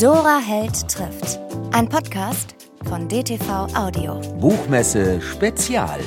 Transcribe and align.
Dora 0.00 0.40
Held 0.46 0.88
trifft. 0.88 1.40
Ein 1.72 1.88
Podcast 1.88 2.54
von 2.84 3.08
DTV 3.08 3.74
Audio. 3.74 4.20
Buchmesse 4.38 5.22
Spezial. 5.22 6.00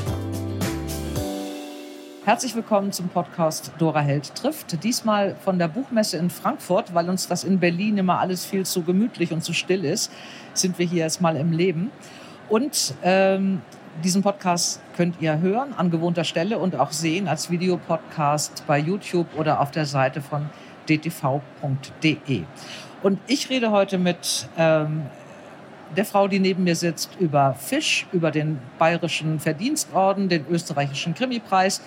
Herzlich 2.23 2.53
willkommen 2.55 2.91
zum 2.91 3.09
Podcast 3.09 3.71
Dora 3.79 4.01
Held 4.01 4.35
trifft. 4.35 4.83
Diesmal 4.83 5.35
von 5.43 5.57
der 5.57 5.69
Buchmesse 5.69 6.17
in 6.17 6.29
Frankfurt, 6.29 6.93
weil 6.93 7.09
uns 7.09 7.27
das 7.27 7.43
in 7.43 7.59
Berlin 7.59 7.97
immer 7.97 8.19
alles 8.19 8.45
viel 8.45 8.63
zu 8.63 8.83
gemütlich 8.83 9.33
und 9.33 9.43
zu 9.43 9.53
still 9.53 9.83
ist, 9.83 10.11
sind 10.53 10.77
wir 10.77 10.85
hier 10.85 11.01
erstmal 11.01 11.35
im 11.35 11.51
Leben. 11.51 11.89
Und 12.47 12.93
ähm, 13.01 13.63
diesen 14.03 14.21
Podcast 14.21 14.81
könnt 14.97 15.19
ihr 15.19 15.39
hören 15.39 15.73
an 15.73 15.89
gewohnter 15.89 16.25
Stelle 16.25 16.59
und 16.59 16.75
auch 16.75 16.91
sehen 16.91 17.27
als 17.27 17.49
Videopodcast 17.49 18.65
bei 18.67 18.77
YouTube 18.77 19.27
oder 19.35 19.59
auf 19.59 19.71
der 19.71 19.87
Seite 19.87 20.21
von 20.21 20.47
dtv.de. 20.87 22.43
Und 23.01 23.19
ich 23.27 23.49
rede 23.49 23.71
heute 23.71 23.97
mit 23.97 24.47
ähm, 24.57 25.03
der 25.95 26.05
Frau, 26.05 26.27
die 26.27 26.39
neben 26.39 26.63
mir 26.63 26.75
sitzt, 26.75 27.09
über 27.19 27.55
Fisch, 27.57 28.05
über 28.11 28.31
den 28.31 28.59
Bayerischen 28.77 29.39
Verdienstorden, 29.39 30.29
den 30.29 30.45
österreichischen 30.49 31.15
Krimipreis, 31.15 31.81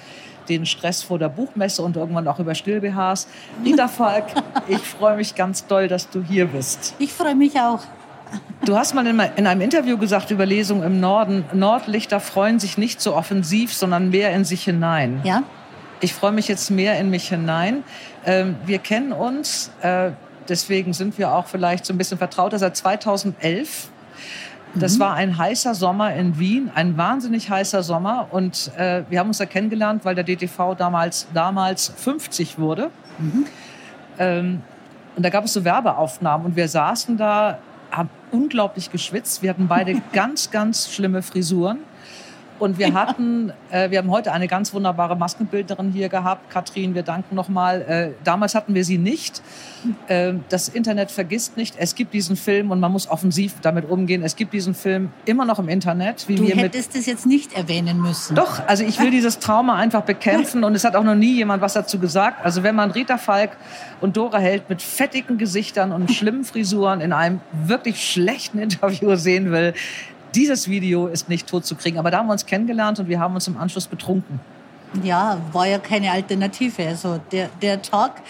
den 0.49 0.67
Stress 0.67 1.03
vor 1.03 1.19
der 1.19 1.29
Buchmesse 1.29 1.83
und 1.83 1.97
irgendwann 1.97 2.27
auch 2.27 2.39
über 2.39 2.55
Still-BHs. 2.55 3.29
Rita 3.65 3.89
Falk, 3.89 4.25
ich 4.69 4.79
freue 4.79 5.17
mich 5.17 5.35
ganz 5.35 5.67
doll, 5.67 5.89
dass 5.89 6.09
du 6.09 6.23
hier 6.23 6.47
bist. 6.47 6.95
Ich 6.99 7.13
freue 7.13 7.35
mich 7.35 7.59
auch. 7.61 7.81
Du 8.65 8.77
hast 8.77 8.95
mal 8.95 9.07
in 9.07 9.47
einem 9.47 9.61
Interview 9.61 9.99
gesagt 9.99 10.31
über 10.31 10.47
Lesungen 10.47 10.83
im 10.83 11.01
Norden, 11.01 11.45
Nordlichter 11.53 12.19
freuen 12.19 12.59
sich 12.59 12.79
nicht 12.79 13.01
so 13.01 13.15
offensiv, 13.15 13.75
sondern 13.75 14.09
mehr 14.11 14.33
in 14.33 14.45
sich 14.45 14.65
hinein. 14.65 15.21
Ja. 15.23 15.43
Ich 16.01 16.15
freue 16.15 16.33
mich 16.33 16.49
jetzt 16.49 16.71
mehr 16.71 16.99
in 16.99 17.11
mich 17.11 17.29
hinein. 17.29 17.85
Ähm, 18.25 18.57
wir 18.65 18.79
kennen 18.79 19.13
uns, 19.13 19.71
äh, 19.83 20.13
deswegen 20.49 20.93
sind 20.93 21.19
wir 21.19 21.33
auch 21.33 21.47
vielleicht 21.47 21.87
so 21.87 21.93
ein 21.93 21.99
bisschen 21.99 22.19
vertrauter 22.19 22.59
seit 22.59 22.77
2011. 22.77 23.89
Das 24.75 24.97
mhm. 24.97 25.01
war 25.01 25.15
ein 25.15 25.37
heißer 25.37 25.75
Sommer 25.75 26.15
in 26.15 26.39
Wien, 26.39 26.71
ein 26.75 26.97
wahnsinnig 26.97 27.51
heißer 27.51 27.83
Sommer. 27.83 28.29
Und 28.31 28.71
äh, 28.77 29.05
wir 29.11 29.19
haben 29.19 29.29
uns 29.29 29.39
da 29.39 29.47
kennengelernt, 29.47 30.05
weil 30.05 30.15
der 30.15 30.25
DTV 30.25 30.75
damals, 30.75 31.27
damals 31.35 31.93
50 31.97 32.59
wurde. 32.59 32.91
Mhm. 33.19 33.47
Ähm, 34.19 34.63
und 35.15 35.23
da 35.25 35.29
gab 35.29 35.45
es 35.45 35.53
so 35.53 35.65
Werbeaufnahmen 35.65 36.47
und 36.47 36.57
wir 36.57 36.69
saßen 36.69 37.17
da 37.17 37.59
haben 37.93 38.09
unglaublich 38.31 38.91
geschwitzt. 38.91 39.43
Wir 39.43 39.51
hatten 39.51 39.69
beide 39.69 40.01
ganz, 40.13 40.51
ganz 40.51 40.91
schlimme 40.91 41.23
Frisuren. 41.23 41.79
Und 42.63 42.79
wir 42.79 42.95
hatten, 42.95 43.53
äh, 43.73 43.91
wir 43.91 43.99
haben 43.99 44.13
heute 44.13 44.31
eine 44.31 44.47
ganz 44.47 44.73
wunderbare 44.73 45.17
Maskenbildnerin 45.17 45.91
hier 45.91 46.09
gehabt. 46.09 46.49
Katrin, 46.49 46.95
wir 46.95 47.03
danken 47.03 47.35
nochmal. 47.35 47.83
Äh, 47.83 48.11
damals 48.23 48.55
hatten 48.55 48.73
wir 48.73 48.85
sie 48.85 48.99
nicht. 48.99 49.43
Äh, 50.07 50.35
das 50.49 50.69
Internet 50.69 51.11
vergisst 51.11 51.57
nicht. 51.57 51.75
Es 51.77 51.97
gibt 51.97 52.15
diesen 52.15 52.37
Film 52.37 52.71
und 52.71 52.79
man 52.79 52.93
muss 52.93 53.11
offensiv 53.11 53.55
damit 53.63 53.91
umgehen. 53.91 54.23
Es 54.23 54.37
gibt 54.37 54.53
diesen 54.53 54.77
Film 54.77 55.11
immer 55.25 55.45
noch 55.45 55.59
im 55.59 55.69
Internet. 55.69 56.29
Wie 56.29 56.37
du 56.37 56.47
wir 56.47 56.55
hättest 56.55 56.95
es 56.95 57.07
jetzt 57.07 57.27
nicht 57.27 57.53
erwähnen 57.53 58.01
müssen. 58.01 58.37
Doch, 58.37 58.65
also 58.69 58.85
ich 58.85 59.01
will 59.01 59.11
dieses 59.11 59.41
Trauma 59.41 59.75
einfach 59.75 60.03
bekämpfen 60.03 60.63
und 60.63 60.77
es 60.77 60.85
hat 60.85 60.95
auch 60.95 61.03
noch 61.03 61.17
nie 61.17 61.35
jemand 61.35 61.63
was 61.63 61.73
dazu 61.73 61.99
gesagt. 61.99 62.45
Also 62.45 62.63
wenn 62.63 62.77
man 62.77 62.93
Rita 62.93 63.19
Falk 63.19 63.57
und 64.01 64.17
Dora 64.17 64.39
Held 64.39 64.69
mit 64.69 64.83
fettigen 64.83 65.37
Gesichtern 65.37 65.91
und 65.91 66.13
schlimmen 66.13 66.45
Frisuren 66.45 67.01
in 67.01 67.13
einem 67.13 67.41
wirklich 67.65 68.09
schlechten 68.09 68.61
Interview 68.61 69.17
sehen 69.17 69.51
will, 69.51 69.75
dieses 70.35 70.69
Video 70.69 71.07
ist 71.07 71.29
nicht 71.29 71.49
tot 71.49 71.65
zu 71.67 71.75
kriegen. 71.75 71.99
Aber 71.99 72.11
da 72.11 72.19
haben 72.19 72.27
wir 72.27 72.33
uns 72.33 72.47
kennengelernt 72.47 72.99
und 73.01 73.09
wir 73.09 73.21
haben 73.21 73.35
uns 73.35 73.47
im 73.49 73.57
Anschluss 73.57 73.87
betrunken. 73.87 74.41
Ja, 75.03 75.39
war 75.53 75.67
ja 75.67 75.79
keine 75.79 76.11
Alternative. 76.11 76.87
Also 76.87 77.21
der, 77.31 77.49
der 77.61 77.81
Tag 77.81 78.23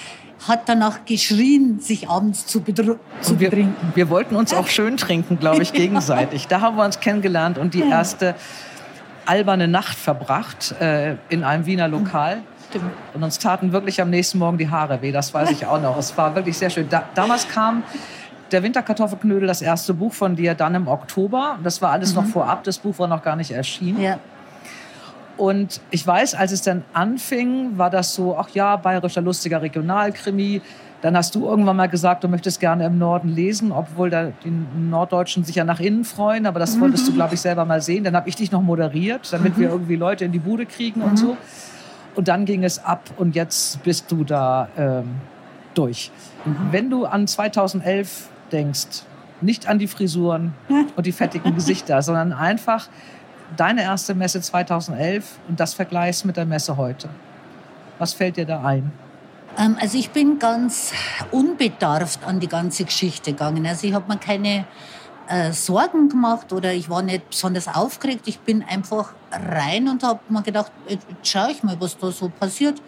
hat 0.46 0.68
danach 0.68 1.04
geschrien, 1.04 1.80
sich 1.80 2.08
abends 2.08 2.46
zu, 2.46 2.60
zu 2.60 3.40
wir, 3.40 3.50
betrinken. 3.50 3.92
Wir 3.94 4.10
wollten 4.10 4.36
uns 4.36 4.52
auch 4.52 4.66
schön 4.66 4.96
trinken, 4.96 5.38
glaube 5.38 5.62
ich, 5.62 5.72
gegenseitig. 5.72 6.48
Da 6.48 6.60
haben 6.60 6.76
wir 6.76 6.84
uns 6.84 7.00
kennengelernt 7.00 7.58
und 7.58 7.74
die 7.74 7.82
erste 7.82 8.34
alberne 9.24 9.68
Nacht 9.68 9.96
verbracht 9.96 10.74
äh, 10.80 11.16
in 11.28 11.44
einem 11.44 11.66
Wiener 11.66 11.88
Lokal. 11.88 12.42
Stimmt. 12.70 12.92
Und 13.14 13.22
uns 13.22 13.38
taten 13.38 13.72
wirklich 13.72 14.00
am 14.00 14.10
nächsten 14.10 14.38
Morgen 14.38 14.58
die 14.58 14.68
Haare 14.68 15.00
weh, 15.02 15.12
das 15.12 15.32
weiß 15.32 15.50
ich 15.50 15.66
auch 15.66 15.80
noch. 15.80 15.96
Es 15.98 16.16
war 16.16 16.34
wirklich 16.34 16.58
sehr 16.58 16.70
schön. 16.70 16.88
Da, 16.88 17.04
damals 17.14 17.48
kam 17.48 17.84
der 18.52 18.62
Winterkartoffelknödel, 18.62 19.46
das 19.46 19.62
erste 19.62 19.94
Buch 19.94 20.12
von 20.12 20.36
dir, 20.36 20.54
dann 20.54 20.74
im 20.74 20.88
Oktober. 20.88 21.58
Das 21.62 21.82
war 21.82 21.90
alles 21.90 22.14
mhm. 22.14 22.22
noch 22.22 22.26
vorab, 22.26 22.64
das 22.64 22.78
Buch 22.78 22.98
war 22.98 23.08
noch 23.08 23.22
gar 23.22 23.36
nicht 23.36 23.50
erschienen. 23.50 24.00
Ja. 24.00 24.18
Und 25.36 25.80
ich 25.90 26.06
weiß, 26.06 26.34
als 26.34 26.52
es 26.52 26.62
dann 26.62 26.84
anfing, 26.92 27.78
war 27.78 27.90
das 27.90 28.14
so, 28.14 28.36
ach 28.36 28.50
ja, 28.50 28.76
bayerischer 28.76 29.22
lustiger 29.22 29.62
Regionalkrimi. 29.62 30.60
Dann 31.00 31.16
hast 31.16 31.34
du 31.34 31.46
irgendwann 31.46 31.76
mal 31.76 31.88
gesagt, 31.88 32.22
du 32.22 32.28
möchtest 32.28 32.60
gerne 32.60 32.86
im 32.86 32.98
Norden 32.98 33.28
lesen, 33.28 33.72
obwohl 33.72 34.08
da 34.08 34.30
die 34.44 34.52
Norddeutschen 34.78 35.42
sich 35.42 35.56
ja 35.56 35.64
nach 35.64 35.80
innen 35.80 36.04
freuen. 36.04 36.46
Aber 36.46 36.60
das 36.60 36.78
wolltest 36.78 37.06
mhm. 37.06 37.10
du, 37.10 37.14
glaube 37.16 37.34
ich, 37.34 37.40
selber 37.40 37.64
mal 37.64 37.80
sehen. 37.80 38.04
Dann 38.04 38.14
habe 38.14 38.28
ich 38.28 38.36
dich 38.36 38.52
noch 38.52 38.62
moderiert, 38.62 39.32
damit 39.32 39.56
mhm. 39.56 39.62
wir 39.62 39.70
irgendwie 39.70 39.96
Leute 39.96 40.24
in 40.24 40.32
die 40.32 40.38
Bude 40.38 40.64
kriegen 40.64 41.02
und 41.02 41.12
mhm. 41.12 41.16
so. 41.16 41.36
Und 42.14 42.28
dann 42.28 42.44
ging 42.44 42.62
es 42.62 42.84
ab 42.84 43.02
und 43.16 43.34
jetzt 43.34 43.82
bist 43.82 44.12
du 44.12 44.22
da 44.22 44.68
ähm, 44.76 45.16
durch. 45.74 46.12
Mhm. 46.44 46.56
Wenn 46.70 46.90
du 46.90 47.06
an 47.06 47.26
2011 47.26 48.28
denkst, 48.52 49.04
nicht 49.40 49.66
an 49.66 49.78
die 49.78 49.88
Frisuren 49.88 50.54
und 50.96 51.06
die 51.06 51.12
fettigen 51.12 51.54
Gesichter, 51.54 52.02
sondern 52.02 52.32
einfach 52.32 52.88
deine 53.56 53.82
erste 53.82 54.14
Messe 54.14 54.40
2011 54.40 55.38
und 55.48 55.60
das 55.60 55.74
vergleichst 55.74 56.24
mit 56.24 56.36
der 56.36 56.46
Messe 56.46 56.76
heute. 56.76 57.08
Was 57.98 58.14
fällt 58.14 58.36
dir 58.36 58.46
da 58.46 58.64
ein? 58.64 58.92
Ähm, 59.58 59.76
also 59.80 59.98
ich 59.98 60.10
bin 60.10 60.38
ganz 60.38 60.92
unbedarft 61.30 62.24
an 62.24 62.40
die 62.40 62.48
ganze 62.48 62.84
Geschichte 62.84 63.32
gegangen. 63.32 63.66
Also 63.66 63.86
ich 63.86 63.92
habe 63.92 64.10
mir 64.10 64.18
keine 64.18 64.64
äh, 65.28 65.52
Sorgen 65.52 66.08
gemacht 66.08 66.52
oder 66.52 66.72
ich 66.72 66.88
war 66.88 67.02
nicht 67.02 67.30
besonders 67.30 67.68
aufgeregt. 67.68 68.22
Ich 68.26 68.40
bin 68.40 68.62
einfach 68.62 69.12
rein 69.30 69.88
und 69.88 70.02
habe 70.02 70.20
mir 70.28 70.42
gedacht, 70.42 70.72
jetzt 70.88 71.06
schaue 71.22 71.52
ich 71.52 71.62
mal, 71.62 71.76
was 71.80 71.96
da 71.98 72.10
so 72.10 72.28
passiert. 72.28 72.80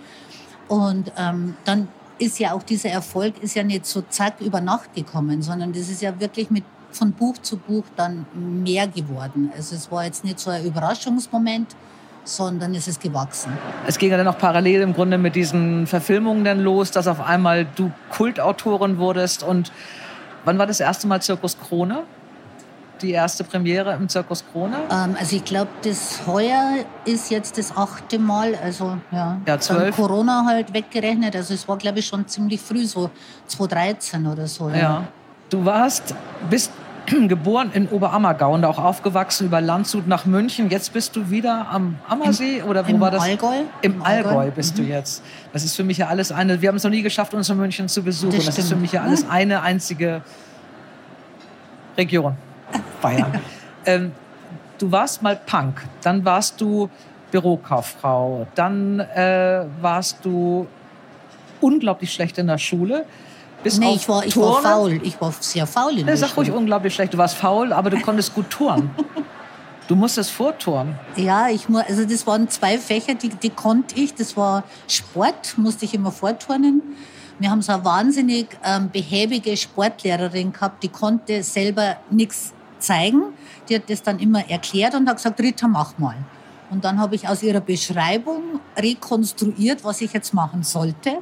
Und 0.68 1.12
ähm, 1.18 1.56
dann 1.64 1.88
ist 2.18 2.38
ja 2.38 2.52
auch 2.52 2.62
dieser 2.62 2.90
Erfolg 2.90 3.42
ist 3.42 3.54
ja 3.54 3.62
nicht 3.62 3.86
so 3.86 4.02
zack 4.08 4.40
über 4.40 4.60
Nacht 4.60 4.94
gekommen, 4.94 5.42
sondern 5.42 5.72
das 5.72 5.88
ist 5.88 6.02
ja 6.02 6.18
wirklich 6.20 6.50
mit 6.50 6.64
von 6.90 7.12
Buch 7.12 7.36
zu 7.38 7.56
Buch 7.56 7.84
dann 7.96 8.24
mehr 8.34 8.86
geworden. 8.86 9.50
Also 9.56 9.74
es 9.74 9.90
war 9.90 10.04
jetzt 10.04 10.24
nicht 10.24 10.38
so 10.38 10.50
ein 10.50 10.64
Überraschungsmoment, 10.64 11.74
sondern 12.22 12.74
es 12.74 12.88
ist 12.88 13.00
gewachsen. 13.02 13.52
Es 13.86 13.98
ging 13.98 14.10
ja 14.10 14.16
dann 14.16 14.28
auch 14.28 14.38
parallel 14.38 14.80
im 14.80 14.94
Grunde 14.94 15.18
mit 15.18 15.34
diesen 15.34 15.86
Verfilmungen 15.86 16.44
dann 16.44 16.60
los, 16.60 16.90
dass 16.90 17.06
auf 17.06 17.20
einmal 17.20 17.66
du 17.76 17.90
Kultautorin 18.10 18.98
wurdest. 18.98 19.42
Und 19.42 19.72
wann 20.44 20.58
war 20.58 20.66
das 20.66 20.80
erste 20.80 21.06
Mal 21.06 21.20
Zirkus 21.20 21.58
Krone? 21.58 22.04
Die 23.02 23.12
erste 23.12 23.44
Premiere 23.44 23.94
im 23.94 24.08
Zirkus 24.08 24.44
Krone? 24.52 24.76
Ähm, 24.90 25.16
also 25.18 25.36
ich 25.36 25.44
glaube, 25.44 25.70
das 25.82 26.26
heuer 26.26 26.84
ist 27.04 27.30
jetzt 27.30 27.58
das 27.58 27.76
achte 27.76 28.18
Mal, 28.18 28.54
also 28.54 28.96
ja, 29.10 29.40
ja 29.46 29.58
zwölf. 29.58 29.96
Corona 29.96 30.44
halt 30.46 30.72
weggerechnet. 30.72 31.36
Also 31.36 31.54
es 31.54 31.66
war, 31.68 31.76
glaube 31.76 31.98
ich, 31.98 32.06
schon 32.06 32.26
ziemlich 32.26 32.60
früh, 32.60 32.84
so 32.84 33.10
2013 33.46 34.26
oder 34.26 34.46
so. 34.46 34.68
Ja. 34.70 34.76
ja. 34.76 35.04
Du 35.50 35.64
warst, 35.64 36.14
bist 36.48 36.72
geboren 37.28 37.70
in 37.74 37.88
Oberammergau 37.88 38.54
und 38.54 38.64
auch 38.64 38.78
aufgewachsen 38.78 39.46
über 39.46 39.60
Landshut 39.60 40.06
nach 40.06 40.24
München. 40.24 40.70
Jetzt 40.70 40.92
bist 40.92 41.14
du 41.16 41.30
wieder 41.30 41.66
am 41.70 41.98
Ammersee 42.08 42.58
Im, 42.58 42.66
oder 42.66 42.88
wo 42.88 43.00
war 43.00 43.10
das? 43.10 43.22
Allgäu. 43.22 43.60
Im, 43.82 43.94
Im 43.94 44.02
Allgäu, 44.02 44.30
Allgäu 44.30 44.50
bist 44.50 44.78
mhm. 44.78 44.82
du 44.82 44.88
jetzt. 44.88 45.22
Das 45.52 45.64
ist 45.64 45.76
für 45.76 45.84
mich 45.84 45.98
ja 45.98 46.08
alles 46.08 46.32
eine. 46.32 46.60
Wir 46.60 46.68
haben 46.68 46.76
es 46.76 46.84
noch 46.84 46.90
nie 46.90 47.02
geschafft, 47.02 47.34
uns 47.34 47.48
in 47.48 47.56
München 47.56 47.88
zu 47.88 48.02
besuchen. 48.02 48.36
Das, 48.36 48.46
das 48.46 48.58
ist 48.58 48.68
für 48.68 48.76
mich 48.76 48.92
ja 48.92 49.02
alles 49.02 49.28
eine 49.28 49.62
einzige 49.62 50.22
Region. 51.96 52.36
Bayern. 53.02 53.40
ähm, 53.86 54.12
du 54.78 54.90
warst 54.90 55.22
mal 55.22 55.36
Punk, 55.36 55.82
dann 56.02 56.24
warst 56.24 56.60
du 56.60 56.88
Bürokauffrau, 57.30 58.46
dann 58.54 59.00
äh, 59.00 59.64
warst 59.80 60.18
du 60.24 60.66
unglaublich 61.60 62.12
schlecht 62.12 62.38
in 62.38 62.46
der 62.46 62.58
Schule. 62.58 63.06
Bis 63.62 63.78
nee, 63.78 63.94
ich 63.94 64.08
war, 64.08 64.24
ich 64.26 64.36
war 64.36 64.60
faul. 64.60 65.00
Ich 65.02 65.18
war 65.20 65.32
sehr 65.40 65.66
faul 65.66 65.98
in 65.98 66.06
der 66.06 66.16
Sag 66.18 66.36
ruhig 66.36 66.52
unglaublich 66.52 66.94
schlecht. 66.94 67.14
Du 67.14 67.18
warst 67.18 67.36
faul, 67.36 67.72
aber 67.72 67.88
du 67.88 67.98
konntest 68.00 68.34
gut 68.34 68.50
turnen. 68.50 68.90
Du 69.86 69.96
musstest 69.96 70.30
vorturnen. 70.30 70.94
Ja, 71.16 71.50
ich 71.50 71.68
muss, 71.68 71.82
also 71.86 72.06
das 72.06 72.26
waren 72.26 72.48
zwei 72.48 72.78
Fächer, 72.78 73.14
die, 73.14 73.28
die 73.28 73.50
konnte 73.50 74.00
ich. 74.00 74.14
Das 74.14 74.34
war 74.34 74.64
Sport, 74.88 75.58
musste 75.58 75.84
ich 75.84 75.92
immer 75.92 76.10
vorturnen. 76.10 76.80
Wir 77.38 77.50
haben 77.50 77.62
so 77.62 77.72
eine 77.72 77.84
wahnsinnig 77.84 78.46
ähm, 78.64 78.90
behäbige 78.90 79.56
Sportlehrerin 79.56 80.52
gehabt, 80.52 80.82
die 80.82 80.88
konnte 80.88 81.42
selber 81.42 81.96
nichts 82.10 82.52
zeigen. 82.78 83.22
Die 83.68 83.76
hat 83.76 83.88
das 83.88 84.02
dann 84.02 84.18
immer 84.18 84.48
erklärt 84.48 84.94
und 84.94 85.08
hat 85.08 85.16
gesagt, 85.16 85.40
Rita, 85.40 85.66
mach 85.66 85.98
mal. 85.98 86.16
Und 86.70 86.84
dann 86.84 86.98
habe 86.98 87.14
ich 87.14 87.28
aus 87.28 87.42
ihrer 87.42 87.60
Beschreibung 87.60 88.60
rekonstruiert, 88.76 89.84
was 89.84 90.00
ich 90.00 90.12
jetzt 90.12 90.32
machen 90.32 90.62
sollte. 90.62 91.18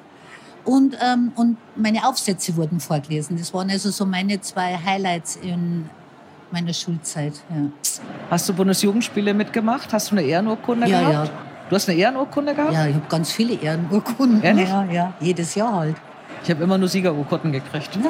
Und, 0.64 0.96
ähm, 1.02 1.32
und 1.34 1.56
meine 1.76 2.06
Aufsätze 2.06 2.56
wurden 2.56 2.78
vorgelesen. 2.78 3.36
Das 3.36 3.52
waren 3.52 3.70
also 3.70 3.90
so 3.90 4.06
meine 4.06 4.40
zwei 4.40 4.78
Highlights 4.78 5.36
in 5.36 5.88
meiner 6.52 6.72
Schulzeit. 6.72 7.34
Ja. 7.50 7.96
Hast 8.30 8.48
du 8.48 8.52
Bundesjugendspiele 8.52 9.34
mitgemacht? 9.34 9.92
Hast 9.92 10.10
du 10.10 10.16
eine 10.16 10.24
Ehrenurkunde 10.24 10.86
ja, 10.88 11.00
gehabt? 11.00 11.28
Ja. 11.28 11.51
Du 11.68 11.76
hast 11.76 11.88
eine 11.88 11.98
Ehrenurkunde 11.98 12.54
gehabt? 12.54 12.72
Ja, 12.72 12.86
ich 12.86 12.94
habe 12.94 13.06
ganz 13.08 13.32
viele 13.32 13.54
Ehrenurkunden. 13.54 14.42
Ehrlich? 14.42 14.68
Ja, 14.68 14.84
ja, 14.84 15.12
jedes 15.20 15.54
Jahr 15.54 15.74
halt. 15.74 15.96
Ich 16.44 16.50
habe 16.50 16.62
immer 16.64 16.76
nur 16.76 16.88
Siegerurkunden 16.88 17.52
gekriegt. 17.52 17.90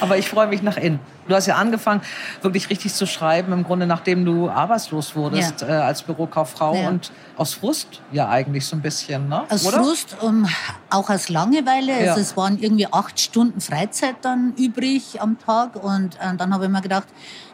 Aber 0.00 0.18
ich 0.18 0.28
freue 0.28 0.46
mich 0.46 0.62
nach 0.62 0.76
innen. 0.76 1.00
Du 1.28 1.34
hast 1.34 1.46
ja 1.46 1.56
angefangen, 1.56 2.02
wirklich 2.40 2.70
richtig 2.70 2.94
zu 2.94 3.06
schreiben, 3.06 3.52
im 3.52 3.64
Grunde 3.64 3.86
nachdem 3.86 4.24
du 4.24 4.48
arbeitslos 4.48 5.16
wurdest 5.16 5.62
ja. 5.62 5.68
äh, 5.68 5.72
als 5.72 6.02
Bürokauffrau 6.02 6.74
ja. 6.74 6.88
und 6.88 7.10
aus 7.36 7.54
Frust 7.54 8.00
ja 8.12 8.28
eigentlich 8.28 8.64
so 8.64 8.76
ein 8.76 8.82
bisschen, 8.82 9.28
ne? 9.28 9.42
Aus 9.48 9.66
Oder? 9.66 9.82
Frust, 9.82 10.16
um, 10.20 10.46
auch 10.90 11.10
aus 11.10 11.28
Langeweile. 11.28 12.04
Ja. 12.04 12.10
Also 12.10 12.20
es 12.20 12.36
waren 12.36 12.58
irgendwie 12.58 12.86
acht 12.86 13.18
Stunden 13.18 13.60
Freizeit 13.60 14.16
dann 14.22 14.54
übrig 14.56 15.20
am 15.20 15.38
Tag 15.38 15.82
und 15.82 16.14
äh, 16.16 16.36
dann 16.36 16.54
habe 16.54 16.66
ich 16.66 16.70
mir 16.70 16.82
gedacht, 16.82 17.08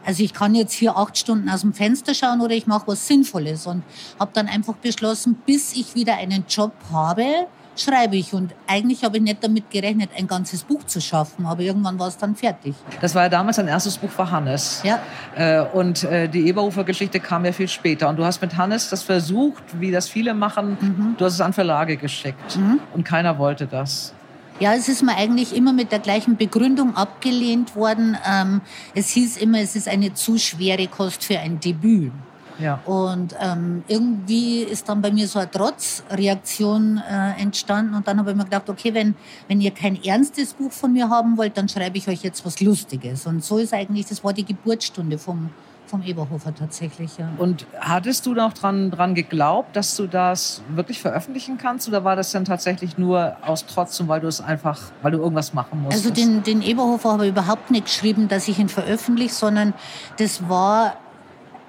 also 0.04 0.22
ich 0.22 0.34
kann 0.34 0.54
jetzt 0.54 0.72
hier 0.72 0.96
acht 0.96 1.16
Stunden 1.16 1.48
aus 1.48 1.62
dem 1.62 1.72
Fenster 1.72 2.14
schauen 2.14 2.40
oder 2.40 2.54
ich 2.54 2.66
mache 2.66 2.88
was 2.88 3.06
Sinnvolles 3.06 3.66
und 3.66 3.82
habe 4.18 4.32
dann 4.34 4.48
einfach 4.48 4.74
beschlossen, 4.74 5.40
bis 5.46 5.74
ich 5.74 5.94
wieder 5.94 6.16
einen 6.16 6.44
Job 6.48 6.72
habe, 6.92 7.46
schreibe 7.76 8.16
ich. 8.16 8.32
Und 8.32 8.54
eigentlich 8.66 9.04
habe 9.04 9.18
ich 9.18 9.22
nicht 9.22 9.42
damit 9.42 9.70
gerechnet, 9.70 10.10
ein 10.16 10.26
ganzes 10.26 10.62
Buch 10.62 10.84
zu 10.84 11.00
schaffen, 11.00 11.46
aber 11.46 11.62
irgendwann 11.62 11.98
war 11.98 12.08
es 12.08 12.16
dann 12.16 12.34
fertig. 12.34 12.74
Das 13.00 13.14
war 13.14 13.24
ja 13.24 13.28
damals 13.28 13.58
ein 13.58 13.68
erstes 13.68 13.98
Buch 13.98 14.10
für 14.10 14.30
Hannes. 14.30 14.82
Ja. 14.84 15.00
Äh, 15.36 15.62
und 15.72 16.04
äh, 16.04 16.28
die 16.28 16.46
Eberhofer-Geschichte 16.48 17.20
kam 17.20 17.44
ja 17.44 17.52
viel 17.52 17.68
später. 17.68 18.08
Und 18.08 18.16
du 18.16 18.24
hast 18.24 18.40
mit 18.40 18.56
Hannes 18.56 18.90
das 18.90 19.02
versucht, 19.02 19.62
wie 19.80 19.90
das 19.90 20.08
viele 20.08 20.34
machen, 20.34 20.76
mhm. 20.80 21.14
du 21.18 21.24
hast 21.24 21.34
es 21.34 21.40
an 21.40 21.52
Verlage 21.52 21.96
geschickt. 21.96 22.56
Mhm. 22.56 22.80
Und 22.94 23.04
keiner 23.04 23.38
wollte 23.38 23.66
das. 23.66 24.14
Ja, 24.60 24.74
es 24.74 24.88
ist 24.88 25.02
mir 25.02 25.16
eigentlich 25.16 25.56
immer 25.56 25.72
mit 25.72 25.90
der 25.90 25.98
gleichen 25.98 26.36
Begründung 26.36 26.94
abgelehnt 26.94 27.74
worden. 27.74 28.16
Ähm, 28.24 28.60
es 28.94 29.08
hieß 29.10 29.38
immer, 29.38 29.58
es 29.58 29.74
ist 29.74 29.88
eine 29.88 30.14
zu 30.14 30.38
schwere 30.38 30.86
Kost 30.86 31.24
für 31.24 31.38
ein 31.38 31.58
Debüt. 31.58 32.12
Ja. 32.62 32.80
Und 32.86 33.34
ähm, 33.40 33.82
irgendwie 33.88 34.62
ist 34.62 34.88
dann 34.88 35.02
bei 35.02 35.10
mir 35.10 35.26
so 35.26 35.38
eine 35.38 35.50
Trotzreaktion 35.50 36.98
äh, 36.98 37.40
entstanden. 37.40 37.94
Und 37.94 38.06
dann 38.06 38.18
habe 38.18 38.30
ich 38.30 38.36
mir 38.36 38.44
gedacht, 38.44 38.68
okay, 38.68 38.94
wenn, 38.94 39.14
wenn 39.48 39.60
ihr 39.60 39.72
kein 39.72 40.02
ernstes 40.02 40.54
Buch 40.54 40.72
von 40.72 40.92
mir 40.92 41.08
haben 41.08 41.36
wollt, 41.36 41.56
dann 41.56 41.68
schreibe 41.68 41.98
ich 41.98 42.08
euch 42.08 42.22
jetzt 42.22 42.44
was 42.46 42.60
Lustiges. 42.60 43.26
Und 43.26 43.44
so 43.44 43.58
ist 43.58 43.74
eigentlich, 43.74 44.06
das 44.06 44.22
war 44.22 44.32
die 44.32 44.44
Geburtsstunde 44.44 45.18
vom, 45.18 45.50
vom 45.86 46.02
Eberhofer 46.02 46.54
tatsächlich. 46.54 47.18
Ja. 47.18 47.28
Und 47.36 47.66
hattest 47.78 48.24
du 48.24 48.34
noch 48.34 48.52
dran, 48.54 48.90
dran 48.90 49.14
geglaubt, 49.14 49.76
dass 49.76 49.96
du 49.96 50.06
das 50.06 50.62
wirklich 50.74 51.00
veröffentlichen 51.00 51.58
kannst? 51.58 51.86
Oder 51.88 52.04
war 52.04 52.16
das 52.16 52.32
dann 52.32 52.44
tatsächlich 52.44 52.96
nur 52.96 53.36
aus 53.42 53.66
Trotz 53.66 54.00
und 54.00 54.08
weil 54.08 54.20
du 54.20 54.28
es 54.28 54.40
einfach, 54.40 54.80
weil 55.02 55.12
du 55.12 55.18
irgendwas 55.18 55.52
machen 55.52 55.82
musstest? 55.82 56.06
Also 56.06 56.14
den, 56.14 56.42
den 56.42 56.62
Eberhofer 56.62 57.12
habe 57.12 57.24
ich 57.26 57.32
überhaupt 57.32 57.70
nicht 57.70 57.86
geschrieben, 57.86 58.28
dass 58.28 58.48
ich 58.48 58.58
ihn 58.58 58.68
veröffentliche, 58.70 59.34
sondern 59.34 59.74
das 60.16 60.48
war 60.48 60.96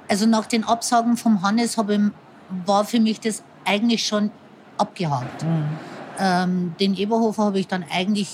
also 0.07 0.25
nach 0.25 0.45
den 0.45 0.63
Absagen 0.63 1.17
vom 1.17 1.41
Hannes 1.41 1.77
ich, 1.77 2.13
war 2.65 2.85
für 2.85 2.99
mich 2.99 3.19
das 3.19 3.43
eigentlich 3.65 4.05
schon 4.05 4.31
abgehakt. 4.77 5.43
Mhm. 5.43 5.65
Ähm, 6.19 6.75
den 6.79 6.95
Eberhofer 6.95 7.45
habe 7.45 7.59
ich 7.59 7.67
dann 7.67 7.83
eigentlich 7.91 8.29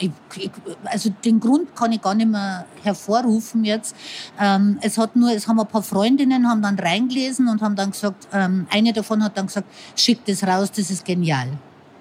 ich, 0.00 0.10
ich, 0.36 0.50
also 0.84 1.10
den 1.24 1.40
Grund 1.40 1.76
kann 1.76 1.92
ich 1.92 2.00
gar 2.00 2.14
nicht 2.14 2.30
mehr 2.30 2.64
hervorrufen 2.82 3.64
jetzt. 3.64 3.94
Ähm, 4.40 4.78
es 4.80 4.98
hat 4.98 5.14
nur, 5.14 5.30
es 5.30 5.46
haben 5.46 5.60
ein 5.60 5.66
paar 5.66 5.82
Freundinnen 5.82 6.48
haben 6.48 6.62
dann 6.62 6.78
reingelesen 6.78 7.48
und 7.48 7.60
haben 7.62 7.76
dann 7.76 7.90
gesagt, 7.90 8.28
ähm, 8.32 8.66
eine 8.70 8.92
davon 8.92 9.22
hat 9.22 9.36
dann 9.36 9.46
gesagt, 9.46 9.68
schick 9.96 10.24
das 10.24 10.42
raus, 10.42 10.70
das 10.70 10.90
ist 10.90 11.04
genial. 11.04 11.48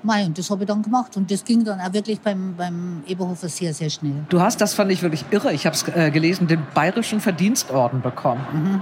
Mei, 0.04 0.26
und 0.26 0.38
das 0.38 0.50
habe 0.50 0.64
ich 0.64 0.68
dann 0.68 0.82
gemacht. 0.82 1.18
Und 1.18 1.30
das 1.30 1.44
ging 1.44 1.64
dann 1.64 1.80
auch 1.82 1.94
wirklich 1.94 2.20
beim, 2.22 2.56
beim 2.56 3.04
Eberhofer 3.08 3.50
sehr, 3.50 3.74
sehr 3.74 3.90
schnell. 3.90 4.26
Du 4.30 4.40
hast, 4.40 4.62
das 4.62 4.74
fand 4.74 4.92
ich 4.92 5.02
wirklich 5.02 5.26
irre, 5.32 5.52
ich 5.54 5.66
habe 5.66 5.76
es 5.76 5.88
äh, 5.88 6.12
gelesen, 6.12 6.48
den 6.48 6.62
Bayerischen 6.74 7.20
Verdienstorden 7.20 8.02
bekommen. 8.02 8.46
Mhm 8.54 8.82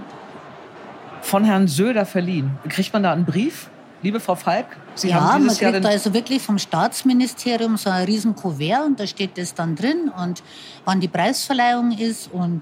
von 1.28 1.44
Herrn 1.44 1.68
Söder 1.68 2.06
verliehen. 2.06 2.58
Kriegt 2.70 2.94
man 2.94 3.04
da 3.04 3.12
einen 3.12 3.26
Brief? 3.26 3.70
Liebe 4.04 4.20
Frau 4.20 4.36
Falk, 4.36 4.68
Sie 4.94 5.10
ja, 5.10 5.20
haben 5.20 5.44
dieses 5.44 5.60
man 5.60 5.72
kriegt 5.72 5.86
da 5.86 5.90
also 5.90 6.14
wirklich 6.14 6.42
vom 6.42 6.60
Staatsministerium 6.60 7.78
so 7.78 7.90
ein 7.90 8.06
riesen 8.06 8.36
Kuvert 8.36 8.86
und 8.86 9.00
da 9.00 9.08
steht 9.08 9.38
das 9.40 9.56
dann 9.56 9.76
drin 9.76 10.12
und 10.24 10.44
wann 10.86 11.00
die 11.00 11.08
Preisverleihung 11.08 11.98
ist 11.98 12.32
und 12.32 12.62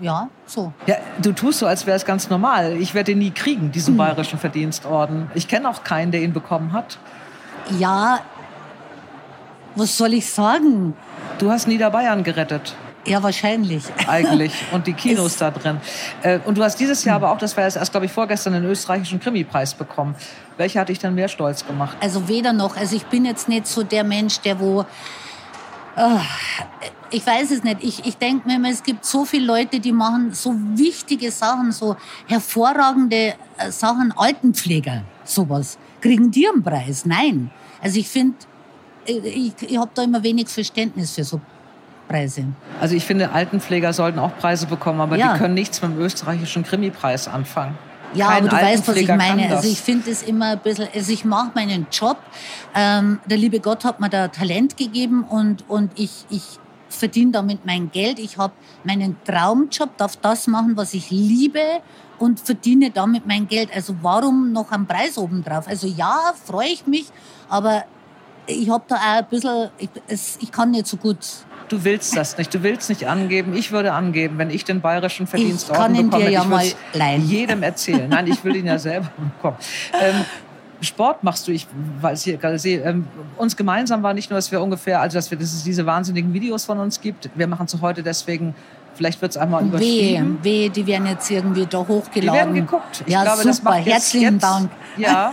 ja, 0.00 0.28
so. 0.46 0.72
Ja, 0.86 0.96
du 1.22 1.32
tust 1.32 1.58
so, 1.58 1.66
als 1.66 1.86
wäre 1.86 1.96
es 1.96 2.04
ganz 2.04 2.30
normal. 2.30 2.78
Ich 2.80 2.94
werde 2.94 3.12
ihn 3.12 3.18
nie 3.18 3.30
kriegen, 3.30 3.70
diesen 3.72 3.92
hm. 3.92 3.98
bayerischen 3.98 4.38
Verdienstorden. 4.38 5.30
Ich 5.34 5.48
kenne 5.48 5.68
auch 5.68 5.84
keinen, 5.84 6.10
der 6.10 6.22
ihn 6.22 6.32
bekommen 6.32 6.72
hat. 6.72 6.98
Ja, 7.78 8.20
was 9.76 9.96
soll 9.96 10.14
ich 10.14 10.30
sagen? 10.30 10.94
Du 11.38 11.50
hast 11.50 11.66
Niederbayern 11.66 12.22
gerettet. 12.22 12.74
Ja, 13.06 13.22
wahrscheinlich. 13.22 13.84
Eigentlich. 14.06 14.52
Und 14.72 14.86
die 14.86 14.94
Kinos 14.94 15.36
da 15.36 15.50
drin. 15.50 15.78
Äh, 16.22 16.38
und 16.44 16.56
du 16.56 16.62
hast 16.62 16.76
dieses 16.80 17.04
Jahr 17.04 17.16
aber 17.16 17.30
auch, 17.30 17.38
das 17.38 17.56
war 17.56 17.64
erst, 17.64 17.90
glaube 17.90 18.06
ich, 18.06 18.12
vorgestern, 18.12 18.54
den 18.54 18.64
österreichischen 18.64 19.20
Krimi-Preis 19.20 19.74
bekommen. 19.74 20.14
Welcher 20.56 20.80
hat 20.80 20.88
dich 20.88 20.98
dann 20.98 21.14
mehr 21.14 21.28
stolz 21.28 21.66
gemacht? 21.66 21.96
Also 22.00 22.28
weder 22.28 22.52
noch. 22.52 22.76
Also 22.76 22.96
ich 22.96 23.04
bin 23.06 23.24
jetzt 23.24 23.48
nicht 23.48 23.66
so 23.66 23.82
der 23.82 24.04
Mensch, 24.04 24.40
der 24.40 24.58
wo... 24.58 24.86
Oh, 25.96 26.20
ich 27.10 27.26
weiß 27.26 27.50
es 27.52 27.62
nicht. 27.62 27.84
Ich, 27.84 28.06
ich 28.06 28.16
denke 28.16 28.48
mir 28.48 28.56
immer, 28.56 28.70
es 28.70 28.82
gibt 28.82 29.04
so 29.04 29.24
viele 29.24 29.46
Leute, 29.46 29.80
die 29.80 29.92
machen 29.92 30.32
so 30.32 30.54
wichtige 30.74 31.30
Sachen, 31.30 31.72
so 31.72 31.96
hervorragende 32.26 33.34
äh, 33.58 33.70
Sachen, 33.70 34.12
Altenpfleger, 34.16 35.02
sowas. 35.24 35.78
Kriegen 36.04 36.30
die 36.30 36.46
einen 36.46 36.62
Preis? 36.62 37.06
Nein. 37.06 37.50
Also 37.82 37.98
ich 37.98 38.08
finde, 38.08 38.36
äh, 39.06 39.12
ich, 39.12 39.54
ich 39.66 39.78
habe 39.78 39.90
da 39.94 40.02
immer 40.02 40.22
wenig 40.22 40.48
Verständnis 40.48 41.12
für 41.12 41.24
so 41.24 41.40
Preise. 42.06 42.44
Also 42.78 42.94
ich 42.94 43.06
finde, 43.06 43.32
Altenpfleger 43.32 43.90
sollten 43.94 44.18
auch 44.18 44.36
Preise 44.36 44.66
bekommen, 44.66 45.00
aber 45.00 45.16
ja. 45.16 45.32
die 45.32 45.38
können 45.38 45.54
nichts 45.54 45.80
mit 45.80 45.92
dem 45.92 45.98
österreichischen 45.98 46.62
Krimi-Preis 46.62 47.26
anfangen. 47.26 47.78
Ja, 48.12 48.28
Kein 48.28 48.46
aber 48.46 48.58
du 48.58 48.62
weißt, 48.62 48.86
was 48.86 48.96
ich 48.96 49.08
meine. 49.08 49.56
Also 49.56 49.66
ich 49.66 49.80
finde 49.80 50.10
es 50.10 50.22
immer 50.22 50.50
ein 50.50 50.58
bisschen, 50.58 50.88
also 50.94 51.10
ich 51.10 51.24
mache 51.24 51.52
meinen 51.54 51.86
Job. 51.90 52.18
Ähm, 52.74 53.18
der 53.24 53.38
liebe 53.38 53.58
Gott 53.60 53.86
hat 53.86 53.98
mir 53.98 54.10
da 54.10 54.28
Talent 54.28 54.76
gegeben 54.76 55.24
und, 55.24 55.64
und 55.70 55.90
ich, 55.98 56.26
ich 56.28 56.60
verdiene 56.88 57.32
damit 57.32 57.64
mein 57.64 57.90
Geld. 57.90 58.18
Ich 58.18 58.38
habe 58.38 58.54
meinen 58.84 59.16
Traumjob, 59.24 59.96
darf 59.96 60.16
das 60.16 60.46
machen, 60.46 60.76
was 60.76 60.94
ich 60.94 61.10
liebe 61.10 61.80
und 62.18 62.40
verdiene 62.40 62.90
damit 62.90 63.26
mein 63.26 63.48
Geld. 63.48 63.70
Also 63.74 63.94
warum 64.02 64.52
noch 64.52 64.70
einen 64.70 64.86
Preis 64.86 65.18
obendrauf? 65.18 65.66
Also 65.66 65.86
ja, 65.86 66.32
freue 66.44 66.68
ich 66.68 66.86
mich, 66.86 67.06
aber 67.48 67.84
ich 68.46 68.68
habe 68.68 68.84
da 68.88 68.96
auch 68.96 69.00
ein 69.00 69.26
bisschen, 69.28 69.70
ich, 69.78 69.88
es, 70.06 70.38
ich 70.40 70.52
kann 70.52 70.70
nicht 70.70 70.86
so 70.86 70.96
gut 70.96 71.18
du 71.68 71.84
willst 71.84 72.16
das 72.16 72.38
nicht. 72.38 72.54
Du 72.54 72.62
willst 72.62 72.88
nicht 72.88 73.06
angeben. 73.06 73.54
Ich 73.54 73.72
würde 73.72 73.92
angeben, 73.92 74.38
wenn 74.38 74.50
ich 74.50 74.64
den 74.64 74.80
bayerischen 74.80 75.26
Verdienstorden 75.26 75.94
ich 75.94 76.00
kann 76.00 76.10
bekomme. 76.10 76.24
Dir 76.26 76.30
ja 76.30 76.42
ich 76.42 76.48
mal 76.48 76.66
leihen. 76.92 77.28
jedem 77.28 77.62
erzählen. 77.62 78.08
Nein, 78.08 78.26
ich 78.26 78.42
will 78.44 78.56
ihn 78.56 78.66
ja 78.66 78.78
selber 78.78 79.10
bekommen. 79.36 79.56
Ähm, 80.00 80.24
Sport 80.84 81.24
machst 81.24 81.46
du, 81.46 81.52
ich 81.52 81.66
weiß 82.00 82.22
hier 82.24 82.36
gerade 82.36 82.58
sehe, 82.58 82.82
ähm, 82.82 83.06
uns 83.36 83.56
gemeinsam 83.56 84.02
war 84.02 84.14
nicht 84.14 84.30
nur, 84.30 84.38
dass 84.38 84.50
wir 84.52 84.60
ungefähr, 84.60 85.00
also 85.00 85.16
dass 85.18 85.30
wir 85.30 85.38
dass 85.38 85.52
es 85.52 85.64
diese 85.64 85.86
wahnsinnigen 85.86 86.32
Videos 86.32 86.64
von 86.64 86.78
uns 86.78 87.00
gibt. 87.00 87.30
Wir 87.34 87.46
machen 87.46 87.66
es 87.66 87.80
heute 87.80 88.02
deswegen 88.02 88.54
Vielleicht 88.96 89.20
wird 89.20 89.32
es 89.32 89.36
einmal 89.36 89.64
überschrieben. 89.64 90.38
Wehe, 90.44 90.60
wehe, 90.62 90.70
die 90.70 90.86
werden 90.86 91.08
jetzt 91.08 91.28
irgendwie 91.28 91.66
da 91.66 91.78
hochgeladen. 91.78 92.20
Die 92.20 92.32
werden 92.32 92.54
geguckt. 92.54 93.02
Ich 93.04 93.12
ja, 93.12 93.22
glaube, 93.22 93.38
super. 93.38 93.48
Das 93.48 93.62
macht 93.64 93.86
Herzlichen 93.86 94.34
jetzt, 94.34 94.42
Dank. 94.44 94.70
Ja, 94.96 95.32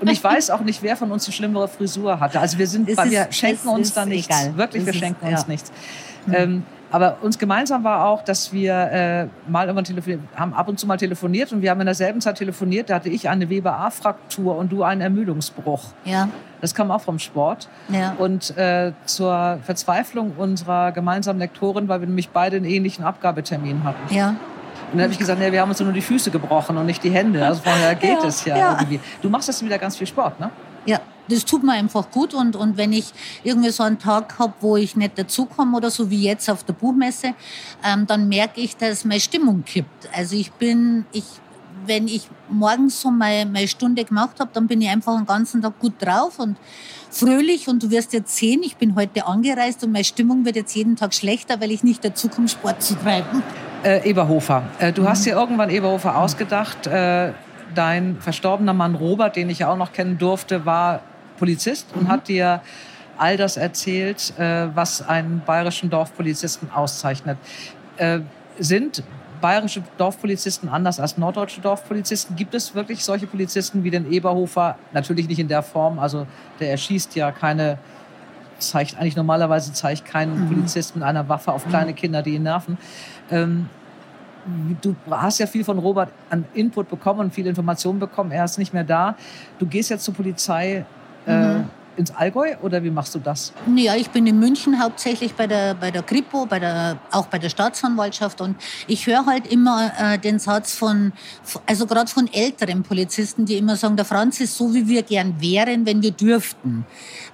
Und 0.00 0.10
ich 0.10 0.22
weiß 0.22 0.50
auch 0.50 0.60
nicht, 0.60 0.82
wer 0.82 0.96
von 0.96 1.10
uns 1.10 1.24
die 1.24 1.32
schlimmere 1.32 1.68
Frisur 1.68 2.20
hatte. 2.20 2.40
Also 2.40 2.58
wir 2.58 2.66
sind, 2.66 2.88
ist, 2.88 3.10
wir 3.10 3.26
schenken 3.30 3.68
uns 3.68 3.92
da 3.92 4.04
nichts. 4.04 4.34
Wirklich, 4.54 4.86
wir 4.86 4.92
schenken 4.92 5.26
uns 5.26 5.46
nichts. 5.46 5.72
Mhm. 6.26 6.34
Ähm, 6.34 6.62
aber 6.92 7.16
uns 7.22 7.38
gemeinsam 7.38 7.84
war 7.84 8.06
auch, 8.06 8.22
dass 8.22 8.52
wir 8.52 8.74
äh, 8.74 9.26
mal 9.50 9.66
immer 9.66 9.82
telefoniert, 9.82 10.20
haben 10.36 10.52
ab 10.52 10.68
und 10.68 10.78
zu 10.78 10.86
mal 10.86 10.98
telefoniert 10.98 11.50
und 11.50 11.62
wir 11.62 11.70
haben 11.70 11.80
in 11.80 11.86
derselben 11.86 12.20
Zeit 12.20 12.36
telefoniert. 12.36 12.90
Da 12.90 12.96
hatte 12.96 13.08
ich 13.08 13.30
eine 13.30 13.48
Weber-A-Fraktur 13.48 14.56
und 14.56 14.70
du 14.70 14.82
einen 14.82 15.00
Ermüdungsbruch. 15.00 15.84
Ja. 16.04 16.28
Das 16.60 16.74
kam 16.74 16.90
auch 16.90 17.00
vom 17.00 17.18
Sport. 17.18 17.70
Ja. 17.88 18.14
Und 18.18 18.56
äh, 18.58 18.92
zur 19.06 19.58
Verzweiflung 19.64 20.34
unserer 20.36 20.92
gemeinsamen 20.92 21.38
Lektorin, 21.38 21.88
weil 21.88 22.00
wir 22.00 22.06
nämlich 22.06 22.28
beide 22.28 22.58
einen 22.58 22.66
ähnlichen 22.66 23.06
Abgabetermin 23.06 23.84
hatten. 23.84 24.14
Ja. 24.14 24.28
Und 24.28 24.98
dann 24.98 25.04
habe 25.04 25.12
ich 25.12 25.18
gesagt, 25.18 25.40
nee, 25.40 25.50
wir 25.50 25.62
haben 25.62 25.70
uns 25.70 25.80
nur 25.80 25.92
die 25.92 26.02
Füße 26.02 26.30
gebrochen 26.30 26.76
und 26.76 26.84
nicht 26.84 27.02
die 27.02 27.10
Hände. 27.10 27.44
Also 27.44 27.62
von 27.62 27.72
daher 27.72 27.94
geht 27.94 28.22
ja, 28.22 28.28
es 28.28 28.44
ja, 28.44 28.56
ja, 28.58 28.76
irgendwie. 28.78 29.00
Du 29.22 29.30
machst 29.30 29.48
jetzt 29.48 29.64
wieder 29.64 29.78
ganz 29.78 29.96
viel 29.96 30.06
Sport, 30.06 30.38
ne? 30.38 30.50
Ja, 30.84 31.00
das 31.28 31.44
tut 31.44 31.62
mir 31.62 31.72
einfach 31.72 32.10
gut. 32.10 32.34
Und, 32.34 32.56
und 32.56 32.76
wenn 32.76 32.92
ich 32.92 33.12
irgendwie 33.44 33.70
so 33.70 33.82
einen 33.82 33.98
Tag 33.98 34.38
habe, 34.38 34.54
wo 34.60 34.76
ich 34.76 34.96
nicht 34.96 35.18
dazukomme 35.18 35.76
oder 35.76 35.90
so 35.90 36.10
wie 36.10 36.22
jetzt 36.22 36.48
auf 36.50 36.64
der 36.64 36.72
Buchmesse, 36.72 37.34
ähm, 37.84 38.06
dann 38.06 38.28
merke 38.28 38.60
ich, 38.60 38.76
dass 38.76 39.04
meine 39.04 39.20
Stimmung 39.20 39.64
kippt. 39.64 40.08
Also 40.14 40.36
ich 40.36 40.52
bin, 40.52 41.04
ich, 41.12 41.24
wenn 41.86 42.08
ich 42.08 42.28
morgens 42.48 43.00
so 43.00 43.10
meine, 43.10 43.50
meine 43.50 43.68
Stunde 43.68 44.04
gemacht 44.04 44.40
habe, 44.40 44.50
dann 44.52 44.66
bin 44.66 44.80
ich 44.80 44.88
einfach 44.88 45.16
den 45.16 45.26
ganzen 45.26 45.62
Tag 45.62 45.78
gut 45.78 45.94
drauf 46.00 46.38
und 46.38 46.56
fröhlich. 47.10 47.68
Und 47.68 47.82
du 47.82 47.90
wirst 47.90 48.12
jetzt 48.12 48.36
sehen, 48.36 48.62
ich 48.64 48.76
bin 48.76 48.94
heute 48.94 49.26
angereist 49.26 49.84
und 49.84 49.92
meine 49.92 50.04
Stimmung 50.04 50.44
wird 50.44 50.56
jetzt 50.56 50.74
jeden 50.74 50.96
Tag 50.96 51.14
schlechter, 51.14 51.60
weil 51.60 51.70
ich 51.70 51.82
nicht 51.82 52.04
dazu 52.04 52.28
komme, 52.28 52.48
Sport 52.48 52.82
zu 52.82 52.94
treiben. 52.94 53.42
Äh, 53.84 54.08
Eberhofer. 54.08 54.64
Äh, 54.78 54.92
du 54.92 55.02
mhm. 55.02 55.08
hast 55.08 55.26
dir 55.26 55.34
irgendwann 55.34 55.70
Eberhofer 55.70 56.16
ausgedacht. 56.16 56.86
Äh, 56.86 57.32
dein 57.74 58.16
verstorbener 58.20 58.74
Mann 58.74 58.94
Robert, 58.94 59.36
den 59.36 59.50
ich 59.50 59.60
ja 59.60 59.72
auch 59.72 59.76
noch 59.76 59.92
kennen 59.92 60.18
durfte, 60.18 60.66
war 60.66 61.00
Polizist 61.42 61.88
mhm. 61.90 62.02
und 62.02 62.08
hat 62.08 62.28
dir 62.28 62.60
all 63.18 63.36
das 63.36 63.56
erzählt, 63.56 64.32
äh, 64.38 64.68
was 64.76 65.02
einen 65.02 65.42
bayerischen 65.44 65.90
Dorfpolizisten 65.90 66.70
auszeichnet. 66.70 67.36
Äh, 67.96 68.20
sind 68.60 69.02
bayerische 69.40 69.82
Dorfpolizisten 69.98 70.68
anders 70.68 71.00
als 71.00 71.18
norddeutsche 71.18 71.60
Dorfpolizisten? 71.60 72.36
Gibt 72.36 72.54
es 72.54 72.76
wirklich 72.76 73.04
solche 73.04 73.26
Polizisten 73.26 73.82
wie 73.82 73.90
den 73.90 74.10
Eberhofer? 74.12 74.78
Natürlich 74.92 75.26
nicht 75.26 75.40
in 75.40 75.48
der 75.48 75.64
Form, 75.64 75.98
also 75.98 76.28
der 76.60 76.70
erschießt 76.70 77.16
ja 77.16 77.32
keine 77.32 77.78
zeigt 78.58 78.96
eigentlich 78.96 79.16
normalerweise 79.16 79.72
zeigt 79.72 80.04
kein 80.04 80.44
mhm. 80.44 80.48
Polizist 80.48 80.94
mit 80.94 81.02
einer 81.02 81.28
Waffe 81.28 81.50
auf 81.50 81.66
kleine 81.66 81.90
mhm. 81.90 81.96
Kinder, 81.96 82.22
die 82.22 82.36
ihn 82.36 82.44
nerven. 82.44 82.78
Ähm, 83.32 83.68
du 84.80 84.94
hast 85.10 85.40
ja 85.40 85.48
viel 85.48 85.64
von 85.64 85.80
Robert 85.80 86.10
an 86.30 86.44
Input 86.54 86.88
bekommen 86.88 87.18
und 87.18 87.34
viel 87.34 87.48
Informationen 87.48 87.98
bekommen. 87.98 88.30
Er 88.30 88.44
ist 88.44 88.58
nicht 88.58 88.72
mehr 88.72 88.84
da. 88.84 89.16
Du 89.58 89.66
gehst 89.66 89.90
jetzt 89.90 90.04
zur 90.04 90.14
Polizei. 90.14 90.84
Äh, 91.26 91.58
mhm 91.58 91.81
ins 91.96 92.10
Allgäu 92.10 92.54
oder 92.62 92.82
wie 92.82 92.90
machst 92.90 93.14
du 93.14 93.18
das? 93.18 93.52
Ja, 93.76 93.94
ich 93.96 94.10
bin 94.10 94.26
in 94.26 94.38
München 94.38 94.82
hauptsächlich 94.82 95.34
bei 95.34 95.46
der, 95.46 95.74
bei 95.74 95.90
der 95.90 96.02
Kripo, 96.02 96.46
bei 96.46 96.58
der, 96.58 96.98
auch 97.10 97.26
bei 97.26 97.38
der 97.38 97.48
Staatsanwaltschaft 97.48 98.40
und 98.40 98.56
ich 98.86 99.06
höre 99.06 99.26
halt 99.26 99.46
immer 99.46 99.92
äh, 99.98 100.18
den 100.18 100.38
Satz 100.38 100.74
von, 100.74 101.12
also 101.66 101.86
gerade 101.86 102.10
von 102.10 102.32
älteren 102.32 102.82
Polizisten, 102.82 103.44
die 103.44 103.56
immer 103.56 103.76
sagen, 103.76 103.96
der 103.96 104.04
Franz 104.04 104.40
ist 104.40 104.56
so, 104.56 104.74
wie 104.74 104.88
wir 104.88 105.02
gern 105.02 105.40
wären, 105.40 105.86
wenn 105.86 106.02
wir 106.02 106.12
dürften. 106.12 106.86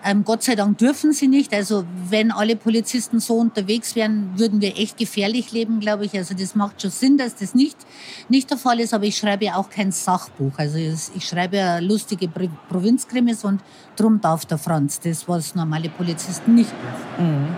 Ähm, 0.04 0.24
Gott 0.24 0.42
sei 0.42 0.54
Dank 0.54 0.78
dürfen 0.78 1.12
sie 1.12 1.28
nicht. 1.28 1.52
Also 1.52 1.84
wenn 2.08 2.30
alle 2.30 2.56
Polizisten 2.56 3.20
so 3.20 3.34
unterwegs 3.34 3.94
wären, 3.96 4.38
würden 4.38 4.60
wir 4.60 4.78
echt 4.78 4.96
gefährlich 4.96 5.52
leben, 5.52 5.80
glaube 5.80 6.04
ich. 6.04 6.14
Also 6.16 6.34
das 6.34 6.54
macht 6.54 6.82
schon 6.82 6.90
Sinn, 6.90 7.18
dass 7.18 7.34
das 7.34 7.54
nicht, 7.54 7.76
nicht 8.28 8.50
der 8.50 8.58
Fall 8.58 8.80
ist, 8.80 8.94
aber 8.94 9.04
ich 9.04 9.16
schreibe 9.16 9.46
ja 9.46 9.56
auch 9.56 9.70
kein 9.70 9.92
Sachbuch. 9.92 10.52
Also 10.56 10.78
ich 10.78 11.26
schreibe 11.26 11.56
ja 11.56 11.78
lustige 11.78 12.28
Provinzkrimis 12.68 13.44
und 13.44 13.60
drum 13.96 14.20
darf 14.20 14.44
der 14.50 14.58
Franz, 14.58 15.00
das, 15.00 15.28
was 15.28 15.54
normale 15.54 15.88
Polizisten 15.88 16.54
nicht 16.54 16.70
dürfen. 16.70 17.40
Mhm. 17.40 17.48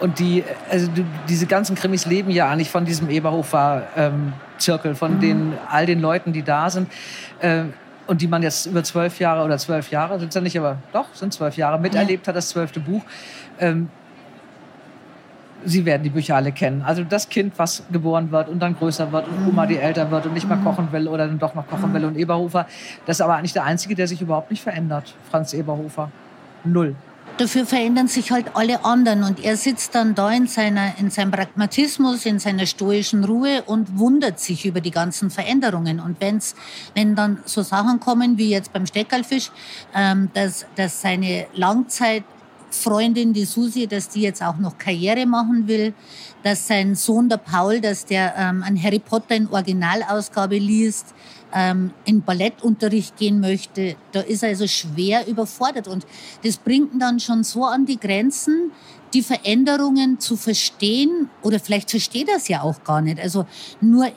Und 0.00 0.18
die, 0.18 0.44
also 0.70 0.88
diese 1.28 1.46
ganzen 1.46 1.76
Krimis 1.76 2.06
leben 2.06 2.30
ja 2.30 2.50
eigentlich 2.50 2.70
von 2.70 2.84
diesem 2.84 3.08
Eberhofer-Zirkel, 3.08 4.90
ähm, 4.90 4.96
von 4.96 5.16
mhm. 5.16 5.20
den, 5.20 5.52
all 5.68 5.86
den 5.86 6.00
Leuten, 6.00 6.32
die 6.32 6.42
da 6.42 6.70
sind. 6.70 6.90
Äh, 7.40 7.64
und 8.06 8.20
die 8.20 8.26
man 8.26 8.42
jetzt 8.42 8.66
über 8.66 8.82
zwölf 8.82 9.20
Jahre 9.20 9.44
oder 9.44 9.58
zwölf 9.58 9.90
Jahre, 9.90 10.18
sind 10.18 10.28
es 10.30 10.34
ja 10.34 10.40
nicht, 10.40 10.58
aber 10.58 10.78
doch, 10.92 11.06
sind 11.14 11.32
zwölf 11.32 11.56
Jahre 11.56 11.78
miterlebt 11.78 12.26
hat, 12.26 12.34
das 12.34 12.48
zwölfte 12.48 12.80
Buch. 12.80 13.02
Ähm, 13.60 13.88
Sie 15.64 15.84
werden 15.84 16.02
die 16.02 16.10
Bücher 16.10 16.36
alle 16.36 16.52
kennen. 16.52 16.82
Also 16.82 17.04
das 17.04 17.28
Kind, 17.28 17.54
was 17.56 17.82
geboren 17.92 18.30
wird 18.30 18.48
und 18.48 18.60
dann 18.60 18.76
größer 18.76 19.12
wird 19.12 19.26
und 19.28 19.48
Oma, 19.48 19.66
die 19.66 19.76
älter 19.76 20.10
wird 20.10 20.26
und 20.26 20.34
nicht 20.34 20.48
mehr 20.48 20.56
mhm. 20.56 20.64
kochen 20.64 20.92
will 20.92 21.08
oder 21.08 21.26
dann 21.26 21.38
doch 21.38 21.54
noch 21.54 21.66
kochen 21.66 21.92
will. 21.94 22.04
Und 22.04 22.16
Eberhofer, 22.16 22.66
das 23.06 23.16
ist 23.16 23.20
aber 23.20 23.36
eigentlich 23.36 23.52
der 23.52 23.64
Einzige, 23.64 23.94
der 23.94 24.08
sich 24.08 24.20
überhaupt 24.20 24.50
nicht 24.50 24.62
verändert. 24.62 25.14
Franz 25.30 25.52
Eberhofer. 25.54 26.10
Null. 26.64 26.94
Dafür 27.38 27.64
verändern 27.64 28.08
sich 28.08 28.30
halt 28.30 28.54
alle 28.54 28.84
anderen 28.84 29.22
und 29.22 29.42
er 29.42 29.56
sitzt 29.56 29.94
dann 29.94 30.14
da 30.14 30.30
in, 30.30 30.46
seiner, 30.46 30.98
in 30.98 31.10
seinem 31.10 31.30
Pragmatismus, 31.30 32.26
in 32.26 32.38
seiner 32.38 32.66
stoischen 32.66 33.24
Ruhe 33.24 33.62
und 33.64 33.98
wundert 33.98 34.38
sich 34.38 34.66
über 34.66 34.82
die 34.82 34.90
ganzen 34.90 35.30
Veränderungen. 35.30 35.98
Und 35.98 36.20
wenn's, 36.20 36.54
wenn 36.94 37.14
dann 37.14 37.38
so 37.46 37.62
Sachen 37.62 38.00
kommen 38.00 38.36
wie 38.36 38.50
jetzt 38.50 38.72
beim 38.74 38.84
Steckerlfisch, 38.84 39.50
ähm, 39.94 40.28
dass, 40.34 40.66
dass 40.76 41.00
seine 41.00 41.46
Langzeit 41.54 42.24
Freundin, 42.74 43.32
die 43.32 43.44
Susi, 43.44 43.86
dass 43.86 44.08
die 44.08 44.22
jetzt 44.22 44.42
auch 44.42 44.56
noch 44.56 44.78
Karriere 44.78 45.26
machen 45.26 45.68
will, 45.68 45.94
dass 46.42 46.66
sein 46.66 46.94
Sohn, 46.94 47.28
der 47.28 47.36
Paul, 47.36 47.80
dass 47.80 48.04
der 48.04 48.34
ähm, 48.36 48.62
ein 48.62 48.82
Harry 48.82 48.98
Potter 48.98 49.36
in 49.36 49.48
Originalausgabe 49.48 50.58
liest, 50.58 51.14
ähm, 51.52 51.92
in 52.04 52.22
Ballettunterricht 52.22 53.16
gehen 53.16 53.40
möchte. 53.40 53.96
Da 54.12 54.20
ist 54.20 54.42
er 54.42 54.50
also 54.50 54.66
schwer 54.66 55.26
überfordert. 55.26 55.88
Und 55.88 56.06
das 56.42 56.56
bringt 56.56 56.94
ihn 56.94 56.98
dann 56.98 57.20
schon 57.20 57.44
so 57.44 57.64
an 57.64 57.86
die 57.86 57.98
Grenzen, 57.98 58.72
die 59.14 59.22
Veränderungen 59.22 60.18
zu 60.18 60.36
verstehen. 60.36 61.28
Oder 61.42 61.60
vielleicht 61.60 61.90
versteht 61.90 62.28
er 62.28 62.36
es 62.36 62.48
ja 62.48 62.62
auch 62.62 62.82
gar 62.84 63.02
nicht. 63.02 63.20
Also 63.20 63.46
nur 63.80 64.10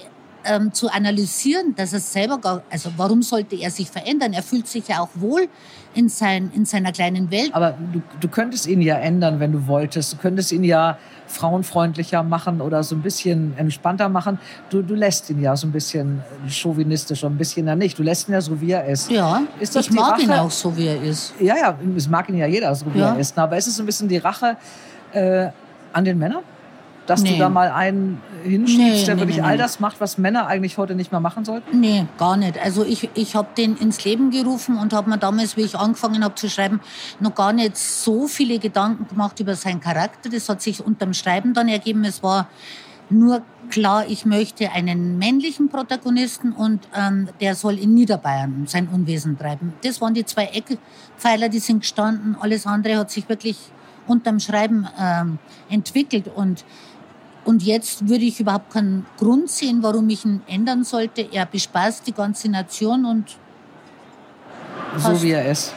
ähm, 0.45 0.73
zu 0.73 0.89
analysieren, 0.89 1.75
dass 1.75 1.93
er 1.93 1.99
selber 1.99 2.37
gar, 2.37 2.61
also 2.69 2.91
warum 2.97 3.21
sollte 3.21 3.55
er 3.55 3.71
sich 3.71 3.89
verändern? 3.89 4.33
Er 4.33 4.43
fühlt 4.43 4.67
sich 4.67 4.87
ja 4.87 4.99
auch 4.99 5.09
wohl 5.15 5.47
in, 5.93 6.09
sein, 6.09 6.51
in 6.53 6.65
seiner 6.65 6.91
kleinen 6.91 7.31
Welt. 7.31 7.49
Aber 7.53 7.77
du, 7.93 8.01
du 8.19 8.27
könntest 8.27 8.67
ihn 8.67 8.81
ja 8.81 8.97
ändern, 8.97 9.39
wenn 9.39 9.51
du 9.51 9.67
wolltest. 9.67 10.13
Du 10.13 10.17
könntest 10.17 10.51
ihn 10.51 10.63
ja 10.63 10.97
frauenfreundlicher 11.27 12.21
machen 12.23 12.61
oder 12.61 12.83
so 12.83 12.95
ein 12.95 13.01
bisschen 13.01 13.57
entspannter 13.57 14.09
machen. 14.09 14.39
Du, 14.69 14.81
du 14.81 14.93
lässt 14.93 15.29
ihn 15.29 15.41
ja 15.41 15.55
so 15.55 15.67
ein 15.67 15.71
bisschen 15.71 16.21
chauvinistisch, 16.49 17.23
ein 17.23 17.37
bisschen 17.37 17.67
ja 17.67 17.75
nicht. 17.75 17.97
Du 17.97 18.03
lässt 18.03 18.27
ihn 18.29 18.33
ja 18.33 18.41
so, 18.41 18.59
wie 18.61 18.71
er 18.71 18.85
ist. 18.85 19.09
Ja, 19.09 19.41
ist 19.59 19.75
das 19.75 19.87
ich 19.87 19.93
mag 19.93 20.13
Rache? 20.13 20.23
ihn 20.23 20.31
auch 20.31 20.51
so, 20.51 20.75
wie 20.77 20.87
er 20.87 21.01
ist. 21.01 21.33
Ja, 21.39 21.55
ja, 21.57 21.77
es 21.95 22.07
mag 22.07 22.29
ihn 22.29 22.37
ja 22.37 22.47
jeder 22.47 22.73
so, 22.75 22.85
wie 22.93 22.99
ja. 22.99 23.13
er 23.13 23.19
ist. 23.19 23.37
Aber 23.37 23.57
ist 23.57 23.67
es 23.67 23.75
so 23.75 23.83
ein 23.83 23.85
bisschen 23.85 24.07
die 24.07 24.17
Rache 24.17 24.57
äh, 25.13 25.49
an 25.93 26.05
den 26.05 26.17
Männern? 26.17 26.43
Dass 27.05 27.21
nee. 27.21 27.33
du 27.33 27.37
da 27.37 27.49
mal 27.49 27.71
einen 27.71 28.21
hinschiebst, 28.43 28.77
nee, 28.79 29.05
der 29.05 29.15
nee, 29.15 29.21
wirklich 29.21 29.43
all 29.43 29.57
das 29.57 29.79
macht, 29.79 29.99
was 30.01 30.17
Männer 30.17 30.47
eigentlich 30.47 30.77
heute 30.77 30.95
nicht 30.95 31.11
mehr 31.11 31.21
machen 31.21 31.45
sollten? 31.45 31.79
Nee, 31.79 32.05
gar 32.17 32.37
nicht. 32.37 32.57
Also 32.59 32.83
ich, 32.83 33.09
ich 33.13 33.35
habe 33.35 33.49
den 33.57 33.77
ins 33.77 34.03
Leben 34.03 34.31
gerufen 34.31 34.77
und 34.77 34.93
habe 34.93 35.09
mir 35.09 35.17
damals, 35.17 35.57
wie 35.57 35.61
ich 35.61 35.75
angefangen 35.75 36.23
habe 36.23 36.35
zu 36.35 36.49
schreiben, 36.49 36.81
noch 37.19 37.35
gar 37.35 37.53
nicht 37.53 37.77
so 37.77 38.27
viele 38.27 38.59
Gedanken 38.59 39.07
gemacht 39.07 39.39
über 39.39 39.55
seinen 39.55 39.79
Charakter. 39.79 40.29
Das 40.29 40.49
hat 40.49 40.61
sich 40.61 40.85
unterm 40.85 41.13
Schreiben 41.13 41.53
dann 41.53 41.67
ergeben. 41.67 42.03
Es 42.05 42.23
war 42.23 42.47
nur 43.09 43.41
klar, 43.69 44.05
ich 44.07 44.25
möchte 44.25 44.71
einen 44.71 45.17
männlichen 45.17 45.69
Protagonisten 45.69 46.53
und 46.53 46.87
ähm, 46.95 47.29
der 47.39 47.55
soll 47.55 47.77
in 47.77 47.93
Niederbayern 47.93 48.65
sein 48.67 48.87
Unwesen 48.87 49.37
treiben. 49.37 49.73
Das 49.83 50.01
waren 50.01 50.13
die 50.13 50.25
zwei 50.25 50.45
Eckpfeiler, 50.45 51.49
die 51.49 51.59
sind 51.59 51.81
gestanden. 51.81 52.35
Alles 52.39 52.65
andere 52.65 52.97
hat 52.97 53.11
sich 53.11 53.27
wirklich 53.29 53.57
unterm 54.07 54.39
Schreiben 54.39 54.87
ähm, 54.99 55.39
entwickelt 55.69 56.29
und 56.33 56.63
und 57.45 57.61
jetzt 57.61 58.09
würde 58.09 58.25
ich 58.25 58.39
überhaupt 58.39 58.73
keinen 58.73 59.05
Grund 59.17 59.49
sehen, 59.49 59.83
warum 59.83 60.09
ich 60.09 60.25
ihn 60.25 60.41
ändern 60.47 60.83
sollte. 60.83 61.27
Er 61.31 61.45
bespaßt 61.45 62.05
die 62.07 62.13
ganze 62.13 62.49
Nation 62.49 63.05
und. 63.05 63.37
So 64.97 65.21
wie 65.21 65.31
er 65.31 65.49
ist. 65.49 65.73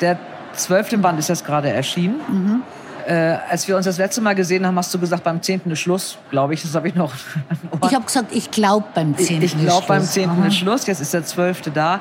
Der 0.00 0.18
zwölfte 0.52 0.98
Band 0.98 1.18
ist 1.18 1.28
jetzt 1.28 1.44
gerade 1.44 1.70
erschienen. 1.70 2.16
Mhm. 2.28 2.62
Äh, 3.06 3.38
als 3.48 3.66
wir 3.68 3.76
uns 3.76 3.86
das 3.86 3.98
letzte 3.98 4.20
Mal 4.20 4.34
gesehen 4.34 4.66
haben, 4.66 4.76
hast 4.76 4.92
du 4.92 4.98
gesagt, 4.98 5.22
beim 5.22 5.40
zehnten 5.40 5.70
ist 5.70 5.78
Schluss, 5.78 6.18
glaube 6.30 6.54
ich. 6.54 6.62
Das 6.62 6.74
habe 6.74 6.88
ich 6.88 6.94
noch. 6.94 7.12
ich 7.86 7.94
habe 7.94 8.04
gesagt, 8.04 8.34
ich 8.34 8.50
glaube 8.50 8.86
beim 8.94 9.16
zehnten 9.16 9.44
Ich, 9.44 9.54
ich 9.54 9.60
glaube 9.60 9.86
beim 9.86 10.02
zehnten 10.02 10.44
ist 10.44 10.56
Schluss. 10.56 10.86
Jetzt 10.86 11.00
ist 11.00 11.14
der 11.14 11.24
zwölfte 11.24 11.70
da. 11.70 12.00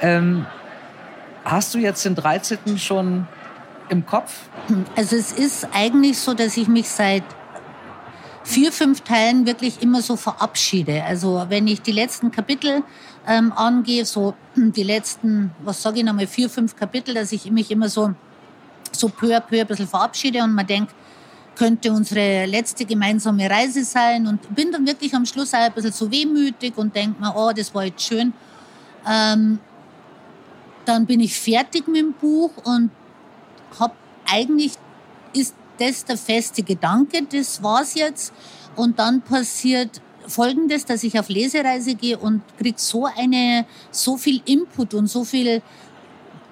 Ähm, 0.00 0.46
hast 1.44 1.74
du 1.74 1.78
jetzt 1.78 2.04
den 2.04 2.14
dreizehnten 2.14 2.78
schon 2.78 3.26
im 3.88 4.06
Kopf? 4.06 4.32
Also 4.96 5.16
es 5.16 5.32
ist 5.32 5.68
eigentlich 5.74 6.18
so, 6.18 6.32
dass 6.32 6.56
ich 6.56 6.68
mich 6.68 6.88
seit 6.88 7.24
vier, 8.44 8.70
fünf 8.72 9.00
Teilen 9.00 9.46
wirklich 9.46 9.82
immer 9.82 10.02
so 10.02 10.16
verabschiede. 10.16 11.02
Also 11.02 11.46
wenn 11.48 11.66
ich 11.66 11.82
die 11.82 11.92
letzten 11.92 12.30
Kapitel 12.30 12.82
ähm, 13.26 13.52
angehe, 13.52 14.04
so 14.04 14.34
die 14.54 14.82
letzten, 14.82 15.50
was 15.64 15.82
sage 15.82 15.98
ich 15.98 16.04
nochmal, 16.04 16.26
vier, 16.26 16.48
fünf 16.48 16.76
Kapitel, 16.76 17.14
dass 17.14 17.32
ich 17.32 17.50
mich 17.50 17.70
immer 17.70 17.88
so, 17.88 18.14
so 18.92 19.08
peu 19.08 19.34
à 19.34 19.40
peu 19.40 19.60
ein 19.60 19.66
bisschen 19.66 19.88
verabschiede 19.88 20.42
und 20.42 20.52
man 20.52 20.66
denkt, 20.66 20.94
könnte 21.56 21.92
unsere 21.92 22.46
letzte 22.46 22.84
gemeinsame 22.84 23.48
Reise 23.48 23.84
sein 23.84 24.26
und 24.26 24.54
bin 24.54 24.72
dann 24.72 24.86
wirklich 24.86 25.14
am 25.14 25.24
Schluss 25.24 25.54
auch 25.54 25.58
ein 25.58 25.72
bisschen 25.72 25.92
so 25.92 26.10
wehmütig 26.10 26.76
und 26.76 26.94
denke 26.94 27.20
mir, 27.20 27.32
oh, 27.34 27.52
das 27.54 27.74
war 27.74 27.84
jetzt 27.84 28.02
schön. 28.02 28.32
Ähm, 29.08 29.58
dann 30.84 31.06
bin 31.06 31.20
ich 31.20 31.38
fertig 31.38 31.86
mit 31.88 32.00
dem 32.00 32.12
Buch 32.12 32.50
und 32.64 32.90
habe 33.78 33.94
eigentlich 34.26 34.72
ist 35.32 35.54
das 35.78 36.04
der 36.04 36.16
feste 36.16 36.62
Gedanke, 36.62 37.22
das 37.30 37.62
war's 37.62 37.94
jetzt. 37.94 38.32
Und 38.76 38.98
dann 38.98 39.22
passiert 39.22 40.00
Folgendes, 40.26 40.84
dass 40.84 41.02
ich 41.02 41.18
auf 41.18 41.28
Lesereise 41.28 41.94
gehe 41.94 42.18
und 42.18 42.42
krieg 42.58 42.78
so 42.78 43.06
eine, 43.06 43.66
so 43.90 44.16
viel 44.16 44.40
Input 44.46 44.94
und 44.94 45.06
so 45.06 45.24
viel 45.24 45.62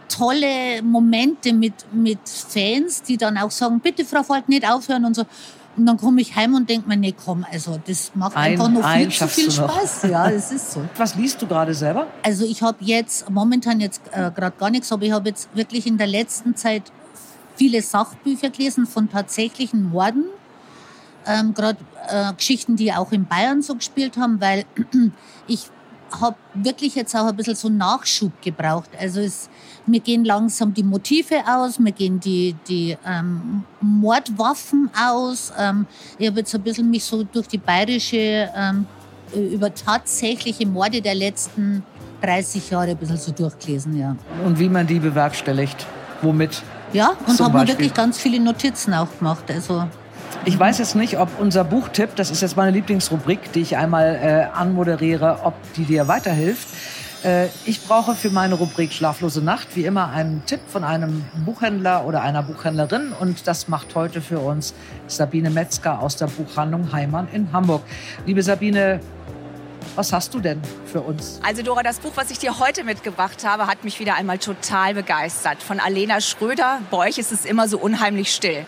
tolle 0.09 0.83
Momente 0.83 1.52
mit, 1.52 1.75
mit 1.93 2.19
Fans, 2.26 3.02
die 3.02 3.17
dann 3.17 3.38
auch 3.38 3.50
sagen, 3.50 3.81
bitte 3.81 4.05
Frau 4.05 4.23
Volk, 4.23 4.49
nicht 4.49 4.69
aufhören 4.69 5.05
und 5.05 5.17
so. 5.17 5.25
Und 5.75 5.87
dann 5.87 5.97
komme 5.97 6.21
ich 6.21 6.37
heim 6.37 6.55
und 6.55 6.69
denke 6.69 6.87
mir, 6.87 6.99
nee, 6.99 7.14
komm, 7.25 7.47
also 7.50 7.81
das 7.87 8.12
macht 8.14 8.37
ein, 8.37 8.52
einfach 8.52 8.69
noch 8.69 8.87
viel 8.93 9.11
zu 9.11 9.26
viel 9.26 9.50
Spaß. 9.50 10.02
Ja, 10.02 10.29
es 10.29 10.52
ist 10.52 10.73
so. 10.73 10.83
Was 10.99 11.14
liest 11.14 11.41
du 11.41 11.47
gerade 11.47 11.73
selber? 11.73 12.09
Also 12.23 12.45
ich 12.45 12.62
habe 12.62 12.76
jetzt, 12.81 13.31
momentan 13.31 13.81
jetzt 13.81 14.02
äh, 14.12 14.31
gerade 14.31 14.55
gar 14.59 14.69
nichts, 14.69 14.93
aber 14.93 15.05
ich 15.05 15.12
habe 15.12 15.31
jetzt 15.31 15.49
wirklich 15.57 15.87
in 15.87 15.97
der 15.97 16.09
letzten 16.09 16.55
Zeit 16.57 16.93
viele 17.62 17.81
Sachbücher 17.81 18.50
gelesen 18.50 18.87
von 18.87 19.09
tatsächlichen 19.09 19.85
Morden. 19.90 20.25
Ähm, 21.25 21.54
Gerade 21.54 21.78
äh, 22.09 22.33
Geschichten, 22.35 22.75
die 22.75 22.92
auch 22.92 23.12
in 23.12 23.25
Bayern 23.25 23.62
so 23.62 23.76
gespielt 23.76 24.16
haben, 24.16 24.40
weil 24.40 24.64
ich 25.47 25.66
habe 26.21 26.35
wirklich 26.54 26.97
jetzt 26.97 27.14
auch 27.14 27.26
ein 27.26 27.37
bisschen 27.37 27.54
so 27.54 27.69
Nachschub 27.69 28.33
gebraucht. 28.42 28.90
Also 28.99 29.21
es, 29.21 29.49
mir 29.87 30.00
gehen 30.00 30.25
langsam 30.25 30.75
die 30.75 30.83
Motive 30.83 31.37
aus, 31.47 31.78
mir 31.78 31.92
gehen 31.92 32.19
die, 32.19 32.57
die 32.66 32.97
ähm, 33.07 33.62
Mordwaffen 33.81 34.90
aus. 35.00 35.52
Ähm, 35.57 35.87
ich 36.19 36.26
habe 36.26 36.40
jetzt 36.40 36.52
ein 36.57 36.62
bisschen 36.62 36.90
mich 36.90 37.04
so 37.04 37.23
durch 37.23 37.47
die 37.47 37.59
bayerische, 37.59 38.50
ähm, 38.57 38.87
über 39.37 39.73
tatsächliche 39.73 40.66
Morde 40.66 41.00
der 41.00 41.14
letzten 41.14 41.85
30 42.23 42.71
Jahre 42.71 42.90
ein 42.90 42.97
bisschen 42.97 43.19
so 43.19 43.31
durchgelesen, 43.31 43.97
ja. 43.97 44.16
Und 44.45 44.59
wie 44.59 44.69
man 44.69 44.85
die 44.85 44.99
bewerkstelligt? 44.99 45.87
Womit? 46.23 46.61
Ja, 46.92 47.12
und 47.26 47.40
haben 47.40 47.54
wir 47.54 47.66
wirklich 47.66 47.94
ganz 47.94 48.18
viele 48.18 48.38
Notizen 48.38 48.92
auch 48.94 49.08
gemacht. 49.18 49.44
Also 49.49 49.84
ich 50.44 50.58
weiß 50.58 50.78
jetzt 50.78 50.94
nicht, 50.94 51.18
ob 51.18 51.28
unser 51.38 51.64
Buchtipp, 51.64 52.16
das 52.16 52.30
ist 52.30 52.42
jetzt 52.42 52.56
meine 52.56 52.70
Lieblingsrubrik, 52.72 53.52
die 53.52 53.61
ich 53.61 53.76
einmal 53.76 54.18
äh, 54.22 54.56
anmoderiere, 54.56 55.40
ob 55.44 55.54
die 55.75 55.84
dir 55.84 56.08
weiterhilft. 56.08 56.66
Äh, 57.25 57.46
ich 57.64 57.87
brauche 57.87 58.14
für 58.14 58.30
meine 58.30 58.56
Rubrik 58.56 58.92
Schlaflose 58.92 59.42
Nacht 59.42 59.68
wie 59.75 59.84
immer 59.84 60.11
einen 60.11 60.44
Tipp 60.44 60.61
von 60.68 60.84
einem 60.84 61.25
Buchhändler 61.44 62.04
oder 62.06 62.22
einer 62.22 62.42
Buchhändlerin. 62.42 63.12
Und 63.18 63.46
das 63.46 63.68
macht 63.68 63.94
heute 63.94 64.20
für 64.20 64.40
uns 64.40 64.75
Sabine 65.06 65.50
Metzger 65.50 66.00
aus 66.00 66.16
der 66.16 66.26
Buchhandlung 66.26 66.92
Heimann 66.92 67.28
in 67.32 67.52
Hamburg. 67.52 67.82
Liebe 68.26 68.42
Sabine, 68.42 69.00
was 69.94 70.12
hast 70.12 70.34
du 70.34 70.40
denn 70.40 70.60
für 70.90 71.00
uns? 71.00 71.40
Also 71.42 71.62
Dora, 71.62 71.82
das 71.82 72.00
Buch, 72.00 72.12
was 72.14 72.30
ich 72.30 72.38
dir 72.38 72.58
heute 72.58 72.84
mitgebracht 72.84 73.44
habe, 73.44 73.66
hat 73.66 73.84
mich 73.84 74.00
wieder 74.00 74.14
einmal 74.14 74.38
total 74.38 74.94
begeistert. 74.94 75.62
Von 75.62 75.80
Alena 75.80 76.20
Schröder. 76.20 76.80
Bei 76.90 76.98
euch 77.08 77.18
ist 77.18 77.32
es 77.32 77.44
immer 77.44 77.68
so 77.68 77.78
unheimlich 77.78 78.34
still. 78.34 78.66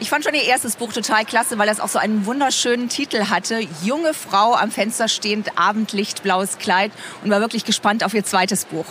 Ich 0.00 0.10
fand 0.10 0.24
schon 0.24 0.34
ihr 0.34 0.44
erstes 0.44 0.76
Buch 0.76 0.92
total 0.92 1.24
klasse, 1.24 1.58
weil 1.58 1.66
das 1.66 1.80
auch 1.80 1.88
so 1.88 1.98
einen 1.98 2.24
wunderschönen 2.24 2.88
Titel 2.88 3.30
hatte. 3.30 3.60
Junge 3.82 4.14
Frau 4.14 4.54
am 4.54 4.70
Fenster 4.70 5.08
stehend, 5.08 5.58
Abendlicht, 5.58 6.22
blaues 6.22 6.58
Kleid 6.58 6.92
und 7.24 7.30
war 7.30 7.40
wirklich 7.40 7.64
gespannt 7.64 8.04
auf 8.04 8.14
ihr 8.14 8.24
zweites 8.24 8.64
Buch. 8.64 8.86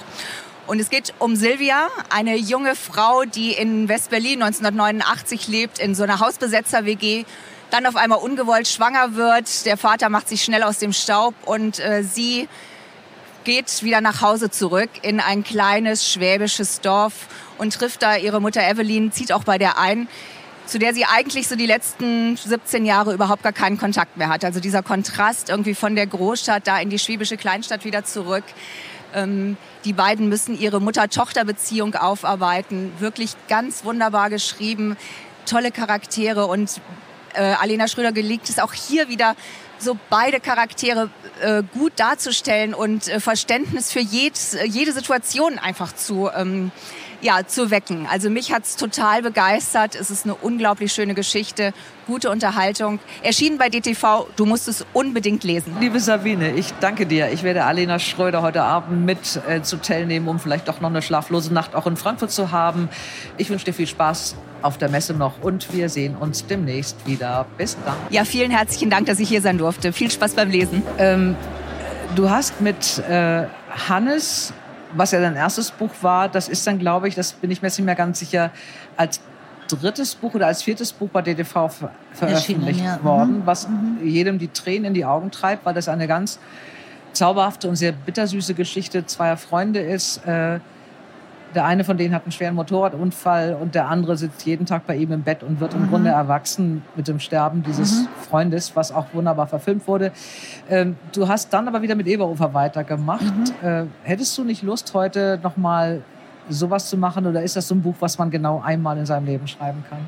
Und 0.67 0.81
es 0.81 0.89
geht 0.89 1.13
um 1.19 1.37
Silvia, 1.37 1.87
eine 2.09 2.35
junge 2.35 2.75
Frau, 2.75 3.23
die 3.23 3.53
in 3.53 3.87
West-Berlin 3.87 4.43
1989 4.43 5.47
lebt, 5.47 5.79
in 5.79 5.95
so 5.95 6.03
einer 6.03 6.19
Hausbesetzer-WG, 6.19 7.23
dann 7.69 7.86
auf 7.86 7.95
einmal 7.95 8.19
ungewollt 8.19 8.67
schwanger 8.67 9.15
wird. 9.15 9.65
Der 9.65 9.77
Vater 9.77 10.09
macht 10.09 10.29
sich 10.29 10.43
schnell 10.43 10.63
aus 10.63 10.79
dem 10.79 10.93
Staub 10.93 11.33
und 11.45 11.79
äh, 11.79 12.03
sie 12.03 12.47
geht 13.43 13.83
wieder 13.83 14.01
nach 14.01 14.21
Hause 14.21 14.50
zurück 14.50 14.89
in 15.01 15.19
ein 15.19 15.43
kleines 15.43 16.12
schwäbisches 16.12 16.81
Dorf 16.81 17.13
und 17.57 17.74
trifft 17.74 18.03
da 18.03 18.17
ihre 18.17 18.41
Mutter 18.41 18.62
Evelyn, 18.62 19.12
zieht 19.12 19.31
auch 19.31 19.43
bei 19.43 19.57
der 19.57 19.77
ein 19.77 20.07
zu 20.67 20.79
der 20.79 20.93
sie 20.93 21.05
eigentlich 21.05 21.47
so 21.47 21.55
die 21.55 21.65
letzten 21.65 22.36
17 22.36 22.86
Jahre 22.86 23.13
überhaupt 23.13 23.43
gar 23.43 23.53
keinen 23.53 23.77
Kontakt 23.77 24.17
mehr 24.17 24.29
hat. 24.29 24.43
Also 24.43 24.59
dieser 24.59 24.83
Kontrast 24.83 25.50
irgendwie 25.50 25.74
von 25.74 25.95
der 25.95 26.05
Großstadt 26.05 26.67
da 26.67 26.79
in 26.79 26.89
die 26.89 27.00
schwäbische 27.00 27.38
Kleinstadt 27.38 27.86
wieder 27.86 28.03
zurück. 28.03 28.43
Ähm, 29.13 29.57
die 29.86 29.93
beiden 29.93 30.27
müssen 30.27 30.59
ihre 30.59 30.81
Mutter-Tochter-Beziehung 30.81 31.95
aufarbeiten. 31.95 32.91
Wirklich 33.00 33.31
ganz 33.47 33.86
wunderbar 33.86 34.29
geschrieben, 34.29 34.97
tolle 35.45 35.71
Charaktere 35.71 36.45
und 36.45 36.81
äh, 37.38 37.56
Alena 37.60 37.88
Schröder 37.88 38.12
gelingt 38.12 38.50
es 38.50 38.60
auch 38.60 38.74
hier 38.74 39.08
wieder 39.08 39.36
so 39.79 39.98
beide 40.10 40.39
Charaktere 40.39 41.10
äh, 41.41 41.63
gut 41.74 41.94
darzustellen 41.98 42.74
und 42.74 43.08
äh, 43.08 43.20
Verständnis 43.20 43.91
für 43.91 44.00
jed, 44.00 44.34
jede 44.65 44.91
Situation 44.91 45.60
einfach 45.60 45.94
zu 45.94 46.29
ähm, 46.36 46.72
ja, 47.21 47.45
zu 47.45 47.71
wecken. 47.71 48.07
Also 48.12 48.29
mich 48.29 48.53
hat 48.53 48.63
es 48.63 48.75
total 48.75 49.21
begeistert. 49.21 49.95
Es 49.95 50.12
ist 50.12 50.25
eine 50.25 50.36
unglaublich 50.36 50.93
schöne 50.93 51.13
Geschichte, 51.13 51.74
gute 52.05 52.29
Unterhaltung. 52.29 53.00
Erschienen 53.24 53.57
bei 53.57 53.69
DTV, 53.69 54.27
du 54.36 54.45
musst 54.45 54.67
es 54.67 54.86
unbedingt 54.93 55.43
lesen. 55.43 55.75
Liebe 55.79 56.00
Sabine, 56.00 56.51
ich 56.51 56.74
danke 56.79 57.05
dir. 57.05 57.31
Ich 57.31 57.43
werde 57.43 57.63
Alena 57.65 58.00
Schröder 58.00 58.41
heute 58.41 58.63
Abend 58.63 59.05
mit 59.05 59.41
äh, 59.47 59.62
zu 59.62 59.77
Tell 59.77 60.05
nehmen, 60.05 60.27
um 60.27 60.39
vielleicht 60.39 60.67
doch 60.67 60.79
noch 60.81 60.89
eine 60.89 61.01
schlaflose 61.01 61.53
Nacht 61.53 61.75
auch 61.75 61.88
in 61.88 61.97
Frankfurt 61.97 62.31
zu 62.31 62.51
haben. 62.51 62.89
Ich 63.38 63.50
wünsche 63.50 63.65
dir 63.65 63.74
viel 63.74 63.88
Spaß 63.88 64.36
auf 64.62 64.77
der 64.77 64.89
Messe 64.89 65.13
noch 65.13 65.41
und 65.41 65.74
wir 65.74 65.89
sehen 65.89 66.15
uns 66.15 66.45
demnächst 66.45 67.05
wieder. 67.07 67.45
Bis 67.57 67.77
dann. 67.86 67.95
Ja, 68.09 68.25
vielen 68.25 68.51
herzlichen 68.51 68.89
Dank, 68.89 69.07
dass 69.07 69.19
ich 69.19 69.29
hier 69.29 69.41
sein 69.41 69.57
durfte. 69.57 69.93
Viel 69.93 70.12
Spaß 70.12 70.33
beim 70.33 70.50
Lesen. 70.50 70.83
Ähm, 70.97 71.36
du 72.15 72.29
hast 72.29 72.62
mit 72.62 73.00
äh, 73.09 73.45
Hannes 73.89 74.53
was 74.96 75.12
ja 75.12 75.20
dein 75.20 75.36
erstes 75.36 75.72
Buch 75.72 75.91
war, 76.01 76.29
das 76.29 76.48
ist 76.48 76.65
dann, 76.67 76.79
glaube 76.79 77.08
ich, 77.08 77.15
das 77.15 77.34
bin 77.34 77.51
ich 77.51 77.62
mir 77.62 77.67
jetzt 77.67 77.77
nicht 77.77 77.86
mehr 77.86 77.96
ganz 77.96 78.20
sicher, 78.20 78.51
als 78.96 79.22
drittes 79.67 80.15
Buch 80.15 80.34
oder 80.34 80.48
als 80.48 80.63
viertes 80.63 80.94
Buch 80.94 81.10
bei 81.10 81.22
DTV 81.22 81.67
ver 81.67 81.91
veröffentlicht 82.13 82.79
ja. 82.84 83.03
worden, 83.03 83.39
mhm. 83.39 83.46
was 83.46 83.67
mhm. 83.67 83.98
jedem 84.03 84.39
die 84.39 84.48
Tränen 84.48 84.86
in 84.86 84.94
die 84.94 85.06
Augen 85.06 85.29
treibt, 85.32 85.65
weil 85.65 85.74
das 85.74 85.89
eine 85.89 86.08
ganz 86.08 86.39
zauberhafte 87.13 87.67
und 87.67 87.75
sehr 87.75 87.91
bittersüße 87.91 88.53
Geschichte 88.53 89.06
zweier 89.06 89.38
Freunde 89.38 89.79
ist. 89.79 90.25
Äh, 90.25 90.60
der 91.56 91.66
eine 91.66 91.84
von 91.84 91.98
denen 91.98 92.13
hat 92.13 92.24
einen 92.24 92.32
schweren 92.32 92.56
Motorradunfall 92.56 93.58
und 93.60 93.75
der 93.75 93.89
andere 93.89 94.18
sitzt 94.18 94.46
jeden 94.46 94.66
Tag 94.66 94.86
bei 94.86 94.96
ihm 94.96 95.12
im 95.12 95.24
Bett 95.24 95.44
und 95.44 95.60
wird 95.60 95.74
im 95.74 95.84
mhm. 95.84 95.89
Grunde 95.89 96.10
erwachsen 96.10 96.84
mit 96.96 97.08
dem 97.08 97.20
Sterben 97.20 97.63
dieses 97.63 98.01
mhm. 98.01 98.08
Freundes, 98.30 98.75
was 98.75 98.92
auch 98.92 99.06
wunderbar 99.13 99.48
verfilmt 99.48 99.88
wurde. 99.88 100.12
Ähm, 100.70 100.98
du 101.14 101.27
hast 101.27 101.51
dann 101.53 101.68
aber 101.68 101.81
wieder 101.81 101.96
mit 101.96 102.07
Eberufer 102.07 102.53
weitergemacht. 102.53 103.24
Mhm. 103.24 103.68
Äh, 103.68 103.86
hättest 104.03 104.38
du 104.38 104.44
nicht 104.44 104.62
Lust, 104.64 104.94
heute 104.94 105.40
nochmal 105.42 106.01
sowas 106.50 106.90
zu 106.90 106.98
machen 106.98 107.25
oder 107.25 107.42
ist 107.44 107.55
das 107.55 107.68
so 107.68 107.75
ein 107.75 107.81
Buch, 107.81 107.96
was 108.00 108.18
man 108.18 108.29
genau 108.29 108.62
einmal 108.64 108.98
in 108.98 109.05
seinem 109.05 109.25
Leben 109.25 109.48
schreiben 109.48 109.83
kann? 109.90 110.00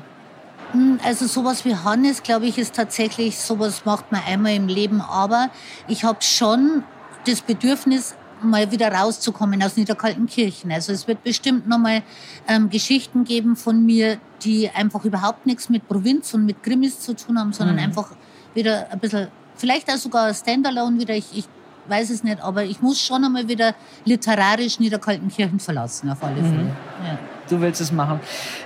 Hm, 0.72 1.00
also 1.04 1.26
sowas 1.26 1.64
wie 1.64 1.74
Hannes, 1.74 2.22
glaube 2.22 2.46
ich, 2.46 2.58
ist 2.58 2.74
tatsächlich, 2.74 3.38
sowas 3.38 3.84
macht 3.84 4.12
man 4.12 4.22
einmal 4.26 4.54
im 4.54 4.68
Leben. 4.68 5.00
Aber 5.00 5.48
ich 5.88 6.04
habe 6.04 6.22
schon 6.22 6.84
das 7.26 7.40
Bedürfnis, 7.40 8.14
mal 8.42 8.70
wieder 8.70 8.92
rauszukommen 8.92 9.62
aus 9.62 9.76
Niederkaltenkirchen. 9.76 10.72
Also 10.72 10.92
es 10.92 11.06
wird 11.08 11.22
bestimmt 11.22 11.68
nochmal 11.68 12.02
ähm, 12.48 12.70
Geschichten 12.70 13.24
geben 13.24 13.56
von 13.56 13.84
mir, 13.84 14.18
die 14.42 14.70
einfach 14.70 15.04
überhaupt 15.04 15.46
nichts 15.46 15.68
mit 15.68 15.86
Provinz 15.88 16.34
und 16.34 16.46
mit 16.46 16.62
Krimis 16.62 17.00
zu 17.00 17.14
tun 17.14 17.38
haben, 17.38 17.52
sondern 17.52 17.76
mhm. 17.76 17.82
einfach 17.82 18.10
wieder 18.54 18.90
ein 18.90 18.98
bisschen, 18.98 19.28
vielleicht 19.56 19.90
auch 19.90 19.96
sogar 19.96 20.32
Standalone 20.34 20.98
wieder. 20.98 21.14
Ich, 21.14 21.26
ich 21.36 21.44
weiß 21.88 22.10
es 22.10 22.22
nicht, 22.24 22.40
aber 22.40 22.64
ich 22.64 22.80
muss 22.80 23.00
schon 23.00 23.24
einmal 23.24 23.48
wieder 23.48 23.74
literarisch 24.04 24.78
Niederkaltenkirchen 24.80 25.60
verlassen, 25.60 26.10
auf 26.10 26.22
alle 26.22 26.40
mhm. 26.40 26.46
Fälle. 26.46 26.62
Mhm. 26.62 27.06
Ja. 27.06 27.18
Du 27.48 27.60
willst 27.60 27.80
es 27.80 27.92
machen. 27.92 28.20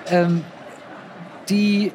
Ähm, 0.09 0.45
die 1.49 1.93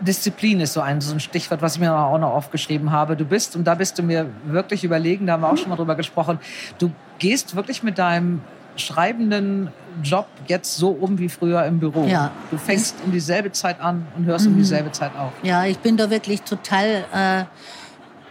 Disziplin 0.00 0.60
ist 0.60 0.72
so 0.72 0.80
ein, 0.80 1.00
so 1.00 1.12
ein 1.12 1.20
Stichwort, 1.20 1.62
was 1.62 1.74
ich 1.74 1.80
mir 1.80 1.94
auch 1.94 2.18
noch 2.18 2.32
aufgeschrieben 2.32 2.90
habe. 2.90 3.16
Du 3.16 3.24
bist, 3.24 3.56
und 3.56 3.64
da 3.64 3.74
bist 3.74 3.98
du 3.98 4.02
mir 4.02 4.30
wirklich 4.44 4.84
überlegen, 4.84 5.26
da 5.26 5.34
haben 5.34 5.42
wir 5.42 5.52
auch 5.52 5.56
schon 5.56 5.68
mal 5.68 5.76
drüber 5.76 5.94
gesprochen, 5.94 6.38
du 6.78 6.90
gehst 7.18 7.54
wirklich 7.54 7.82
mit 7.82 7.98
deinem 7.98 8.40
schreibenden 8.76 9.70
Job 10.02 10.26
jetzt 10.46 10.76
so 10.76 10.90
um 10.90 11.18
wie 11.18 11.28
früher 11.28 11.64
im 11.64 11.78
Büro. 11.78 12.06
Ja. 12.06 12.30
Du 12.50 12.56
fängst 12.56 12.96
um 13.04 13.12
dieselbe 13.12 13.52
Zeit 13.52 13.80
an 13.80 14.06
und 14.16 14.24
hörst 14.24 14.46
mhm. 14.46 14.52
um 14.52 14.58
dieselbe 14.58 14.92
Zeit 14.92 15.12
auf. 15.16 15.32
Ja, 15.42 15.64
ich 15.66 15.78
bin 15.78 15.96
da 15.96 16.08
wirklich 16.08 16.42
total 16.42 17.04
äh, 17.12 17.44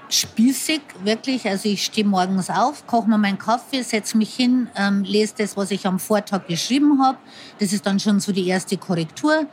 spießig, 0.09 0.81
wirklich. 1.03 1.47
Also 1.47 1.69
ich 1.69 1.83
stehe 1.83 2.07
morgens 2.07 2.49
auf, 2.49 2.85
koche 2.87 3.09
mir 3.09 3.17
meinen 3.17 3.37
Kaffee, 3.37 3.83
setze 3.83 4.17
mich 4.17 4.33
hin, 4.33 4.69
ähm, 4.75 5.03
lese 5.03 5.35
das, 5.37 5.55
was 5.55 5.71
ich 5.71 5.85
am 5.85 5.99
Vortag 5.99 6.47
geschrieben 6.47 7.01
habe. 7.03 7.17
Das 7.59 7.73
ist 7.73 7.85
dann 7.85 7.99
schon 7.99 8.19
so 8.19 8.31
die 8.31 8.47
erste 8.47 8.77
Korrektur. 8.77 9.45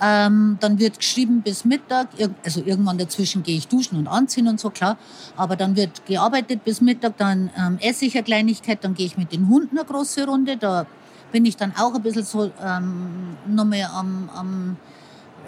Ähm, 0.00 0.58
dann 0.60 0.78
wird 0.78 0.98
geschrieben 0.98 1.42
bis 1.42 1.64
Mittag, 1.64 2.08
also 2.44 2.62
irgendwann 2.64 2.98
dazwischen 2.98 3.42
gehe 3.42 3.56
ich 3.56 3.68
duschen 3.68 3.96
und 3.96 4.08
anziehen 4.08 4.48
und 4.48 4.58
so, 4.58 4.70
klar. 4.70 4.98
Aber 5.36 5.56
dann 5.56 5.76
wird 5.76 6.04
gearbeitet 6.06 6.64
bis 6.64 6.80
Mittag, 6.80 7.16
dann 7.16 7.50
ähm, 7.56 7.78
esse 7.80 8.04
ich 8.04 8.14
eine 8.14 8.24
Kleinigkeit, 8.24 8.82
dann 8.82 8.94
gehe 8.94 9.06
ich 9.06 9.16
mit 9.16 9.32
den 9.32 9.48
Hunden 9.48 9.78
eine 9.78 9.86
große 9.86 10.26
Runde. 10.26 10.56
Da 10.56 10.86
bin 11.30 11.44
ich 11.46 11.56
dann 11.56 11.72
auch 11.76 11.94
ein 11.94 12.02
bisschen 12.02 12.24
so 12.24 12.50
ähm, 12.62 13.36
nochmal 13.46 13.88
am, 13.92 14.30
am 14.34 14.76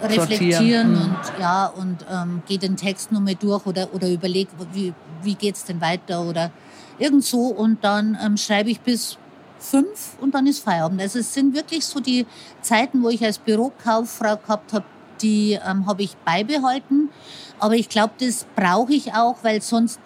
reflektieren 0.02 0.92
mhm. 0.92 1.00
und 1.00 1.18
ja 1.40 1.66
und 1.66 2.04
ähm, 2.10 2.42
gehe 2.46 2.58
den 2.58 2.76
Text 2.76 3.12
nochmal 3.12 3.34
durch 3.34 3.64
oder 3.66 3.92
oder 3.94 4.10
überlege 4.10 4.50
wie 4.72 4.92
wie 5.22 5.34
geht's 5.34 5.64
denn 5.64 5.80
weiter 5.80 6.22
oder 6.22 6.50
irgend 6.98 7.24
so 7.24 7.46
und 7.46 7.82
dann 7.82 8.16
ähm, 8.22 8.36
schreibe 8.36 8.70
ich 8.70 8.80
bis 8.80 9.16
fünf 9.58 10.16
und 10.20 10.34
dann 10.34 10.46
ist 10.46 10.60
Feierabend. 10.60 11.00
Also 11.00 11.18
es 11.18 11.32
sind 11.32 11.54
wirklich 11.54 11.84
so 11.84 12.00
die 12.00 12.26
Zeiten, 12.62 13.02
wo 13.02 13.08
ich 13.08 13.24
als 13.24 13.38
Bürokauffrau 13.38 14.36
gehabt 14.36 14.72
habe, 14.72 14.84
die 15.20 15.58
ähm, 15.66 15.86
habe 15.86 16.02
ich 16.02 16.16
beibehalten. 16.24 17.10
Aber 17.58 17.74
ich 17.74 17.88
glaube, 17.88 18.14
das 18.18 18.46
brauche 18.54 18.92
ich 18.92 19.14
auch, 19.14 19.36
weil 19.42 19.62
sonst, 19.62 19.98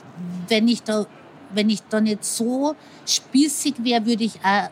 wenn 0.49 0.69
ich 0.69 0.83
da, 0.83 1.07
wenn 1.53 1.69
ich 1.69 1.83
da 1.89 2.01
nicht 2.01 2.25
so 2.25 2.77
spießig 3.07 3.83
wäre, 3.83 4.07
würde 4.07 4.25
ich 4.25 4.41
auch 4.45 4.71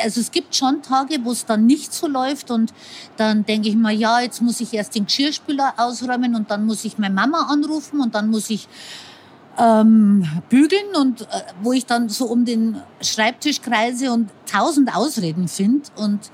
also 0.00 0.20
es 0.20 0.30
gibt 0.30 0.54
schon 0.54 0.82
Tage, 0.82 1.18
wo 1.22 1.32
es 1.32 1.46
dann 1.46 1.66
nicht 1.66 1.92
so 1.92 2.06
läuft 2.06 2.50
und 2.50 2.72
dann 3.16 3.44
denke 3.44 3.68
ich 3.68 3.76
mir, 3.76 3.92
ja, 3.92 4.20
jetzt 4.20 4.42
muss 4.42 4.60
ich 4.60 4.74
erst 4.74 4.94
den 4.94 5.06
Geschirrspüler 5.06 5.74
ausräumen 5.76 6.34
und 6.34 6.50
dann 6.50 6.66
muss 6.66 6.84
ich 6.84 6.98
meine 6.98 7.14
Mama 7.14 7.48
anrufen 7.50 8.00
und 8.00 8.14
dann 8.14 8.28
muss 8.28 8.50
ich 8.50 8.68
ähm, 9.58 10.24
bügeln 10.48 10.94
und 11.00 11.22
äh, 11.22 11.24
wo 11.62 11.72
ich 11.72 11.86
dann 11.86 12.08
so 12.08 12.26
um 12.26 12.44
den 12.44 12.80
Schreibtisch 13.00 13.60
kreise 13.60 14.12
und 14.12 14.30
tausend 14.50 14.94
Ausreden 14.94 15.48
finde. 15.48 15.82
Und 15.96 16.30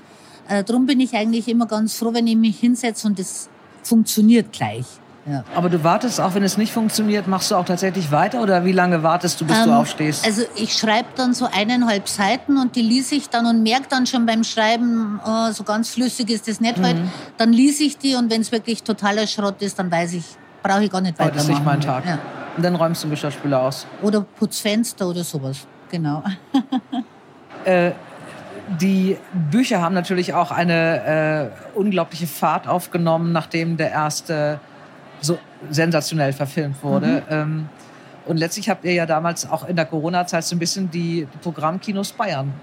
äh, 0.47 0.63
darum 0.63 0.85
bin 0.85 0.99
ich 0.99 1.13
eigentlich 1.15 1.47
immer 1.47 1.65
ganz 1.65 1.95
froh, 1.95 2.13
wenn 2.13 2.27
ich 2.27 2.35
mich 2.35 2.59
hinsetze 2.59 3.07
und 3.07 3.19
es 3.19 3.49
funktioniert 3.83 4.51
gleich. 4.51 4.85
Ja. 5.25 5.45
Aber 5.55 5.69
du 5.69 5.81
wartest, 5.85 6.19
auch 6.19 6.35
wenn 6.35 6.43
es 6.43 6.57
nicht 6.57 6.73
funktioniert, 6.73 7.27
machst 7.27 7.49
du 7.49 7.55
auch 7.55 7.63
tatsächlich 7.63 8.11
weiter 8.11 8.41
oder 8.41 8.65
wie 8.65 8.73
lange 8.73 9.03
wartest 9.03 9.39
du, 9.39 9.45
bis 9.45 9.57
ähm, 9.57 9.65
du 9.65 9.71
aufstehst? 9.71 10.25
Also 10.25 10.41
ich 10.55 10.73
schreibe 10.73 11.07
dann 11.15 11.33
so 11.33 11.47
eineinhalb 11.49 12.09
Seiten 12.09 12.57
und 12.57 12.75
die 12.75 12.81
lese 12.81 13.15
ich 13.15 13.29
dann 13.29 13.45
und 13.45 13.63
merke 13.63 13.87
dann 13.89 14.05
schon 14.05 14.25
beim 14.25 14.43
Schreiben, 14.43 15.21
oh, 15.25 15.51
so 15.51 15.63
ganz 15.63 15.91
flüssig 15.91 16.29
ist 16.29 16.49
das 16.49 16.59
nicht 16.59 16.77
mhm. 16.77 16.85
heute. 16.85 17.01
Dann 17.37 17.53
lese 17.53 17.85
ich 17.85 17.97
die 17.97 18.15
und 18.15 18.29
wenn 18.29 18.41
es 18.41 18.51
wirklich 18.51 18.83
totaler 18.83 19.25
Schrott 19.25 19.61
ist, 19.61 19.79
dann 19.79 19.89
weiß 19.89 20.13
ich, 20.13 20.25
brauche 20.61 20.83
ich 20.83 20.91
gar 20.91 20.99
nicht 20.99 21.17
weitermachen. 21.17 21.35
Das 21.35 21.43
ist 21.43 21.49
nicht 21.49 21.65
mein 21.65 21.79
Tag. 21.79 22.05
Ja. 22.05 22.19
Und 22.55 22.63
dann 22.63 22.75
räumst 22.75 23.03
du 23.03 23.07
den 23.07 23.11
Geschirrspüler 23.11 23.61
aus. 23.61 23.87
Oder 24.01 24.21
putz 24.21 24.59
Fenster 24.59 25.07
oder 25.07 25.23
sowas. 25.23 25.65
Genau. 25.89 26.23
äh, 27.65 27.91
die 28.79 29.17
Bücher 29.51 29.81
haben 29.81 29.93
natürlich 29.93 30.33
auch 30.33 30.51
eine 30.51 31.51
äh, 31.75 31.77
unglaubliche 31.77 32.27
Fahrt 32.27 32.67
aufgenommen, 32.67 33.31
nachdem 33.31 33.77
der 33.77 33.91
erste 33.91 34.59
so 35.21 35.37
sensationell 35.69 36.33
verfilmt 36.33 36.83
wurde. 36.83 37.07
Mhm. 37.07 37.21
Ähm, 37.29 37.69
Und 38.25 38.37
letztlich 38.37 38.69
habt 38.69 38.85
ihr 38.85 38.93
ja 38.93 39.05
damals 39.05 39.49
auch 39.49 39.67
in 39.67 39.75
der 39.75 39.85
Corona-Zeit 39.85 40.43
so 40.43 40.55
ein 40.55 40.59
bisschen 40.59 40.89
die 40.91 41.27
Programmkinos 41.41 42.13
Bayern 42.13 42.53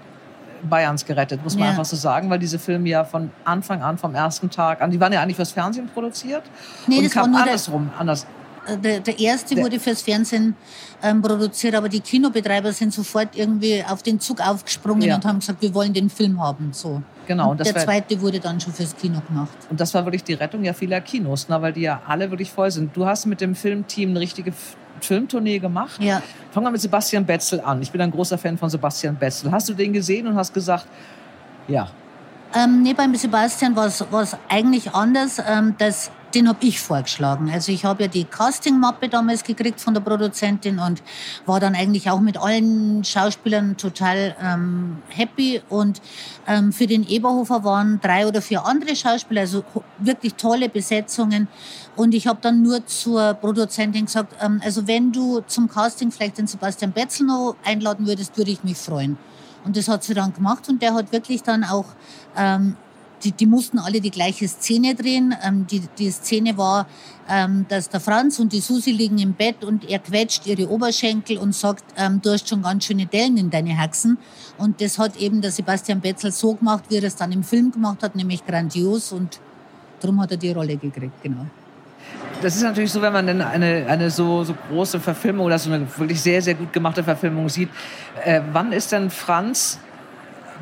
Bayerns 0.63 1.05
gerettet, 1.05 1.43
muss 1.43 1.55
man 1.55 1.63
ja. 1.63 1.69
einfach 1.71 1.85
so 1.85 1.95
sagen, 1.95 2.29
weil 2.29 2.39
diese 2.39 2.59
Filme 2.59 2.87
ja 2.87 3.03
von 3.03 3.31
Anfang 3.45 3.81
an, 3.81 3.97
vom 3.97 4.13
ersten 4.13 4.49
Tag 4.49 4.81
an, 4.81 4.91
die 4.91 4.99
waren 4.99 5.11
ja 5.11 5.21
eigentlich 5.21 5.35
fürs 5.35 5.51
Fernsehen 5.51 5.87
produziert 5.87 6.43
nee, 6.87 6.99
und 6.99 7.11
kam 7.11 7.35
andersrum, 7.35 7.89
anders. 7.97 8.27
Äh, 8.67 8.77
der, 8.77 8.99
der 8.99 9.19
erste 9.19 9.55
der 9.55 9.63
wurde 9.63 9.79
fürs 9.79 10.01
Fernsehen 10.01 10.55
ähm, 11.03 11.21
produziert, 11.21 11.75
aber 11.75 11.89
die 11.89 11.99
Kinobetreiber 11.99 12.71
sind 12.71 12.93
sofort 12.93 13.35
irgendwie 13.35 13.83
auf 13.83 14.03
den 14.03 14.19
Zug 14.19 14.39
aufgesprungen 14.39 15.03
ja. 15.03 15.15
und 15.15 15.25
haben 15.25 15.39
gesagt, 15.39 15.61
wir 15.61 15.73
wollen 15.73 15.93
den 15.93 16.09
Film 16.09 16.41
haben. 16.41 16.69
So. 16.73 17.01
Genau. 17.27 17.51
Und 17.51 17.59
der 17.65 17.73
war, 17.73 17.83
zweite 17.83 18.19
wurde 18.21 18.39
dann 18.39 18.59
schon 18.59 18.73
fürs 18.73 18.95
Kino 18.95 19.21
gemacht. 19.27 19.57
Und 19.69 19.79
das 19.79 19.93
war 19.93 20.05
wirklich 20.05 20.23
die 20.23 20.33
Rettung 20.33 20.63
ja 20.63 20.73
vieler 20.73 21.01
Kinos, 21.01 21.47
ne, 21.49 21.61
weil 21.61 21.73
die 21.73 21.81
ja 21.81 22.01
alle 22.07 22.29
wirklich 22.29 22.51
voll 22.51 22.71
sind. 22.71 22.95
Du 22.95 23.05
hast 23.05 23.25
mit 23.25 23.41
dem 23.41 23.55
Filmteam 23.55 24.11
eine 24.11 24.19
richtige 24.19 24.53
Filmtournee 24.99 25.59
gemacht. 25.59 26.01
Ja. 26.01 26.21
Fangen 26.51 26.67
wir 26.67 26.71
mit 26.71 26.81
Sebastian 26.81 27.25
Betzel 27.25 27.61
an. 27.61 27.81
Ich 27.81 27.91
bin 27.91 28.01
ein 28.01 28.11
großer 28.11 28.37
Fan 28.37 28.57
von 28.57 28.69
Sebastian 28.69 29.15
Betzel. 29.15 29.51
Hast 29.51 29.69
du 29.69 29.73
den 29.73 29.93
gesehen 29.93 30.27
und 30.27 30.35
hast 30.35 30.53
gesagt, 30.53 30.85
ja. 31.67 31.89
Ähm, 32.53 32.83
nee, 32.83 32.93
beim 32.93 33.15
Sebastian 33.15 33.75
war 33.75 33.87
es 33.87 34.37
eigentlich 34.49 34.93
anders. 34.93 35.41
Ähm, 35.47 35.75
das 35.77 36.11
den 36.35 36.47
habe 36.47 36.65
ich 36.65 36.79
vorgeschlagen. 36.79 37.49
Also 37.51 37.71
ich 37.71 37.85
habe 37.85 38.03
ja 38.03 38.09
die 38.09 38.23
Casting-Mappe 38.23 39.09
damals 39.09 39.43
gekriegt 39.43 39.79
von 39.79 39.93
der 39.93 40.01
Produzentin 40.01 40.79
und 40.79 41.01
war 41.45 41.59
dann 41.59 41.75
eigentlich 41.75 42.09
auch 42.09 42.19
mit 42.19 42.37
allen 42.37 43.03
Schauspielern 43.03 43.77
total 43.77 44.35
ähm, 44.41 44.97
happy. 45.09 45.61
Und 45.69 46.01
ähm, 46.47 46.71
für 46.71 46.87
den 46.87 47.07
Eberhofer 47.07 47.63
waren 47.63 47.99
drei 48.01 48.27
oder 48.27 48.41
vier 48.41 48.65
andere 48.65 48.95
Schauspieler, 48.95 49.41
also 49.41 49.63
wirklich 49.97 50.35
tolle 50.35 50.69
Besetzungen. 50.69 51.47
Und 51.95 52.13
ich 52.13 52.27
habe 52.27 52.39
dann 52.41 52.61
nur 52.61 52.85
zur 52.85 53.33
Produzentin 53.35 54.05
gesagt, 54.05 54.35
ähm, 54.41 54.61
also 54.63 54.87
wenn 54.87 55.11
du 55.11 55.41
zum 55.47 55.69
Casting 55.69 56.11
vielleicht 56.11 56.37
den 56.37 56.47
Sebastian 56.47 56.91
Betzel 56.91 57.27
noch 57.27 57.55
einladen 57.63 58.07
würdest, 58.07 58.37
würde 58.37 58.51
ich 58.51 58.63
mich 58.63 58.77
freuen. 58.77 59.17
Und 59.63 59.77
das 59.77 59.87
hat 59.87 60.03
sie 60.03 60.13
dann 60.13 60.33
gemacht 60.33 60.67
und 60.69 60.81
der 60.81 60.93
hat 60.93 61.11
wirklich 61.11 61.43
dann 61.43 61.63
auch 61.63 61.85
ähm, 62.35 62.75
die, 63.23 63.31
die 63.31 63.45
mussten 63.45 63.79
alle 63.79 64.01
die 64.01 64.11
gleiche 64.11 64.47
Szene 64.47 64.95
drehen. 64.95 65.35
Ähm, 65.43 65.67
die, 65.67 65.81
die 65.97 66.11
Szene 66.11 66.57
war, 66.57 66.87
ähm, 67.29 67.65
dass 67.69 67.89
der 67.89 67.99
Franz 67.99 68.39
und 68.39 68.51
die 68.53 68.59
Susi 68.59 68.91
liegen 68.91 69.17
im 69.17 69.33
Bett 69.33 69.63
und 69.63 69.89
er 69.89 69.99
quetscht 69.99 70.45
ihre 70.47 70.69
Oberschenkel 70.69 71.37
und 71.37 71.55
sagt, 71.55 71.83
ähm, 71.97 72.21
du 72.21 72.31
hast 72.31 72.49
schon 72.49 72.61
ganz 72.61 72.85
schöne 72.85 73.05
Dellen 73.05 73.37
in 73.37 73.49
deine 73.49 73.77
Haxen. 73.77 74.17
Und 74.57 74.81
das 74.81 74.97
hat 74.99 75.17
eben 75.17 75.41
der 75.41 75.51
Sebastian 75.51 76.01
Betzel 76.01 76.31
so 76.31 76.55
gemacht, 76.55 76.85
wie 76.89 76.97
er 76.97 77.03
es 77.03 77.15
dann 77.15 77.31
im 77.31 77.43
Film 77.43 77.71
gemacht 77.71 78.03
hat, 78.03 78.15
nämlich 78.15 78.45
grandios. 78.45 79.11
Und 79.11 79.39
darum 79.99 80.21
hat 80.21 80.31
er 80.31 80.37
die 80.37 80.51
Rolle 80.51 80.77
gekriegt, 80.77 81.23
genau. 81.23 81.45
Das 82.41 82.55
ist 82.55 82.63
natürlich 82.63 82.91
so, 82.91 83.01
wenn 83.01 83.13
man 83.13 83.27
dann 83.27 83.41
eine, 83.41 83.85
eine 83.87 84.09
so, 84.09 84.43
so 84.43 84.55
große 84.69 84.99
Verfilmung 84.99 85.45
oder 85.45 85.59
so 85.59 85.71
eine 85.71 85.85
wirklich 85.97 86.19
sehr, 86.19 86.41
sehr 86.41 86.55
gut 86.55 86.73
gemachte 86.73 87.03
Verfilmung 87.03 87.47
sieht. 87.49 87.69
Äh, 88.23 88.41
wann 88.51 88.71
ist 88.71 88.91
denn 88.91 89.11
Franz 89.11 89.79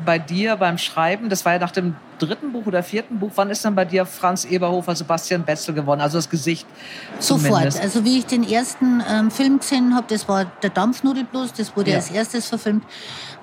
bei 0.04 0.18
dir 0.18 0.56
beim 0.56 0.78
Schreiben, 0.78 1.28
das 1.28 1.44
war 1.44 1.54
ja 1.54 1.58
nach 1.58 1.70
dem 1.70 1.94
dritten 2.18 2.52
Buch 2.52 2.66
oder 2.66 2.82
vierten 2.82 3.18
Buch, 3.18 3.30
wann 3.34 3.50
ist 3.50 3.64
dann 3.64 3.74
bei 3.74 3.84
dir 3.84 4.04
Franz 4.04 4.44
Eberhofer, 4.44 4.94
Sebastian 4.94 5.42
Betzel 5.44 5.74
geworden? 5.74 6.00
Also 6.00 6.18
das 6.18 6.28
Gesicht 6.28 6.66
Sofort. 7.18 7.46
Zumindest. 7.46 7.80
Also 7.80 8.04
wie 8.04 8.18
ich 8.18 8.26
den 8.26 8.48
ersten 8.48 9.02
ähm, 9.08 9.30
Film 9.30 9.58
gesehen 9.58 9.94
habe, 9.94 10.06
das 10.08 10.28
war 10.28 10.44
der 10.62 10.70
Dampfnudelblues, 10.70 11.52
das 11.52 11.76
wurde 11.76 11.90
ja. 11.90 11.96
als 11.96 12.10
erstes 12.10 12.48
verfilmt. 12.48 12.84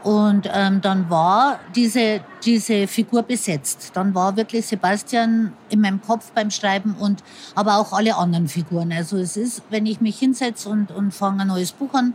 Und 0.04 0.50
ähm, 0.54 0.80
dann 0.82 1.10
war 1.10 1.60
diese, 1.76 2.22
diese 2.46 2.88
Figur 2.88 3.24
besetzt. 3.24 3.92
Dann 3.94 4.14
war 4.14 4.38
wirklich 4.38 4.66
Sebastian 4.66 5.54
in 5.70 5.82
meinem 5.82 6.02
Kopf 6.02 6.32
beim 6.32 6.52
Schreiben 6.52 6.96
und 6.96 7.24
aber 7.56 7.78
auch 7.78 7.92
alle 7.94 8.16
anderen 8.16 8.48
Figuren. 8.48 8.92
Also 8.94 9.18
es 9.18 9.36
ist, 9.36 9.64
wenn 9.70 9.86
ich 9.86 10.00
mich 10.00 10.20
hinsetze 10.20 10.70
und, 10.70 10.92
und 10.92 11.14
fange 11.14 11.42
ein 11.42 11.48
neues 11.48 11.72
Buch 11.72 11.94
an, 11.94 12.14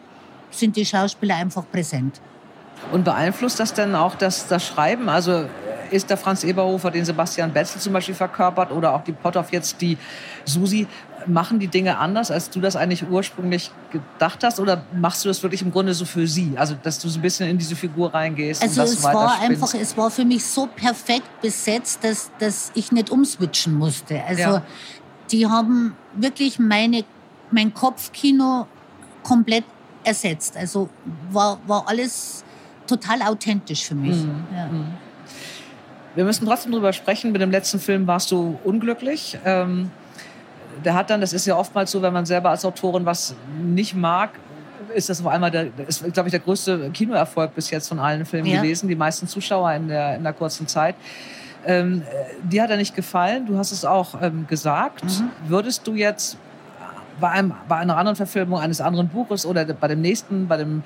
sind 0.51 0.77
die 0.77 0.87
Schauspieler 0.87 1.37
einfach 1.37 1.65
präsent. 1.71 2.21
Und 2.90 3.05
beeinflusst 3.05 3.61
das 3.61 3.73
denn 3.73 3.95
auch 3.95 4.14
das, 4.14 4.49
das 4.49 4.66
Schreiben? 4.66 5.09
Also 5.09 5.47
ist 5.90 6.11
der 6.11 6.16
Franz 6.16 6.42
Eberhofer, 6.42 6.90
den 6.90 7.05
Sebastian 7.05 7.53
Betzel 7.53 7.81
zum 7.81 7.92
Beispiel 7.92 8.14
verkörpert 8.14 8.73
oder 8.73 8.95
auch 8.95 9.05
die 9.05 9.12
Potthoff 9.12 9.53
jetzt 9.53 9.81
die 9.81 9.99
Susi, 10.45 10.87
machen 11.27 11.59
die 11.59 11.68
Dinge 11.68 11.99
anders, 11.99 12.31
als 12.31 12.51
du 12.51 12.61
das 12.61 12.77
eigentlich 12.77 13.09
ursprünglich 13.09 13.71
gedacht 13.90 14.42
hast? 14.42 14.59
Oder 14.59 14.85
machst 14.95 15.25
du 15.25 15.29
das 15.29 15.42
wirklich 15.42 15.62
im 15.62 15.71
Grunde 15.71 15.95
so 15.95 16.05
für 16.05 16.27
sie? 16.27 16.55
Also, 16.57 16.75
dass 16.83 16.99
du 16.99 17.09
so 17.09 17.18
ein 17.18 17.23
bisschen 17.23 17.49
in 17.49 17.59
diese 17.59 17.77
Figur 17.77 18.12
reingehst 18.12 18.62
also 18.62 18.81
und 18.81 18.88
das 18.88 18.99
es 18.99 19.05
war 19.05 19.40
einfach, 19.40 19.75
es 19.75 19.97
war 19.97 20.11
für 20.11 20.25
mich 20.25 20.45
so 20.45 20.66
perfekt 20.66 21.40
besetzt, 21.40 22.03
dass, 22.03 22.31
dass 22.38 22.73
ich 22.75 22.90
nicht 22.92 23.11
umswitchen 23.11 23.75
musste. 23.75 24.23
Also, 24.25 24.42
ja. 24.42 24.62
die 25.31 25.47
haben 25.47 25.95
wirklich 26.14 26.59
meine, 26.59 27.05
mein 27.51 27.73
Kopfkino 27.73 28.66
komplett 29.23 29.64
ersetzt. 30.05 30.57
Also, 30.57 30.88
war, 31.31 31.61
war 31.66 31.85
alles 31.87 32.45
total 32.87 33.23
authentisch 33.23 33.85
für 33.85 33.95
mich. 33.95 34.16
Mhm. 34.16 34.45
Ja. 34.55 34.66
Mhm. 34.66 34.87
Wir 36.14 36.25
müssen 36.25 36.47
trotzdem 36.47 36.73
darüber 36.73 36.92
sprechen. 36.92 37.33
Mit 37.33 37.40
dem 37.40 37.51
letzten 37.51 37.81
Film 37.81 38.07
warst 38.07 38.31
du 38.31 38.59
unglücklich. 38.64 39.38
Ähm, 39.45 39.90
der 40.85 40.95
hat 40.95 41.11
dann, 41.11 41.21
das 41.21 41.33
ist 41.33 41.47
ja 41.47 41.57
oftmals 41.57 41.90
so, 41.90 42.03
wenn 42.03 42.12
man 42.12 42.27
selber 42.27 42.51
als 42.51 42.64
Autorin 42.64 43.07
was 43.07 43.35
nicht 43.62 43.95
mag, 43.95 44.31
ist 44.95 45.09
das 45.09 45.21
auf 45.21 45.27
einmal 45.27 45.51
der, 45.51 45.68
ist, 45.87 46.03
glaube 46.12 46.29
ich, 46.29 46.33
der 46.33 46.40
größte 46.40 46.90
Kinoerfolg 46.90 47.55
bis 47.55 47.71
jetzt 47.71 47.88
von 47.88 47.99
allen 47.99 48.27
Filmen 48.27 48.47
ja. 48.47 48.61
gewesen. 48.61 48.88
Die 48.88 48.95
meisten 48.95 49.27
Zuschauer 49.27 49.73
in 49.73 49.88
der, 49.88 50.16
in 50.16 50.23
der 50.23 50.33
kurzen 50.33 50.66
Zeit. 50.66 50.97
Ähm, 51.64 52.03
dir 52.42 52.62
hat 52.62 52.71
er 52.71 52.77
nicht 52.77 52.95
gefallen. 52.95 53.47
Du 53.47 53.57
hast 53.57 53.71
es 53.71 53.85
auch 53.85 54.21
ähm, 54.21 54.47
gesagt. 54.47 55.05
Mhm. 55.05 55.31
Würdest 55.47 55.87
du 55.87 55.95
jetzt 55.95 56.37
bei, 57.21 57.31
einem, 57.31 57.55
bei 57.68 57.77
einer 57.77 57.97
anderen 57.97 58.16
Verfilmung 58.16 58.59
eines 58.59 58.81
anderen 58.81 59.09
Buches 59.09 59.47
oder 59.47 59.64
bei 59.64 59.88
dem 59.88 60.01
nächsten, 60.01 60.49
bei 60.49 60.57
dem 60.57 60.83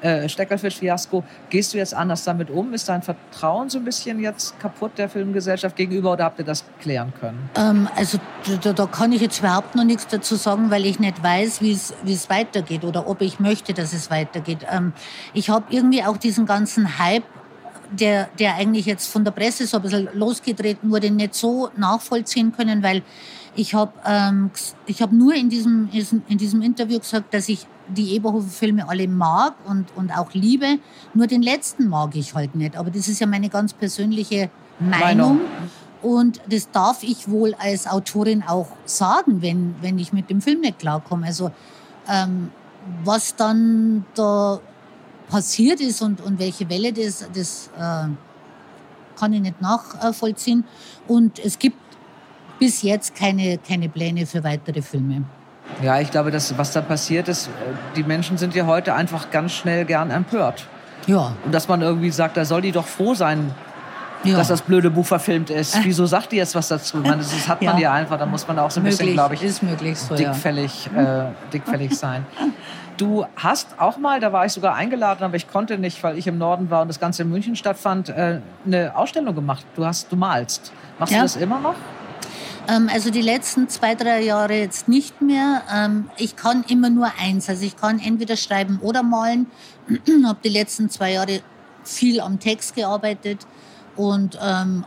äh, 0.00 0.28
Steckerfisch-Fiasko. 0.28 1.24
Gehst 1.50 1.74
du 1.74 1.78
jetzt 1.78 1.94
anders 1.94 2.24
damit 2.24 2.50
um? 2.50 2.72
Ist 2.72 2.88
dein 2.88 3.02
Vertrauen 3.02 3.68
so 3.68 3.78
ein 3.78 3.84
bisschen 3.84 4.20
jetzt 4.20 4.58
kaputt 4.60 4.92
der 4.96 5.08
Filmgesellschaft 5.08 5.76
gegenüber 5.76 6.12
oder 6.12 6.24
habt 6.24 6.38
ihr 6.38 6.44
das 6.44 6.64
klären 6.80 7.12
können? 7.18 7.50
Ähm, 7.56 7.88
also 7.96 8.18
da, 8.62 8.72
da, 8.72 8.86
kann 8.86 9.12
ich 9.12 9.20
jetzt 9.20 9.40
überhaupt 9.40 9.74
noch 9.74 9.84
nichts 9.84 10.06
dazu 10.06 10.36
sagen, 10.36 10.70
weil 10.70 10.86
ich 10.86 10.98
nicht 10.98 11.22
weiß, 11.22 11.60
wie 11.60 11.72
es 11.72 12.30
weitergeht 12.30 12.84
oder 12.84 13.08
ob 13.08 13.20
ich 13.20 13.40
möchte, 13.40 13.74
dass 13.74 13.92
es 13.92 14.10
weitergeht. 14.10 14.66
Ähm, 14.70 14.92
ich 15.34 15.50
habe 15.50 15.66
irgendwie 15.70 16.02
auch 16.02 16.16
diesen 16.16 16.46
ganzen 16.46 16.98
Hype 16.98 17.24
der, 17.90 18.28
der 18.38 18.56
eigentlich 18.56 18.86
jetzt 18.86 19.08
von 19.08 19.24
der 19.24 19.32
Presse 19.32 19.66
so 19.66 19.78
ein 19.78 19.82
bisschen 19.82 20.08
losgetreten 20.14 20.90
wurde, 20.90 21.10
nicht 21.10 21.34
so 21.34 21.70
nachvollziehen 21.76 22.52
können, 22.52 22.82
weil 22.82 23.02
ich 23.54 23.74
habe 23.74 23.92
ähm, 24.04 24.50
hab 25.00 25.12
nur 25.12 25.34
in 25.34 25.48
diesem, 25.48 25.88
in 26.28 26.38
diesem 26.38 26.62
Interview 26.62 26.98
gesagt, 26.98 27.32
dass 27.32 27.48
ich 27.48 27.66
die 27.88 28.14
Eberhofer-Filme 28.14 28.88
alle 28.88 29.08
mag 29.08 29.54
und, 29.66 29.86
und 29.96 30.10
auch 30.10 30.32
liebe. 30.34 30.78
Nur 31.14 31.26
den 31.26 31.42
letzten 31.42 31.88
mag 31.88 32.14
ich 32.16 32.34
halt 32.34 32.54
nicht. 32.54 32.76
Aber 32.76 32.90
das 32.90 33.08
ist 33.08 33.20
ja 33.20 33.26
meine 33.26 33.48
ganz 33.48 33.72
persönliche 33.72 34.50
Meinung. 34.78 35.00
Meinung. 35.00 35.40
Und 36.02 36.40
das 36.48 36.70
darf 36.70 37.02
ich 37.02 37.28
wohl 37.28 37.54
als 37.54 37.86
Autorin 37.86 38.42
auch 38.46 38.68
sagen, 38.84 39.42
wenn, 39.42 39.74
wenn 39.80 39.98
ich 39.98 40.12
mit 40.12 40.30
dem 40.30 40.40
Film 40.40 40.60
nicht 40.60 40.78
klarkomme. 40.78 41.26
Also 41.26 41.50
ähm, 42.08 42.50
was 43.04 43.34
dann 43.34 44.04
da 44.14 44.60
passiert 45.28 45.80
ist 45.80 46.02
und, 46.02 46.20
und 46.20 46.38
welche 46.38 46.68
Welle 46.68 46.92
das, 46.92 47.28
das 47.34 47.70
äh, 47.76 48.08
kann 49.18 49.32
ich 49.32 49.40
nicht 49.40 49.60
nachvollziehen. 49.60 50.64
Und 51.08 51.38
es 51.38 51.58
gibt 51.58 51.78
bis 52.58 52.82
jetzt 52.82 53.14
keine, 53.14 53.58
keine 53.58 53.88
Pläne 53.88 54.26
für 54.26 54.42
weitere 54.44 54.82
Filme. 54.82 55.24
Ja, 55.82 56.00
ich 56.00 56.10
glaube, 56.10 56.30
dass, 56.30 56.56
was 56.56 56.72
da 56.72 56.80
passiert 56.80 57.28
ist, 57.28 57.50
die 57.96 58.04
Menschen 58.04 58.38
sind 58.38 58.54
ja 58.54 58.66
heute 58.66 58.94
einfach 58.94 59.30
ganz 59.30 59.52
schnell 59.52 59.84
gern 59.84 60.10
empört. 60.10 60.66
Ja. 61.06 61.34
Und 61.44 61.52
dass 61.52 61.68
man 61.68 61.82
irgendwie 61.82 62.10
sagt, 62.10 62.36
da 62.36 62.44
soll 62.44 62.62
die 62.62 62.72
doch 62.72 62.86
froh 62.86 63.14
sein, 63.14 63.52
ja. 64.24 64.36
dass 64.36 64.48
das 64.48 64.62
blöde 64.62 64.90
Buch 64.90 65.06
verfilmt 65.06 65.50
ist. 65.50 65.78
Wieso 65.82 66.06
sagt 66.06 66.32
die 66.32 66.36
jetzt 66.36 66.54
was 66.54 66.68
dazu? 66.68 66.98
meine, 66.98 67.18
das 67.18 67.48
hat 67.48 67.62
man 67.62 67.76
ja. 67.76 67.82
ja 67.82 67.92
einfach, 67.92 68.18
da 68.18 68.26
muss 68.26 68.46
man 68.46 68.58
auch 68.58 68.70
so 68.70 68.80
ein 68.80 68.84
möglich, 68.84 68.98
bisschen, 68.98 69.14
glaube 69.14 69.34
ich, 69.34 69.42
ist 69.42 69.62
möglich 69.62 69.98
so, 69.98 70.14
dickfällig, 70.14 70.88
ja. 70.94 71.28
äh, 71.28 71.32
dickfällig 71.52 71.96
sein. 71.96 72.24
Du 72.96 73.26
hast 73.36 73.78
auch 73.78 73.98
mal, 73.98 74.20
da 74.20 74.32
war 74.32 74.46
ich 74.46 74.52
sogar 74.52 74.74
eingeladen, 74.74 75.22
aber 75.22 75.36
ich 75.36 75.48
konnte 75.48 75.76
nicht, 75.76 76.02
weil 76.02 76.16
ich 76.16 76.26
im 76.26 76.38
Norden 76.38 76.70
war 76.70 76.82
und 76.82 76.88
das 76.88 76.98
Ganze 76.98 77.22
in 77.22 77.30
München 77.30 77.54
stattfand, 77.54 78.08
äh, 78.08 78.40
eine 78.64 78.96
Ausstellung 78.96 79.34
gemacht. 79.34 79.66
Du 79.74 79.84
hast, 79.84 80.10
du 80.10 80.16
malst. 80.16 80.72
Machst 80.98 81.14
du 81.14 81.18
das 81.18 81.36
immer 81.36 81.60
noch? 81.60 81.74
Ähm, 82.68 82.88
also 82.92 83.10
die 83.10 83.22
letzten 83.22 83.68
zwei, 83.68 83.94
drei 83.94 84.22
Jahre 84.22 84.54
jetzt 84.54 84.88
nicht 84.88 85.20
mehr. 85.20 85.62
Ähm, 85.72 86.10
ich 86.16 86.36
kann 86.36 86.64
immer 86.68 86.90
nur 86.90 87.10
eins. 87.20 87.48
Also 87.48 87.64
ich 87.64 87.76
kann 87.76 87.98
entweder 87.98 88.36
schreiben 88.36 88.78
oder 88.80 89.02
malen. 89.02 89.46
habe 90.24 90.38
die 90.42 90.48
letzten 90.48 90.88
zwei 90.90 91.12
Jahre 91.12 91.40
viel 91.84 92.20
am 92.20 92.40
Text 92.40 92.74
gearbeitet. 92.74 93.46
Und 93.94 94.38
ähm, 94.42 94.84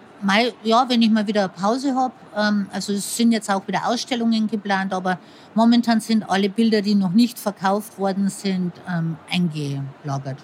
ja, 0.63 0.85
wenn 0.87 1.01
ich 1.01 1.09
mal 1.09 1.25
wieder 1.27 1.47
Pause 1.47 1.95
habe, 1.95 2.13
ähm, 2.35 2.67
also 2.73 2.93
es 2.93 3.15
sind 3.15 3.31
jetzt 3.31 3.49
auch 3.49 3.67
wieder 3.67 3.87
Ausstellungen 3.87 4.47
geplant, 4.47 4.93
aber 4.93 5.17
momentan 5.55 5.99
sind 5.99 6.29
alle 6.29 6.49
Bilder, 6.49 6.81
die 6.81 6.95
noch 6.95 7.11
nicht 7.11 7.39
verkauft 7.39 7.97
worden 7.97 8.29
sind, 8.29 8.73
ähm, 8.87 9.17
eingelagert. 9.31 10.37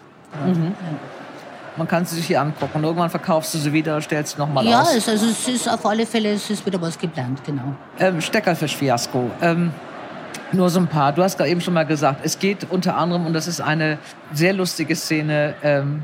Mhm. 0.46 0.64
Ja. 0.64 1.00
Man 1.78 1.88
kann 1.88 2.06
sie 2.06 2.16
sich 2.16 2.28
hier 2.28 2.40
angucken. 2.42 2.78
Und 2.78 2.84
irgendwann 2.86 3.10
verkaufst 3.10 3.54
du 3.54 3.58
sie 3.58 3.74
wieder, 3.74 4.00
stellst 4.02 4.36
sie 4.36 4.40
nochmal 4.40 4.66
ja, 4.66 4.82
aus. 4.82 5.06
Ja, 5.06 5.12
also 5.12 5.26
es 5.26 5.48
ist 5.48 5.70
auf 5.70 5.86
alle 5.86 6.06
Fälle 6.06 6.32
es 6.32 6.50
ist 6.50 6.66
wieder 6.66 6.82
was 6.82 6.98
geplant, 6.98 7.44
genau. 7.46 7.76
Ähm, 8.00 8.22
Steckerfisch-Fiasko. 8.22 9.30
Ähm, 9.42 9.72
Nur 10.52 10.70
so 10.70 10.80
ein 10.80 10.88
paar. 10.88 11.12
Du 11.12 11.22
hast 11.22 11.38
gerade 11.38 11.50
eben 11.50 11.60
schon 11.60 11.74
mal 11.74 11.86
gesagt, 11.86 12.22
es 12.24 12.40
geht 12.40 12.68
unter 12.70 12.96
anderem, 12.96 13.26
und 13.26 13.34
das 13.34 13.48
ist 13.48 13.60
eine 13.60 13.98
sehr 14.34 14.54
lustige 14.54 14.96
Szene, 14.96 15.56
ähm, 15.64 16.04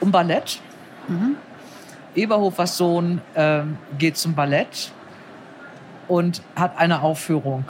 um 0.00 0.12
Ballett. 0.12 0.60
Mhm. 1.08 1.36
Eberhofers 2.16 2.76
Sohn 2.76 3.20
ähm, 3.34 3.78
geht 3.98 4.16
zum 4.16 4.34
Ballett 4.34 4.92
und 6.08 6.42
hat 6.54 6.78
eine 6.78 7.02
Aufführung. 7.02 7.64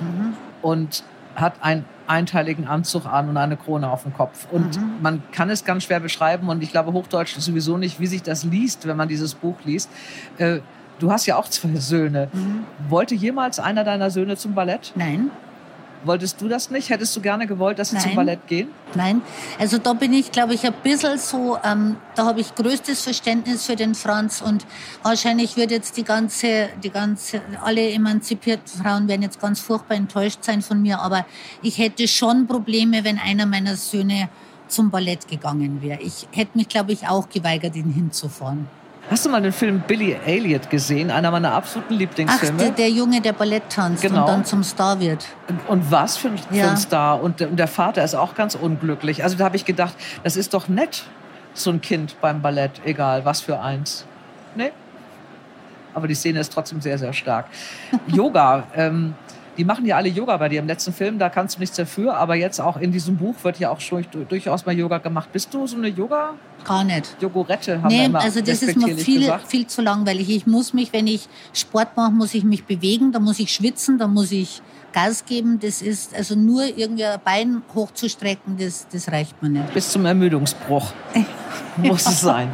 Mhm. 0.00 0.34
Und 0.60 1.04
hat 1.34 1.54
einen 1.62 1.84
einteiligen 2.06 2.66
Anzug 2.66 3.06
an 3.06 3.28
und 3.28 3.36
eine 3.36 3.56
Krone 3.56 3.90
auf 3.90 4.02
dem 4.02 4.12
Kopf. 4.12 4.46
Und 4.50 4.76
mhm. 4.76 4.94
man 5.00 5.22
kann 5.32 5.48
es 5.50 5.64
ganz 5.64 5.84
schwer 5.84 6.00
beschreiben 6.00 6.48
und 6.48 6.62
ich 6.62 6.70
glaube, 6.70 6.92
Hochdeutsch 6.92 7.36
ist 7.36 7.44
sowieso 7.44 7.78
nicht, 7.78 8.00
wie 8.00 8.06
sich 8.06 8.22
das 8.22 8.44
liest, 8.44 8.86
wenn 8.86 8.96
man 8.96 9.08
dieses 9.08 9.34
Buch 9.34 9.56
liest. 9.64 9.90
Äh, 10.38 10.60
du 10.98 11.10
hast 11.10 11.26
ja 11.26 11.36
auch 11.36 11.48
zwei 11.48 11.76
Söhne. 11.76 12.28
Mhm. 12.32 12.64
Wollte 12.88 13.14
jemals 13.14 13.58
einer 13.58 13.84
deiner 13.84 14.10
Söhne 14.10 14.36
zum 14.36 14.54
Ballett? 14.54 14.92
Nein. 14.94 15.30
Wolltest 16.04 16.40
du 16.40 16.48
das 16.48 16.70
nicht? 16.70 16.90
Hättest 16.90 17.14
du 17.16 17.20
gerne 17.20 17.46
gewollt, 17.46 17.78
dass 17.78 17.90
sie 17.90 17.96
Nein. 17.96 18.04
zum 18.04 18.14
Ballett 18.16 18.46
gehen? 18.46 18.68
Nein. 18.94 19.22
Also 19.58 19.78
da 19.78 19.92
bin 19.92 20.12
ich, 20.12 20.32
glaube 20.32 20.54
ich, 20.54 20.64
ein 20.66 20.74
bisschen 20.82 21.18
so, 21.18 21.58
ähm, 21.64 21.96
da 22.14 22.26
habe 22.26 22.40
ich 22.40 22.54
größtes 22.54 23.02
Verständnis 23.02 23.66
für 23.66 23.76
den 23.76 23.94
Franz 23.94 24.40
und 24.40 24.66
wahrscheinlich 25.02 25.56
wird 25.56 25.70
jetzt 25.70 25.96
die 25.96 26.04
ganze, 26.04 26.68
die 26.82 26.90
ganze, 26.90 27.40
alle 27.62 27.90
emanzipierten 27.90 28.82
Frauen 28.82 29.08
werden 29.08 29.22
jetzt 29.22 29.40
ganz 29.40 29.60
furchtbar 29.60 29.96
enttäuscht 29.96 30.42
sein 30.42 30.62
von 30.62 30.82
mir, 30.82 31.00
aber 31.00 31.24
ich 31.62 31.78
hätte 31.78 32.08
schon 32.08 32.46
Probleme, 32.46 33.04
wenn 33.04 33.18
einer 33.18 33.46
meiner 33.46 33.76
Söhne 33.76 34.28
zum 34.68 34.90
Ballett 34.90 35.28
gegangen 35.28 35.82
wäre. 35.82 36.00
Ich 36.00 36.26
hätte 36.32 36.56
mich, 36.56 36.68
glaube 36.68 36.92
ich, 36.92 37.06
auch 37.06 37.28
geweigert, 37.28 37.76
ihn 37.76 37.92
hinzufahren. 37.92 38.66
Hast 39.10 39.26
du 39.26 39.30
mal 39.30 39.42
den 39.42 39.52
Film 39.52 39.82
Billy 39.86 40.16
Elliot 40.24 40.70
gesehen? 40.70 41.10
Einer 41.10 41.30
meiner 41.30 41.52
absoluten 41.52 41.94
Lieblingsfilme. 41.94 42.56
Ach, 42.56 42.62
der, 42.62 42.70
der 42.70 42.90
Junge, 42.90 43.20
der 43.20 43.32
Ballett 43.32 43.64
tanzt 43.68 44.02
genau. 44.02 44.20
und 44.20 44.28
dann 44.28 44.44
zum 44.44 44.62
Star 44.62 45.00
wird. 45.00 45.26
Und 45.68 45.90
was 45.90 46.16
für 46.16 46.28
ein, 46.28 46.38
ja. 46.50 46.64
für 46.64 46.70
ein 46.70 46.76
Star. 46.76 47.22
Und, 47.22 47.42
und 47.42 47.56
der 47.56 47.68
Vater 47.68 48.04
ist 48.04 48.14
auch 48.14 48.34
ganz 48.34 48.54
unglücklich. 48.54 49.24
Also 49.24 49.36
da 49.36 49.44
habe 49.44 49.56
ich 49.56 49.64
gedacht, 49.64 49.94
das 50.22 50.36
ist 50.36 50.54
doch 50.54 50.68
nett, 50.68 51.04
so 51.52 51.70
ein 51.70 51.80
Kind 51.80 52.20
beim 52.20 52.40
Ballett, 52.40 52.80
egal 52.84 53.24
was 53.24 53.40
für 53.40 53.60
eins. 53.60 54.06
Nee. 54.54 54.70
Aber 55.94 56.08
die 56.08 56.14
Szene 56.14 56.40
ist 56.40 56.52
trotzdem 56.52 56.80
sehr, 56.80 56.96
sehr 56.96 57.12
stark. 57.12 57.46
Yoga. 58.06 58.64
Ähm, 58.74 59.14
die 59.56 59.64
machen 59.64 59.84
ja 59.84 59.96
alle 59.96 60.08
Yoga 60.08 60.36
bei 60.36 60.48
dir. 60.48 60.60
Im 60.60 60.66
letzten 60.66 60.92
Film, 60.92 61.18
da 61.18 61.28
kannst 61.28 61.56
du 61.56 61.60
nichts 61.60 61.76
dafür, 61.76 62.16
aber 62.16 62.34
jetzt 62.34 62.60
auch 62.60 62.76
in 62.76 62.92
diesem 62.92 63.16
Buch 63.16 63.34
wird 63.42 63.58
ja 63.58 63.70
auch 63.70 63.80
schon 63.80 64.04
durchaus 64.28 64.64
mal 64.64 64.76
Yoga 64.76 64.98
gemacht. 64.98 65.30
Bist 65.32 65.52
du 65.52 65.66
so 65.66 65.76
eine 65.76 65.88
Yoga? 65.88 66.34
Gar 66.64 66.84
nicht. 66.84 67.16
Jogorette 67.20 67.82
haben 67.82 67.88
nee, 67.88 68.00
wir 68.00 68.06
immer 68.06 68.20
also 68.20 68.40
das 68.40 68.62
ist 68.62 68.76
mir 68.76 68.96
viel, 68.96 69.32
viel 69.46 69.66
zu 69.66 69.82
langweilig. 69.82 70.30
Ich 70.30 70.46
muss 70.46 70.72
mich, 70.72 70.92
wenn 70.92 71.06
ich 71.06 71.28
Sport 71.52 71.96
mache, 71.96 72.12
muss 72.12 72.34
ich 72.34 72.44
mich 72.44 72.64
bewegen, 72.64 73.12
da 73.12 73.18
muss 73.18 73.38
ich 73.40 73.52
schwitzen, 73.52 73.98
da 73.98 74.06
muss 74.06 74.30
ich 74.32 74.62
Gas 74.92 75.24
geben. 75.24 75.58
Das 75.60 75.82
ist 75.82 76.14
also 76.14 76.34
nur 76.34 76.64
irgendwie 76.64 77.04
ein 77.04 77.20
Bein 77.24 77.62
hochzustrecken, 77.74 78.56
das, 78.58 78.86
das 78.92 79.10
reicht 79.10 79.42
mir 79.42 79.48
nicht. 79.50 79.74
Bis 79.74 79.90
zum 79.90 80.06
Ermüdungsbruch 80.06 80.92
muss 81.78 82.06
es 82.06 82.20
sein. 82.20 82.52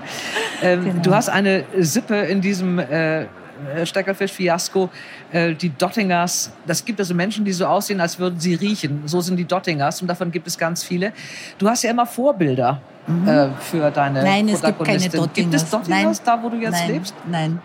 Ähm, 0.63 0.85
genau. 0.85 1.03
Du 1.03 1.15
hast 1.15 1.29
eine 1.29 1.65
Sippe 1.79 2.17
in 2.17 2.41
diesem 2.41 2.79
äh, 2.79 3.27
äh, 3.75 3.87
Steckerfisch-Fiasko, 3.87 4.89
äh, 5.33 5.55
die 5.55 5.71
Dottingers. 5.71 6.53
Das 6.67 6.85
gibt 6.85 6.99
also 7.01 7.15
Menschen, 7.15 7.45
die 7.45 7.53
so 7.53 7.67
aussehen, 7.67 8.01
als 8.01 8.19
würden 8.19 8.39
sie 8.41 8.55
riechen. 8.55 9.03
So 9.07 9.21
sind 9.21 9.37
die 9.37 9.45
Dottingers 9.45 10.01
und 10.03 10.09
davon 10.09 10.31
gibt 10.31 10.47
es 10.47 10.57
ganz 10.59 10.83
viele. 10.85 11.13
Du 11.59 11.69
hast 11.69 11.83
ja 11.83 11.91
immer 11.91 12.07
Vorbilder 12.07 12.81
mhm. 13.07 13.29
äh, 13.29 13.49
für 13.61 13.91
deine 13.91 14.23
Nein, 14.23 14.49
es 14.49 14.63
gibt 14.63 14.85
keine 14.85 15.09
Dottingers. 15.09 15.33
Gibt 15.35 15.55
es 15.55 15.71
Dottingers 15.71 16.23
Nein. 16.25 16.39
da, 16.39 16.43
wo 16.43 16.49
du 16.49 16.57
jetzt 16.57 16.73
Nein. 16.73 16.91
lebst? 16.93 17.15
Nein, 17.27 17.61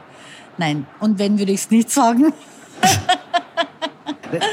Nein. 0.58 0.86
Und 1.00 1.20
wenn, 1.20 1.38
würde 1.40 1.52
ich 1.52 1.62
es 1.62 1.72
nicht 1.72 1.90
sagen. 1.90 2.34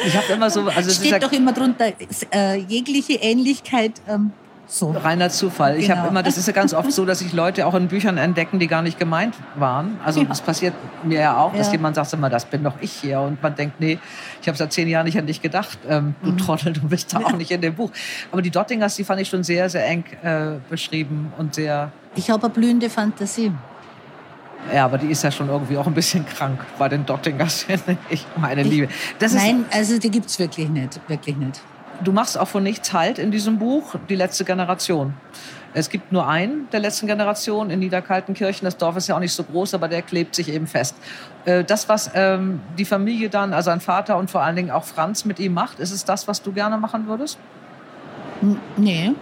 ich 0.06 0.16
habe 0.16 0.32
immer 0.32 0.50
so... 0.50 0.66
Also 0.68 0.90
Steht 0.90 1.22
doch 1.22 1.32
immer 1.32 1.52
drunter, 1.52 1.92
äh, 2.32 2.56
jegliche 2.56 3.14
Ähnlichkeit... 3.14 3.92
Ähm, 4.08 4.32
so. 4.70 4.90
Reiner 4.92 5.30
Zufall. 5.30 5.72
Genau. 5.72 5.84
Ich 5.84 5.90
habe 5.90 6.08
immer, 6.08 6.22
das 6.22 6.38
ist 6.38 6.46
ja 6.46 6.52
ganz 6.52 6.72
oft 6.72 6.92
so, 6.92 7.04
dass 7.04 7.18
sich 7.18 7.32
Leute 7.32 7.66
auch 7.66 7.74
in 7.74 7.88
Büchern 7.88 8.18
entdecken, 8.18 8.60
die 8.60 8.68
gar 8.68 8.82
nicht 8.82 8.98
gemeint 8.98 9.34
waren. 9.56 9.98
Also 10.04 10.20
ja. 10.20 10.28
das 10.28 10.40
passiert 10.40 10.74
mir 11.02 11.20
ja 11.20 11.36
auch, 11.36 11.52
dass 11.54 11.66
ja. 11.66 11.72
jemand 11.72 11.96
sagt 11.96 12.12
immer, 12.12 12.30
das 12.30 12.44
bin 12.44 12.62
doch 12.62 12.74
ich 12.80 12.92
hier. 12.92 13.20
Und 13.20 13.42
man 13.42 13.54
denkt, 13.54 13.80
nee, 13.80 13.98
ich 14.40 14.46
habe 14.46 14.56
seit 14.56 14.72
zehn 14.72 14.88
Jahren 14.88 15.06
nicht 15.06 15.18
an 15.18 15.26
dich 15.26 15.42
gedacht. 15.42 15.78
Ähm, 15.88 16.14
du 16.22 16.32
mhm. 16.32 16.38
Trottel, 16.38 16.72
du 16.72 16.82
bist 16.82 17.12
da 17.12 17.20
ja. 17.20 17.26
auch 17.26 17.32
nicht 17.32 17.50
in 17.50 17.60
dem 17.60 17.74
Buch. 17.74 17.90
Aber 18.30 18.42
die 18.42 18.50
Dottingers, 18.50 18.94
die 18.94 19.04
fand 19.04 19.20
ich 19.20 19.28
schon 19.28 19.42
sehr, 19.42 19.68
sehr 19.68 19.84
eng 19.86 20.04
äh, 20.22 20.60
beschrieben 20.68 21.32
und 21.36 21.54
sehr. 21.54 21.90
Ich 22.14 22.30
habe 22.30 22.44
eine 22.44 22.54
blühende 22.54 22.88
Fantasie. 22.88 23.52
Ja, 24.72 24.84
aber 24.84 24.98
die 24.98 25.08
ist 25.08 25.24
ja 25.24 25.32
schon 25.32 25.48
irgendwie 25.48 25.78
auch 25.78 25.86
ein 25.86 25.94
bisschen 25.94 26.24
krank 26.26 26.60
bei 26.78 26.88
den 26.88 27.06
Dottingers, 27.06 27.66
ich 28.10 28.26
meine 28.36 28.62
Liebe. 28.62 28.88
Das 29.18 29.32
Nein, 29.32 29.64
also 29.72 29.98
die 29.98 30.10
gibt 30.10 30.26
es 30.26 30.38
wirklich 30.38 30.68
nicht, 30.68 31.00
wirklich 31.08 31.36
nicht 31.36 31.60
du 32.02 32.12
machst 32.12 32.38
auch 32.38 32.48
von 32.48 32.62
nichts 32.62 32.92
halt 32.92 33.18
in 33.18 33.30
diesem 33.30 33.58
Buch, 33.58 33.94
die 34.08 34.16
letzte 34.16 34.44
Generation. 34.44 35.14
Es 35.72 35.88
gibt 35.88 36.10
nur 36.10 36.26
einen 36.26 36.68
der 36.70 36.80
letzten 36.80 37.06
Generation 37.06 37.70
in 37.70 37.78
Niederkaltenkirchen. 37.78 38.64
Das 38.64 38.76
Dorf 38.76 38.96
ist 38.96 39.06
ja 39.06 39.14
auch 39.14 39.20
nicht 39.20 39.32
so 39.32 39.44
groß, 39.44 39.74
aber 39.74 39.86
der 39.86 40.02
klebt 40.02 40.34
sich 40.34 40.48
eben 40.48 40.66
fest. 40.66 40.96
Äh, 41.44 41.62
das, 41.62 41.88
was 41.88 42.10
ähm, 42.14 42.60
die 42.76 42.84
Familie 42.84 43.30
dann, 43.30 43.54
also 43.54 43.70
ein 43.70 43.80
Vater 43.80 44.16
und 44.16 44.30
vor 44.30 44.42
allen 44.42 44.56
Dingen 44.56 44.70
auch 44.70 44.84
Franz 44.84 45.24
mit 45.24 45.38
ihm 45.38 45.54
macht, 45.54 45.78
ist 45.78 45.92
es 45.92 46.04
das, 46.04 46.26
was 46.26 46.42
du 46.42 46.52
gerne 46.52 46.76
machen 46.76 47.06
würdest? 47.06 47.38
Nee. 48.76 49.12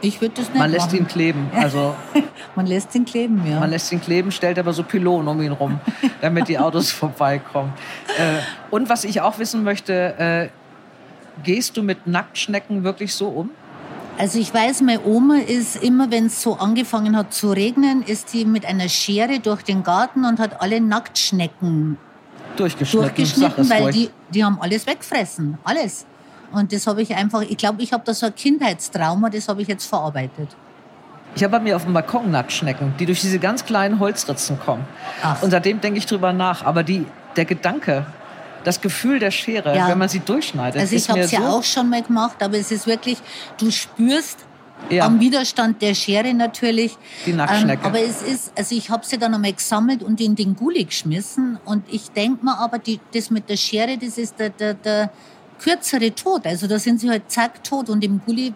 Ich 0.00 0.20
würde 0.20 0.34
das 0.36 0.48
nicht 0.48 0.58
Man 0.58 0.70
lässt 0.70 0.86
machen. 0.86 0.98
ihn 0.98 1.06
kleben. 1.06 1.50
Also 1.54 1.94
man 2.56 2.66
lässt 2.66 2.94
ihn 2.94 3.04
kleben, 3.04 3.42
ja. 3.48 3.60
Man 3.60 3.70
lässt 3.70 3.92
ihn 3.92 4.00
kleben, 4.00 4.32
stellt 4.32 4.58
aber 4.58 4.72
so 4.72 4.82
Pylonen 4.82 5.28
um 5.28 5.40
ihn 5.40 5.52
rum, 5.52 5.78
damit 6.20 6.48
die 6.48 6.58
Autos 6.58 6.90
vorbeikommen. 6.90 7.72
Äh, 8.18 8.40
und 8.70 8.88
was 8.88 9.04
ich 9.04 9.20
auch 9.20 9.38
wissen 9.38 9.62
möchte, 9.62 10.18
äh, 10.18 10.48
Gehst 11.42 11.76
du 11.76 11.82
mit 11.82 12.06
Nacktschnecken 12.06 12.84
wirklich 12.84 13.14
so 13.14 13.28
um? 13.28 13.50
Also 14.18 14.38
ich 14.38 14.52
weiß, 14.52 14.80
meine 14.80 15.04
Oma 15.04 15.36
ist 15.36 15.82
immer, 15.82 16.10
wenn 16.10 16.26
es 16.26 16.40
so 16.40 16.54
angefangen 16.54 17.16
hat 17.16 17.34
zu 17.34 17.52
regnen, 17.52 18.02
ist 18.02 18.32
die 18.32 18.46
mit 18.46 18.64
einer 18.64 18.88
Schere 18.88 19.40
durch 19.40 19.62
den 19.62 19.82
Garten 19.82 20.24
und 20.24 20.38
hat 20.38 20.62
alle 20.62 20.80
Nacktschnecken 20.80 21.98
durchgeschnitten, 22.56 23.14
durchgeschnitten 23.14 23.68
weil 23.68 23.92
die, 23.92 24.10
die 24.32 24.42
haben 24.42 24.58
alles 24.60 24.86
weggefressen, 24.86 25.58
alles. 25.64 26.06
Und 26.52 26.72
das 26.72 26.86
habe 26.86 27.02
ich 27.02 27.14
einfach, 27.14 27.42
ich 27.42 27.56
glaube, 27.56 27.82
ich 27.82 27.92
habe 27.92 28.02
da 28.06 28.14
so 28.14 28.26
ein 28.26 28.34
Kindheitstrauma, 28.34 29.28
das 29.28 29.48
habe 29.48 29.60
ich 29.60 29.68
jetzt 29.68 29.84
verarbeitet. 29.84 30.48
Ich 31.34 31.44
habe 31.44 31.50
bei 31.50 31.60
mir 31.60 31.76
auf 31.76 31.84
dem 31.84 31.92
Balkon 31.92 32.30
Nacktschnecken, 32.30 32.94
die 32.98 33.04
durch 33.04 33.20
diese 33.20 33.38
ganz 33.38 33.66
kleinen 33.66 33.98
Holzritzen 33.98 34.58
kommen. 34.58 34.86
Ach. 35.22 35.42
Und 35.42 35.50
seitdem 35.50 35.82
denke 35.82 35.98
ich 35.98 36.06
drüber 36.06 36.32
nach. 36.32 36.64
Aber 36.64 36.82
die, 36.82 37.04
der 37.36 37.44
Gedanke, 37.44 38.06
das 38.66 38.80
Gefühl 38.80 39.20
der 39.20 39.30
Schere, 39.30 39.76
ja. 39.76 39.88
wenn 39.88 39.98
man 39.98 40.08
sie 40.08 40.18
durchschneidet. 40.18 40.80
Also 40.80 40.96
ich 40.96 41.08
habe 41.08 41.20
es 41.20 41.30
ja 41.30 41.40
so 41.40 41.58
auch 41.58 41.62
schon 41.62 41.88
mal 41.88 42.02
gemacht, 42.02 42.42
aber 42.42 42.58
es 42.58 42.72
ist 42.72 42.86
wirklich, 42.88 43.18
du 43.58 43.70
spürst 43.70 44.40
ja. 44.90 45.06
am 45.06 45.20
Widerstand 45.20 45.80
der 45.80 45.94
Schere 45.94 46.34
natürlich. 46.34 46.98
Die 47.24 47.32
Nacktschnecke. 47.32 47.82
Ähm, 47.82 47.86
aber 47.86 48.00
es 48.00 48.22
ist, 48.22 48.52
also 48.58 48.74
ich 48.74 48.90
habe 48.90 49.06
sie 49.06 49.18
dann 49.18 49.34
einmal 49.34 49.52
gesammelt 49.52 50.02
und 50.02 50.20
in 50.20 50.34
den 50.34 50.56
Gully 50.56 50.84
geschmissen. 50.84 51.60
Und 51.64 51.84
ich 51.88 52.10
denke 52.10 52.44
mir 52.44 52.58
aber, 52.58 52.80
die, 52.80 52.98
das 53.14 53.30
mit 53.30 53.48
der 53.48 53.56
Schere, 53.56 53.96
das 53.96 54.18
ist 54.18 54.38
der, 54.40 54.50
der, 54.50 54.74
der 54.74 55.10
kürzere 55.60 56.12
Tod. 56.12 56.44
Also 56.44 56.66
da 56.66 56.80
sind 56.80 57.00
sie 57.00 57.08
halt 57.08 57.30
zack 57.30 57.62
tot 57.62 57.88
und 57.88 58.02
im 58.02 58.20
Gully 58.26 58.52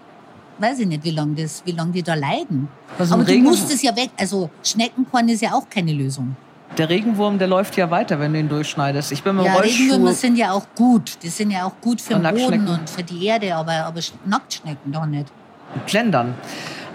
weiß 0.59 0.81
ich 0.81 0.89
nicht, 0.89 1.05
wie 1.05 1.13
lange 1.13 1.49
lang 1.67 1.93
die 1.93 2.03
da 2.03 2.15
leiden. 2.15 2.69
Also 2.99 3.15
aber 3.15 3.25
du 3.25 3.39
musst 3.39 3.73
es 3.73 3.81
ja 3.81 3.95
weg. 3.95 4.11
Also 4.17 4.51
Schneckenkorn 4.65 5.29
ist 5.29 5.41
ja 5.41 5.53
auch 5.53 5.71
keine 5.71 5.93
Lösung. 5.93 6.37
Der 6.81 6.89
Regenwurm, 6.89 7.39
der 7.39 7.47
läuft 7.47 7.77
ja 7.77 7.91
weiter, 7.91 8.21
wenn 8.21 8.33
du 8.33 8.39
ihn 8.39 8.49
durchschneidest. 8.49 9.13
Ich 9.13 9.23
bin 9.23 9.37
mit 9.37 9.45
ja, 9.45 9.55
Regenwürmer 9.57 10.15
sind 10.15 10.37
ja 10.37 10.53
auch 10.53 10.65
gut. 10.75 11.23
Die 11.23 11.29
sind 11.29 11.51
ja 11.51 11.67
auch 11.67 11.79
gut 11.83 12.01
für 12.01 12.15
den 12.15 12.23
Boden 12.23 12.67
und 12.67 12.89
für 12.89 13.03
die 13.03 13.27
Erde, 13.27 13.55
aber, 13.55 13.85
aber 13.85 14.01
Nacktschnecken 14.25 14.91
doch 14.91 15.05
nicht. 15.05 15.27
Plendern, 15.85 16.33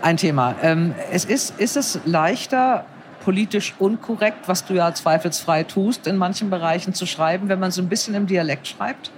ein 0.02 0.18
Thema. 0.18 0.56
Ähm, 0.64 0.96
es 1.12 1.26
ist, 1.26 1.60
ist 1.60 1.78
es 1.78 2.00
leichter, 2.04 2.84
politisch 3.24 3.76
unkorrekt, 3.78 4.48
was 4.48 4.66
du 4.66 4.74
ja 4.74 4.92
zweifelsfrei 4.92 5.62
tust, 5.66 6.08
in 6.08 6.18
manchen 6.18 6.50
Bereichen 6.50 6.96
zu 6.96 7.06
schreiben, 7.06 7.48
wenn 7.48 7.60
man 7.60 7.70
so 7.70 7.84
ein 7.84 7.88
bisschen 7.88 8.16
im 8.16 8.26
Dialekt 8.26 8.68
schreibt? 8.68 9.12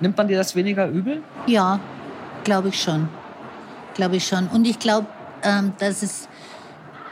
Nimmt 0.00 0.16
man 0.16 0.26
dir 0.26 0.36
das 0.36 0.56
weniger 0.56 0.88
übel? 0.88 1.22
Ja, 1.46 1.78
glaube 2.42 2.70
ich 2.70 2.82
schon. 2.82 3.08
Glaube 3.94 4.16
ich 4.16 4.26
schon. 4.26 4.48
Und 4.48 4.66
ich 4.66 4.80
glaube, 4.80 5.06
ähm, 5.44 5.74
dass 5.78 6.02
es 6.02 6.28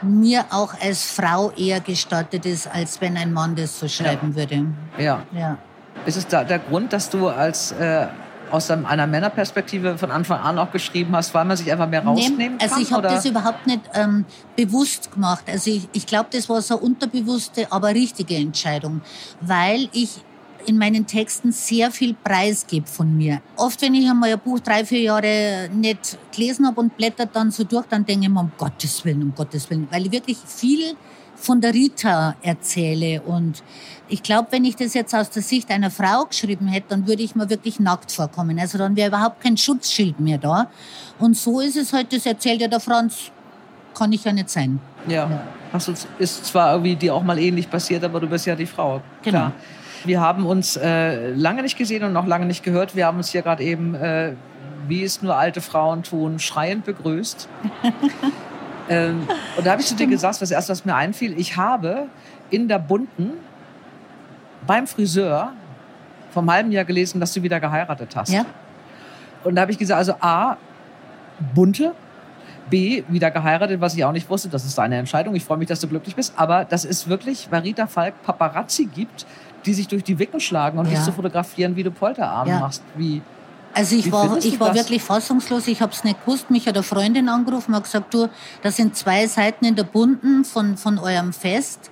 mir 0.01 0.45
auch 0.51 0.73
als 0.81 1.03
Frau 1.03 1.51
eher 1.51 1.79
gestattet 1.79 2.45
ist, 2.45 2.67
als 2.67 2.99
wenn 3.01 3.17
ein 3.17 3.33
Mann 3.33 3.55
das 3.55 3.79
so 3.79 3.87
schreiben 3.87 4.29
ja. 4.31 4.35
würde. 4.35 4.65
Ja. 4.97 5.23
ja. 5.33 5.57
Ist 6.05 6.17
es 6.17 6.27
da 6.27 6.43
der 6.43 6.59
Grund, 6.59 6.93
dass 6.93 7.09
du 7.09 7.27
als 7.27 7.71
äh, 7.71 8.07
aus 8.51 8.71
einer 8.71 9.07
Männerperspektive 9.07 9.97
von 9.97 10.11
Anfang 10.11 10.39
an 10.39 10.57
auch 10.59 10.71
geschrieben 10.71 11.15
hast, 11.15 11.33
weil 11.33 11.45
man 11.45 11.57
sich 11.57 11.71
einfach 11.71 11.87
mehr 11.87 12.03
rausnehmen 12.03 12.57
nee, 12.57 12.63
also 12.63 12.75
kann? 12.75 12.79
Also 12.79 12.81
ich 12.81 12.93
habe 12.93 13.07
das 13.07 13.25
überhaupt 13.25 13.67
nicht 13.67 13.81
ähm, 13.93 14.25
bewusst 14.55 15.11
gemacht. 15.11 15.43
Also 15.47 15.71
ich, 15.71 15.87
ich 15.93 16.05
glaube, 16.05 16.29
das 16.31 16.47
war 16.47 16.61
so 16.61 16.75
eine 16.75 16.83
unterbewusste, 16.85 17.71
aber 17.71 17.89
richtige 17.89 18.35
Entscheidung, 18.35 19.01
weil 19.41 19.89
ich 19.91 20.21
in 20.67 20.77
meinen 20.77 21.07
Texten 21.07 21.51
sehr 21.51 21.91
viel 21.91 22.13
preisgebe 22.13 22.85
von 22.85 23.15
mir. 23.15 23.41
Oft, 23.55 23.81
wenn 23.81 23.95
ich 23.95 24.09
einmal 24.09 24.33
ein 24.33 24.39
Buch 24.39 24.59
drei, 24.59 24.85
vier 24.85 24.99
Jahre 24.99 25.69
nicht 25.73 26.17
gelesen 26.35 26.67
habe 26.67 26.81
und 26.81 26.95
blättert 26.97 27.29
dann 27.33 27.51
so 27.51 27.63
durch, 27.63 27.85
dann 27.87 28.05
denke 28.05 28.25
ich 28.25 28.31
mir, 28.31 28.41
um 28.41 28.51
Gottes 28.57 29.03
Willen, 29.05 29.23
um 29.23 29.33
Gottes 29.33 29.69
Willen, 29.69 29.87
weil 29.89 30.05
ich 30.05 30.11
wirklich 30.11 30.37
viel 30.45 30.95
von 31.35 31.61
der 31.61 31.73
Rita 31.73 32.35
erzähle. 32.41 33.21
Und 33.21 33.63
ich 34.09 34.21
glaube, 34.23 34.49
wenn 34.51 34.65
ich 34.65 34.75
das 34.75 34.93
jetzt 34.93 35.15
aus 35.15 35.29
der 35.29 35.41
Sicht 35.41 35.69
einer 35.69 35.89
Frau 35.89 36.25
geschrieben 36.25 36.67
hätte, 36.67 36.87
dann 36.89 37.07
würde 37.07 37.23
ich 37.23 37.35
mir 37.35 37.49
wirklich 37.49 37.79
nackt 37.79 38.11
vorkommen. 38.11 38.59
Also 38.59 38.77
dann 38.77 38.95
wäre 38.95 39.09
überhaupt 39.09 39.41
kein 39.41 39.55
Schutzschild 39.55 40.19
mehr 40.19 40.37
da. 40.37 40.69
Und 41.19 41.37
so 41.37 41.61
ist 41.61 41.77
es 41.77 41.93
halt, 41.93 42.11
das 42.11 42.25
erzählt 42.25 42.59
ja 42.59 42.67
der 42.67 42.79
Franz, 42.79 43.31
kann 43.93 44.11
ich 44.11 44.23
ja 44.23 44.33
nicht 44.33 44.49
sein. 44.49 44.79
Ja. 45.07 45.29
ja. 45.29 45.79
Du, 45.79 45.93
ist 46.19 46.45
zwar 46.45 46.71
irgendwie 46.71 46.95
dir 46.95 47.13
auch 47.13 47.23
mal 47.23 47.37
ähnlich 47.39 47.69
passiert, 47.69 48.03
aber 48.03 48.19
du 48.19 48.27
bist 48.27 48.45
ja 48.45 48.55
die 48.55 48.65
Frau. 48.65 49.01
Genau. 49.23 49.37
Klar. 49.37 49.53
Wir 50.07 50.21
haben 50.21 50.45
uns 50.45 50.77
äh, 50.77 51.31
lange 51.31 51.61
nicht 51.61 51.77
gesehen 51.77 52.03
und 52.03 52.13
noch 52.13 52.25
lange 52.25 52.45
nicht 52.45 52.63
gehört. 52.63 52.95
Wir 52.95 53.05
haben 53.05 53.17
uns 53.17 53.29
hier 53.29 53.41
gerade 53.41 53.61
eben, 53.61 53.93
äh, 53.93 54.33
wie 54.87 55.03
es 55.03 55.21
nur 55.21 55.35
alte 55.35 55.59
Frauen 55.59 56.03
tun, 56.03 56.39
schreiend 56.39 56.85
begrüßt. 56.85 57.49
ähm, 58.89 59.27
und 59.57 59.67
da 59.67 59.71
habe 59.71 59.81
ich 59.81 59.87
zu 59.87 59.95
dir 59.95 60.07
gesagt, 60.07 60.41
was 60.41 60.49
erst 60.49 60.69
was 60.69 60.85
mir 60.85 60.95
einfiel, 60.95 61.37
ich 61.37 61.57
habe 61.57 62.07
in 62.49 62.69
der 62.69 62.79
Bunten 62.79 63.33
beim 64.65 64.87
Friseur 64.87 65.51
vom 66.31 66.49
halben 66.49 66.71
Jahr 66.71 66.85
gelesen, 66.85 67.19
dass 67.19 67.33
du 67.33 67.43
wieder 67.43 67.59
geheiratet 67.59 68.15
hast. 68.15 68.31
Ja. 68.31 68.45
Und 69.43 69.55
da 69.55 69.61
habe 69.61 69.71
ich 69.71 69.77
gesagt, 69.77 69.97
also 69.97 70.13
A, 70.21 70.55
bunte, 71.53 71.93
B, 72.69 73.03
wieder 73.07 73.31
geheiratet, 73.31 73.81
was 73.81 73.95
ich 73.95 74.03
auch 74.03 74.11
nicht 74.11 74.29
wusste. 74.29 74.49
Das 74.49 74.65
ist 74.65 74.77
deine 74.77 74.97
Entscheidung. 74.97 75.35
Ich 75.35 75.45
freue 75.45 75.57
mich, 75.57 75.67
dass 75.67 75.79
du 75.79 75.87
glücklich 75.87 76.15
bist. 76.15 76.33
Aber 76.37 76.65
das 76.65 76.85
ist 76.85 77.07
wirklich, 77.07 77.47
weil 77.49 77.61
Rita 77.61 77.87
Falk 77.87 78.21
Paparazzi 78.23 78.85
gibt, 78.85 79.25
die 79.65 79.73
sich 79.73 79.87
durch 79.87 80.03
die 80.03 80.17
Wicken 80.19 80.39
schlagen 80.39 80.77
und 80.77 80.85
ja. 80.85 80.95
dich 80.95 81.03
zu 81.03 81.11
fotografieren, 81.11 81.75
wie 81.75 81.83
du 81.83 81.91
Polterabend 81.91 82.53
ja. 82.53 82.59
machst. 82.59 82.83
Wie, 82.95 83.21
also 83.73 83.95
ich 83.95 84.11
war, 84.11 84.37
ich 84.37 84.59
war 84.59 84.73
wirklich 84.73 85.03
fassungslos. 85.03 85.67
Ich 85.67 85.81
habe 85.81 85.91
es 85.91 86.03
nicht 86.03 86.25
gewusst. 86.25 86.49
Mich 86.49 86.67
hat 86.67 86.75
eine 86.75 86.83
Freundin 86.83 87.29
angerufen 87.29 87.75
und 87.75 87.83
gesagt, 87.83 88.13
du, 88.13 88.27
das 88.61 88.75
sind 88.75 88.95
zwei 88.95 89.27
Seiten 89.27 89.65
in 89.65 89.75
der 89.75 89.83
Bunten 89.83 90.45
von, 90.45 90.77
von 90.77 90.97
eurem 90.97 91.33
Fest. 91.33 91.91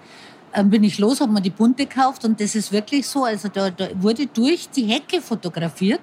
Ähm, 0.53 0.69
bin 0.69 0.83
ich 0.83 0.99
los, 0.99 1.19
habe 1.21 1.31
mir 1.31 1.41
die 1.41 1.49
Bunte 1.49 1.85
gekauft 1.85 2.23
und 2.23 2.39
das 2.39 2.55
ist 2.55 2.71
wirklich 2.71 3.07
so. 3.07 3.25
Also 3.25 3.49
da, 3.49 3.69
da 3.69 3.89
wurde 3.95 4.25
durch 4.27 4.69
die 4.69 4.85
Hecke 4.85 5.21
fotografiert. 5.21 6.01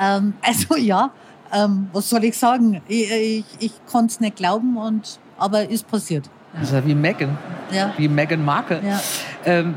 Ähm, 0.00 0.34
also 0.40 0.76
ja, 0.76 1.10
ähm, 1.52 1.88
was 1.92 2.08
soll 2.08 2.24
ich 2.24 2.38
sagen? 2.38 2.80
Ich, 2.88 3.10
ich, 3.10 3.44
ich 3.58 3.72
konnte 3.86 4.12
es 4.12 4.20
nicht 4.20 4.36
glauben, 4.36 4.76
und, 4.76 5.18
aber 5.36 5.68
ist 5.68 5.86
passiert. 5.88 6.30
Das 6.54 6.64
ist 6.68 6.72
ja 6.72 6.86
wie 6.86 6.94
Megan. 6.94 7.36
Ja. 7.70 7.92
Wie 7.96 8.08
Megan 8.08 8.44
Markle. 8.44 8.80
Ja. 8.84 9.00
Ähm, 9.44 9.76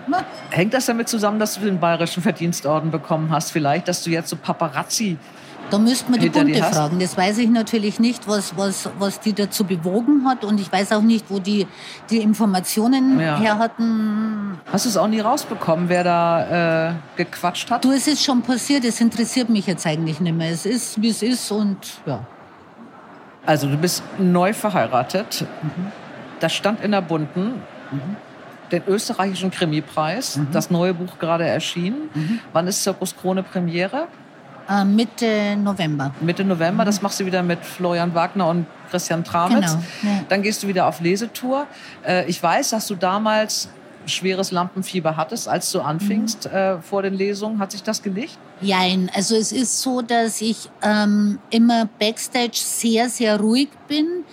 hängt 0.51 0.73
das 0.73 0.85
damit 0.85 1.09
zusammen, 1.09 1.39
dass 1.39 1.55
du 1.55 1.61
den 1.61 1.79
Bayerischen 1.79 2.21
Verdienstorden 2.21 2.91
bekommen 2.91 3.31
hast? 3.31 3.51
Vielleicht, 3.51 3.87
dass 3.87 4.03
du 4.03 4.09
jetzt 4.09 4.29
so 4.29 4.35
Paparazzi 4.35 5.17
da 5.69 5.79
müsste 5.79 6.11
man 6.11 6.19
die 6.19 6.29
Bunte 6.29 6.61
fragen. 6.61 6.99
Das 6.99 7.17
weiß 7.17 7.39
ich 7.39 7.49
natürlich 7.49 7.99
nicht, 7.99 8.27
was, 8.27 8.55
was, 8.57 8.89
was 8.99 9.19
die 9.19 9.33
dazu 9.33 9.63
bewogen 9.63 10.27
hat. 10.27 10.43
Und 10.43 10.59
ich 10.59 10.71
weiß 10.71 10.91
auch 10.91 11.01
nicht, 11.01 11.25
wo 11.29 11.39
die 11.39 11.67
die 12.09 12.17
Informationen 12.17 13.19
ja. 13.19 13.39
her 13.39 13.57
hatten. 13.57 14.59
Hast 14.71 14.85
du 14.85 14.89
es 14.89 14.97
auch 14.97 15.07
nie 15.07 15.19
rausbekommen, 15.19 15.89
wer 15.89 16.03
da 16.03 16.89
äh, 16.89 16.93
gequatscht 17.17 17.71
hat? 17.71 17.83
Du, 17.83 17.91
es 17.91 18.07
ist 18.07 18.23
schon 18.23 18.41
passiert. 18.41 18.85
Es 18.85 19.01
interessiert 19.01 19.49
mich 19.49 19.65
jetzt 19.65 19.87
eigentlich 19.87 20.19
nicht 20.19 20.35
mehr. 20.35 20.51
Es 20.51 20.65
ist, 20.65 21.01
wie 21.01 21.09
es 21.09 21.23
ist 21.23 21.51
und 21.51 21.77
ja. 22.05 22.19
Also 23.45 23.67
du 23.67 23.77
bist 23.77 24.03
neu 24.17 24.53
verheiratet. 24.53 25.45
Mhm. 25.61 25.91
Das 26.39 26.53
stand 26.53 26.81
in 26.81 26.91
der 26.91 27.01
Bunten. 27.01 27.61
Mhm. 27.91 28.15
Den 28.75 28.83
österreichischen 28.87 29.51
Krimipreis. 29.51 30.35
Mhm. 30.35 30.47
Das 30.51 30.69
neue 30.69 30.93
Buch 30.93 31.17
gerade 31.17 31.45
erschienen. 31.45 32.09
Mhm. 32.13 32.39
Wann 32.51 32.67
ist 32.67 32.83
Zirkus 32.83 33.15
Krone 33.15 33.41
Premiere? 33.41 34.07
Äh, 34.69 34.83
Mitte 34.83 35.55
November. 35.55 36.11
Mitte 36.19 36.43
November, 36.43 36.83
mhm. 36.83 36.87
das 36.87 37.01
machst 37.01 37.19
du 37.19 37.25
wieder 37.25 37.41
mit 37.41 37.63
Florian 37.63 38.13
Wagner 38.13 38.47
und 38.49 38.65
Christian 38.89 39.23
Tramitz. 39.23 39.71
Genau. 39.71 39.83
Ja. 40.03 40.23
Dann 40.27 40.41
gehst 40.41 40.63
du 40.63 40.67
wieder 40.67 40.87
auf 40.87 40.99
Lesetour. 40.99 41.67
Äh, 42.05 42.25
ich 42.25 42.41
weiß, 42.41 42.71
dass 42.71 42.87
du 42.87 42.95
damals 42.95 43.69
schweres 44.07 44.51
Lampenfieber 44.51 45.15
hattest, 45.15 45.47
als 45.47 45.71
du 45.71 45.81
anfingst 45.81 46.49
mhm. 46.49 46.57
äh, 46.57 46.81
vor 46.81 47.01
den 47.01 47.13
Lesungen. 47.13 47.59
Hat 47.59 47.71
sich 47.71 47.83
das 47.83 48.01
gelegt? 48.03 48.37
Nein, 48.61 49.09
also 49.15 49.35
es 49.35 49.51
ist 49.51 49.81
so, 49.81 50.01
dass 50.01 50.41
ich 50.41 50.69
ähm, 50.81 51.39
immer 51.49 51.87
backstage 51.99 52.57
sehr, 52.57 53.09
sehr 53.09 53.39
ruhig 53.39 53.69
bin. 53.87 54.25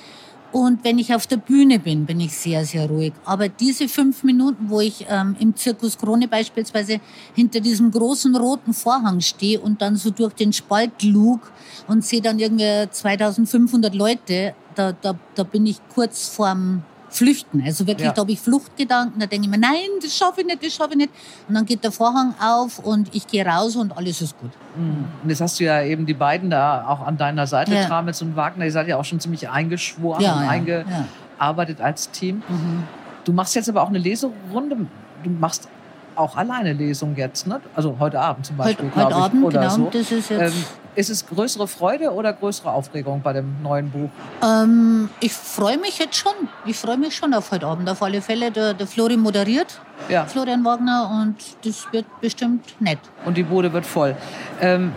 Und 0.53 0.85
wenn 0.85 0.99
ich 0.99 1.15
auf 1.15 1.27
der 1.27 1.39
Bühne 1.39 1.79
bin, 1.79 2.05
bin 2.05 2.21
ich 2.21 2.37
sehr, 2.37 2.67
sehr 2.67 2.87
ruhig. 2.87 3.15
Aber 3.25 3.49
diese 3.49 3.89
fünf 3.89 4.23
Minuten, 4.23 4.69
wo 4.69 4.81
ich 4.81 5.07
ähm, 5.09 5.35
im 5.39 5.57
Zirkus 5.57 5.97
Krone 5.97 6.29
beispielsweise 6.29 7.01
hinter 7.35 7.61
diesem 7.61 7.91
großen 7.91 8.37
roten 8.37 8.75
Vorhang 8.75 9.21
stehe 9.21 9.59
und 9.59 9.81
dann 9.81 9.97
so 9.97 10.11
durch 10.11 10.35
den 10.35 10.53
Spalt 10.53 11.03
lug 11.03 11.41
und 11.89 12.05
sehe 12.05 12.21
dann 12.21 12.39
irgendwie 12.39 12.91
2500 12.91 13.95
Leute, 13.95 14.55
da, 14.75 14.93
da, 14.93 15.19
da 15.35 15.43
bin 15.43 15.65
ich 15.65 15.79
kurz 15.95 16.29
vorm 16.29 16.83
flüchten. 17.13 17.63
Also 17.65 17.87
wirklich, 17.87 18.07
ja. 18.07 18.13
da 18.13 18.23
habe 18.23 18.33
ich 18.33 18.41
Fluchtgedanken, 18.41 19.21
da 19.21 19.27
denke 19.27 19.47
ich 19.47 19.51
mir, 19.51 19.59
nein, 19.59 19.89
das 20.03 20.17
schaffe 20.17 20.41
ich 20.41 20.47
nicht, 20.47 20.65
das 20.65 20.73
schaffe 20.73 20.93
ich 20.93 20.97
nicht. 20.97 21.11
Und 21.49 21.55
dann 21.55 21.67
geht 21.67 21.85
der 21.85 21.93
Vorhang 21.93 22.35
auf 22.41 22.79
und 22.79 23.15
ich 23.15 23.27
gehe 23.27 23.45
raus 23.45 23.77
und 23.77 23.97
alles 23.97 24.21
ist 24.23 24.39
gut. 24.39 24.51
Mhm. 24.77 25.05
Und 25.23 25.31
jetzt 25.31 25.41
hast 25.41 25.61
du 25.61 25.65
ja 25.65 25.83
eben 25.83 26.07
die 26.07 26.15
beiden 26.15 26.51
da 26.51 26.87
auch 26.89 27.07
an 27.07 27.17
deiner 27.17 27.47
Seite, 27.47 27.75
ja. 27.75 27.85
Tramitz 27.85 28.23
und 28.23 28.35
Wagner, 28.35 28.65
ihr 28.65 28.73
seid 28.73 28.89
ja 28.89 28.97
auch 28.97 29.05
schon 29.05 29.21
ziemlich 29.21 29.49
eingeschworen 29.49 30.23
ja, 30.23 30.35
und 30.35 30.49
eingearbeitet 30.49 31.81
als 31.81 32.11
Team. 32.11 32.43
Mhm. 32.49 32.85
Du 33.25 33.33
machst 33.33 33.55
jetzt 33.55 33.69
aber 33.69 33.83
auch 33.83 33.89
eine 33.89 33.99
Leserunde, 33.99 34.87
du 35.23 35.31
machst 35.31 35.69
auch 36.17 36.37
alleine 36.37 36.73
Lesung 36.73 37.15
jetzt, 37.17 37.47
ne? 37.47 37.61
Also 37.75 37.97
heute 37.99 38.21
Abend 38.21 38.47
zum 38.47 38.57
Beispiel, 38.57 38.91
heute, 38.95 39.07
heute 39.07 39.17
Abend, 39.17 39.45
oder 39.45 39.61
genau. 39.61 39.75
So. 39.75 39.91
Das 39.93 40.13
ist 40.13 40.31
jetzt 40.31 40.55
ähm, 40.55 40.65
ist 40.95 41.11
es 41.11 41.27
größere 41.27 41.67
Freude 41.69 42.13
oder 42.13 42.33
größere 42.33 42.71
Aufregung 42.71 43.23
bei 43.23 43.33
dem 43.33 43.63
neuen 43.63 43.91
Buch? 43.91 44.11
Ähm, 44.43 45.09
ich 45.21 45.33
freue 45.33 45.79
mich 45.79 45.99
jetzt 45.99 46.17
schon. 46.17 46.33
Ich 46.67 46.77
freue 46.77 46.99
mich 46.99 47.15
schon 47.17 47.33
auf 47.35 47.51
heute 47.51 47.67
Abend. 47.67 47.89
Auf 47.89 48.03
alle 48.03 48.21
Fälle. 48.21 48.51
Der, 48.51 48.75
der 48.75 48.87
Flori 48.87 49.17
moderiert, 49.17 49.81
ja. 50.09 50.27
Florian 50.27 50.65
Wagner, 50.65 51.23
und 51.23 51.37
das 51.65 51.87
wird 51.93 52.07
bestimmt 52.21 52.81
nett. 52.81 52.99
Und 53.25 53.37
die 53.37 53.43
Bude 53.43 53.73
wird 53.73 53.87
voll. 53.87 54.17
Ähm, 54.61 54.93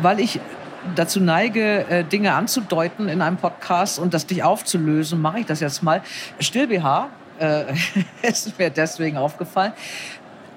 weil 0.00 0.20
ich 0.20 0.40
dazu 0.94 1.20
neige, 1.20 1.86
äh, 1.88 2.04
Dinge 2.04 2.34
anzudeuten 2.34 3.08
in 3.08 3.20
einem 3.20 3.36
Podcast 3.36 3.98
und 3.98 4.14
das 4.14 4.26
dich 4.26 4.42
aufzulösen, 4.42 5.20
mache 5.20 5.40
ich 5.40 5.46
das 5.46 5.60
jetzt 5.60 5.82
mal. 5.82 6.02
Still 6.38 6.68
BH 6.68 7.08
äh, 7.40 7.64
ist 8.22 8.58
mir 8.58 8.70
deswegen 8.70 9.16
aufgefallen. 9.16 9.72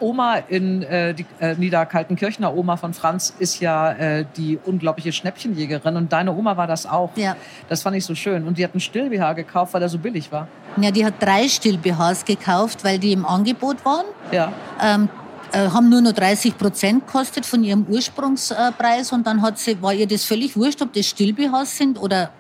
Oma 0.04 0.36
in 0.50 0.84
äh, 0.84 1.13
die, 1.13 1.26
äh, 1.39 1.56
Niederkaltenkirchner 1.56 2.54
Oma 2.54 2.78
von 2.78 2.94
Franz 2.94 3.34
ist 3.39 3.60
ja 3.62 3.94
äh, 3.94 4.26
die 4.36 4.60
unglaubliche 4.63 5.13
Schnäppchenjägerin 5.13 5.96
und 5.96 6.12
deine 6.12 6.36
Oma 6.36 6.58
war 6.58 6.68
das 6.68 6.86
auch. 6.86 7.12
Ja. 7.16 7.36
Das 7.70 7.82
fand 7.82 7.96
ich 7.96 8.06
so 8.06 8.13
schön. 8.13 8.46
Und 8.46 8.58
die 8.58 8.63
hat 8.63 8.74
einen 8.74 8.82
Still-BH 8.82 9.34
gekauft, 9.34 9.74
weil 9.74 9.82
er 9.82 9.89
so 9.89 9.98
billig 9.98 10.32
war. 10.32 10.48
Ja, 10.78 10.92
die 10.92 11.06
hat 11.06 11.16
drei 11.20 11.48
Still-BHs 11.48 12.26
gekauft, 12.26 12.84
weil 12.84 13.00
die 13.00 13.13
im 13.13 13.26
Angebot 13.26 13.84
waren. 13.86 14.06
Ja. 14.32 14.52
Ähm, 14.82 15.10
äh, 15.54 15.70
haben 15.70 15.89
nur 15.89 16.02
noch 16.02 16.13
30 16.13 16.58
Prozent 16.58 17.06
gekostet 17.06 17.46
von 17.46 17.63
ihrem 17.63 17.86
Ursprungspreis 17.88 19.12
und 19.12 19.26
dann 19.26 19.42
hat 19.42 19.58
sie, 19.58 19.82
war 19.82 19.94
ihr 19.94 20.08
das 20.08 20.26
völlig 20.26 20.58
wurscht, 20.58 20.82
ob 20.82 20.92
das 20.94 21.08
Still-BHs 21.08 21.78
sind 21.78 22.02
oder 22.02 22.32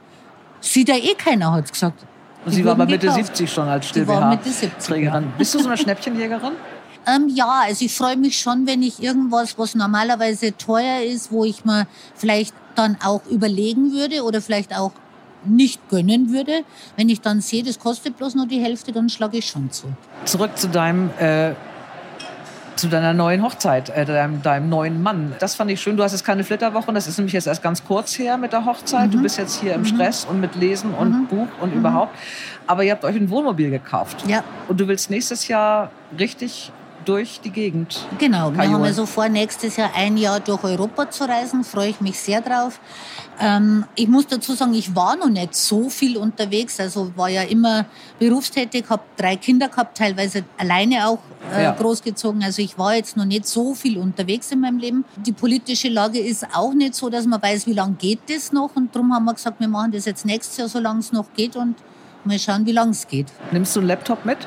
sieht 0.59 0.89
ja 0.89 0.95
eh 0.95 1.13
keiner, 1.15 1.51
hat 1.53 1.71
gesagt. 1.71 2.05
Und 2.45 2.51
sie 2.51 2.65
war 2.65 2.73
aber 2.73 2.85
Mitte 2.85 2.99
gekauft. 3.07 3.27
70 3.37 3.51
schon 3.51 3.67
als 3.69 3.87
Still-BH-Trägerin. 3.87 5.31
Bist 5.37 5.53
du 5.53 5.59
so 5.59 5.67
eine 5.67 5.77
Schnäppchenjägerin? 5.77 6.53
Ähm, 7.07 7.29
ja, 7.33 7.63
also 7.65 7.85
ich 7.85 7.93
freue 7.93 8.17
mich 8.17 8.39
schon, 8.39 8.65
wenn 8.67 8.81
ich 8.81 9.01
irgendwas, 9.01 9.57
was 9.57 9.75
normalerweise 9.75 10.55
teuer 10.57 11.01
ist, 11.01 11.31
wo 11.31 11.43
ich 11.45 11.65
mir 11.65 11.87
vielleicht 12.15 12.53
dann 12.75 12.97
auch 13.03 13.25
überlegen 13.27 13.91
würde 13.91 14.23
oder 14.23 14.41
vielleicht 14.41 14.75
auch 14.75 14.91
nicht 15.45 15.89
gönnen 15.89 16.31
würde. 16.31 16.63
Wenn 16.95 17.09
ich 17.09 17.21
dann 17.21 17.41
sehe, 17.41 17.63
das 17.63 17.79
kostet 17.79 18.17
bloß 18.17 18.35
nur 18.35 18.47
die 18.47 18.59
Hälfte, 18.59 18.91
dann 18.91 19.09
schlage 19.09 19.37
ich 19.37 19.47
schon 19.47 19.71
zu. 19.71 19.87
Zurück 20.25 20.57
zu 20.57 20.69
deinem 20.69 21.09
äh, 21.19 21.53
zu 22.75 22.87
deiner 22.87 23.13
neuen 23.13 23.43
Hochzeit, 23.43 23.89
äh, 23.89 24.05
deinem, 24.05 24.41
deinem, 24.41 24.69
neuen 24.69 25.01
Mann. 25.01 25.35
Das 25.39 25.55
fand 25.55 25.71
ich 25.71 25.81
schön. 25.81 25.95
Du 25.95 26.03
hast 26.03 26.11
jetzt 26.11 26.25
keine 26.25 26.43
Flitterwochen. 26.43 26.95
Das 26.95 27.07
ist 27.07 27.17
nämlich 27.17 27.33
jetzt 27.33 27.47
erst 27.47 27.61
ganz 27.61 27.83
kurz 27.85 28.17
her 28.17 28.37
mit 28.37 28.51
der 28.51 28.65
Hochzeit. 28.65 29.07
Mhm. 29.07 29.11
Du 29.11 29.21
bist 29.21 29.37
jetzt 29.37 29.61
hier 29.61 29.73
im 29.73 29.81
mhm. 29.81 29.85
Stress 29.85 30.25
und 30.25 30.41
mit 30.41 30.55
Lesen 30.55 30.93
und 30.93 31.11
mhm. 31.11 31.27
Buch 31.27 31.47
und 31.61 31.73
mhm. 31.73 31.79
überhaupt. 31.79 32.17
Aber 32.67 32.83
ihr 32.83 32.91
habt 32.91 33.05
euch 33.05 33.15
ein 33.15 33.29
Wohnmobil 33.29 33.69
gekauft. 33.69 34.23
Ja. 34.27 34.43
Und 34.67 34.79
du 34.79 34.87
willst 34.87 35.09
nächstes 35.09 35.47
Jahr 35.47 35.91
richtig 36.17 36.71
durch 37.05 37.39
die 37.41 37.49
Gegend. 37.49 38.05
Genau, 38.17 38.53
wir 38.53 38.69
haben 38.69 38.83
ja 38.85 38.93
so 38.93 39.05
vor, 39.05 39.29
nächstes 39.29 39.77
Jahr 39.77 39.91
ein 39.95 40.17
Jahr 40.17 40.39
durch 40.39 40.63
Europa 40.63 41.09
zu 41.09 41.25
reisen. 41.25 41.63
Freue 41.63 41.89
ich 41.89 42.01
mich 42.01 42.19
sehr 42.19 42.41
drauf. 42.41 42.79
Ähm, 43.39 43.85
ich 43.95 44.07
muss 44.07 44.27
dazu 44.27 44.53
sagen, 44.53 44.73
ich 44.73 44.95
war 44.95 45.15
noch 45.15 45.29
nicht 45.29 45.55
so 45.55 45.89
viel 45.89 46.17
unterwegs. 46.17 46.79
Also 46.79 47.11
war 47.15 47.29
ja 47.29 47.43
immer 47.43 47.85
berufstätig, 48.19 48.85
habe 48.89 49.03
drei 49.17 49.35
Kinder 49.35 49.69
gehabt, 49.69 49.97
teilweise 49.97 50.43
alleine 50.57 51.07
auch 51.07 51.19
äh, 51.55 51.63
ja. 51.63 51.71
großgezogen. 51.71 52.43
Also 52.43 52.61
ich 52.61 52.77
war 52.77 52.95
jetzt 52.95 53.17
noch 53.17 53.25
nicht 53.25 53.47
so 53.47 53.73
viel 53.73 53.97
unterwegs 53.97 54.51
in 54.51 54.59
meinem 54.59 54.77
Leben. 54.77 55.05
Die 55.17 55.33
politische 55.33 55.89
Lage 55.89 56.19
ist 56.19 56.45
auch 56.53 56.73
nicht 56.73 56.95
so, 56.95 57.09
dass 57.09 57.25
man 57.25 57.41
weiß, 57.41 57.67
wie 57.67 57.73
lange 57.73 57.95
geht 57.95 58.19
das 58.29 58.51
noch. 58.51 58.75
Und 58.75 58.95
darum 58.95 59.13
haben 59.13 59.25
wir 59.25 59.33
gesagt, 59.33 59.59
wir 59.59 59.67
machen 59.67 59.91
das 59.91 60.05
jetzt 60.05 60.25
nächstes 60.25 60.57
Jahr, 60.57 60.67
solange 60.67 60.99
es 60.99 61.11
noch 61.11 61.33
geht. 61.35 61.55
Und 61.55 61.75
mal 62.25 62.39
schauen, 62.39 62.65
wie 62.65 62.71
lange 62.71 62.91
es 62.91 63.07
geht. 63.07 63.27
Nimmst 63.51 63.75
du 63.75 63.79
einen 63.79 63.87
Laptop 63.87 64.25
mit? 64.25 64.37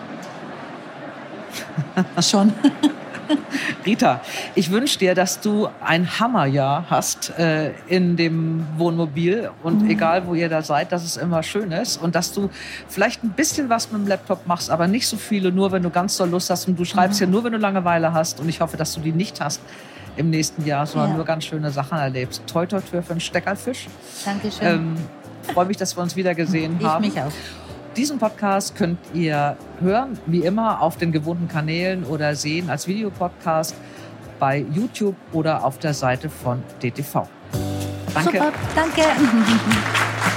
Schon. 2.21 2.53
Rita, 3.87 4.21
ich 4.55 4.71
wünsche 4.71 4.99
dir, 4.99 5.15
dass 5.15 5.41
du 5.41 5.69
ein 5.81 6.19
Hammerjahr 6.19 6.87
hast 6.89 7.37
äh, 7.39 7.73
in 7.89 8.17
dem 8.17 8.67
Wohnmobil 8.77 9.51
und 9.63 9.83
mhm. 9.83 9.91
egal 9.91 10.27
wo 10.27 10.35
ihr 10.35 10.49
da 10.49 10.63
seid, 10.63 10.93
dass 10.93 11.05
es 11.05 11.17
immer 11.17 11.43
schön 11.43 11.73
ist 11.73 11.97
und 11.97 12.15
dass 12.15 12.33
du 12.33 12.51
vielleicht 12.89 13.25
ein 13.25 13.31
bisschen 13.31 13.69
was 13.69 13.91
mit 13.91 14.03
dem 14.03 14.09
Laptop 14.09 14.47
machst, 14.47 14.71
aber 14.71 14.87
nicht 14.87 15.07
so 15.07 15.17
viele, 15.17 15.53
nur 15.53 15.73
wenn 15.73 15.83
du 15.83 15.91
ganz 15.91 16.17
doll 16.17 16.29
Lust 16.29 16.51
hast 16.51 16.69
und 16.69 16.79
du 16.79 16.85
schreibst 16.85 17.21
mhm. 17.21 17.27
ja 17.27 17.31
nur, 17.31 17.45
wenn 17.45 17.53
du 17.53 17.59
Langeweile 17.59 18.13
hast 18.13 18.41
und 18.41 18.49
ich 18.49 18.61
hoffe, 18.61 18.77
dass 18.77 18.95
du 18.95 19.01
die 19.01 19.13
nicht 19.13 19.41
hast 19.41 19.61
im 20.17 20.31
nächsten 20.31 20.65
Jahr, 20.65 20.87
sondern 20.87 21.11
ja. 21.11 21.17
nur 21.17 21.25
ganz 21.25 21.45
schöne 21.45 21.71
Sachen 21.71 21.99
erlebst. 21.99 22.43
Toi, 22.47 22.67
toi, 22.67 22.81
toi 22.81 23.03
für 23.03 23.11
einen 23.11 23.21
Steckerfisch. 23.21 23.87
Dankeschön. 24.25 24.67
Ähm, 24.67 24.97
Freue 25.53 25.67
mich, 25.67 25.77
dass 25.77 25.97
wir 25.97 26.03
uns 26.03 26.17
wieder 26.17 26.35
gesehen 26.35 26.77
ich 26.81 26.87
haben. 26.87 27.05
Ich 27.05 27.15
mich 27.15 27.23
auch. 27.23 27.33
Diesen 27.97 28.19
Podcast 28.19 28.77
könnt 28.77 28.99
ihr 29.15 29.57
hören, 29.81 30.19
wie 30.27 30.41
immer, 30.41 30.83
auf 30.83 30.99
den 30.99 31.13
gewohnten 31.13 31.49
Kanälen 31.49 32.05
oder 32.05 32.35
sehen 32.35 32.69
als 32.69 32.87
Videopodcast 32.87 33.75
bei 34.39 34.67
YouTube 34.71 35.17
oder 35.33 35.65
auf 35.65 35.79
der 35.79 35.95
Seite 35.95 36.29
von 36.29 36.63
DTV. 36.83 37.27
Danke. 38.13 38.33
Super, 38.33 38.53
danke. 38.75 39.03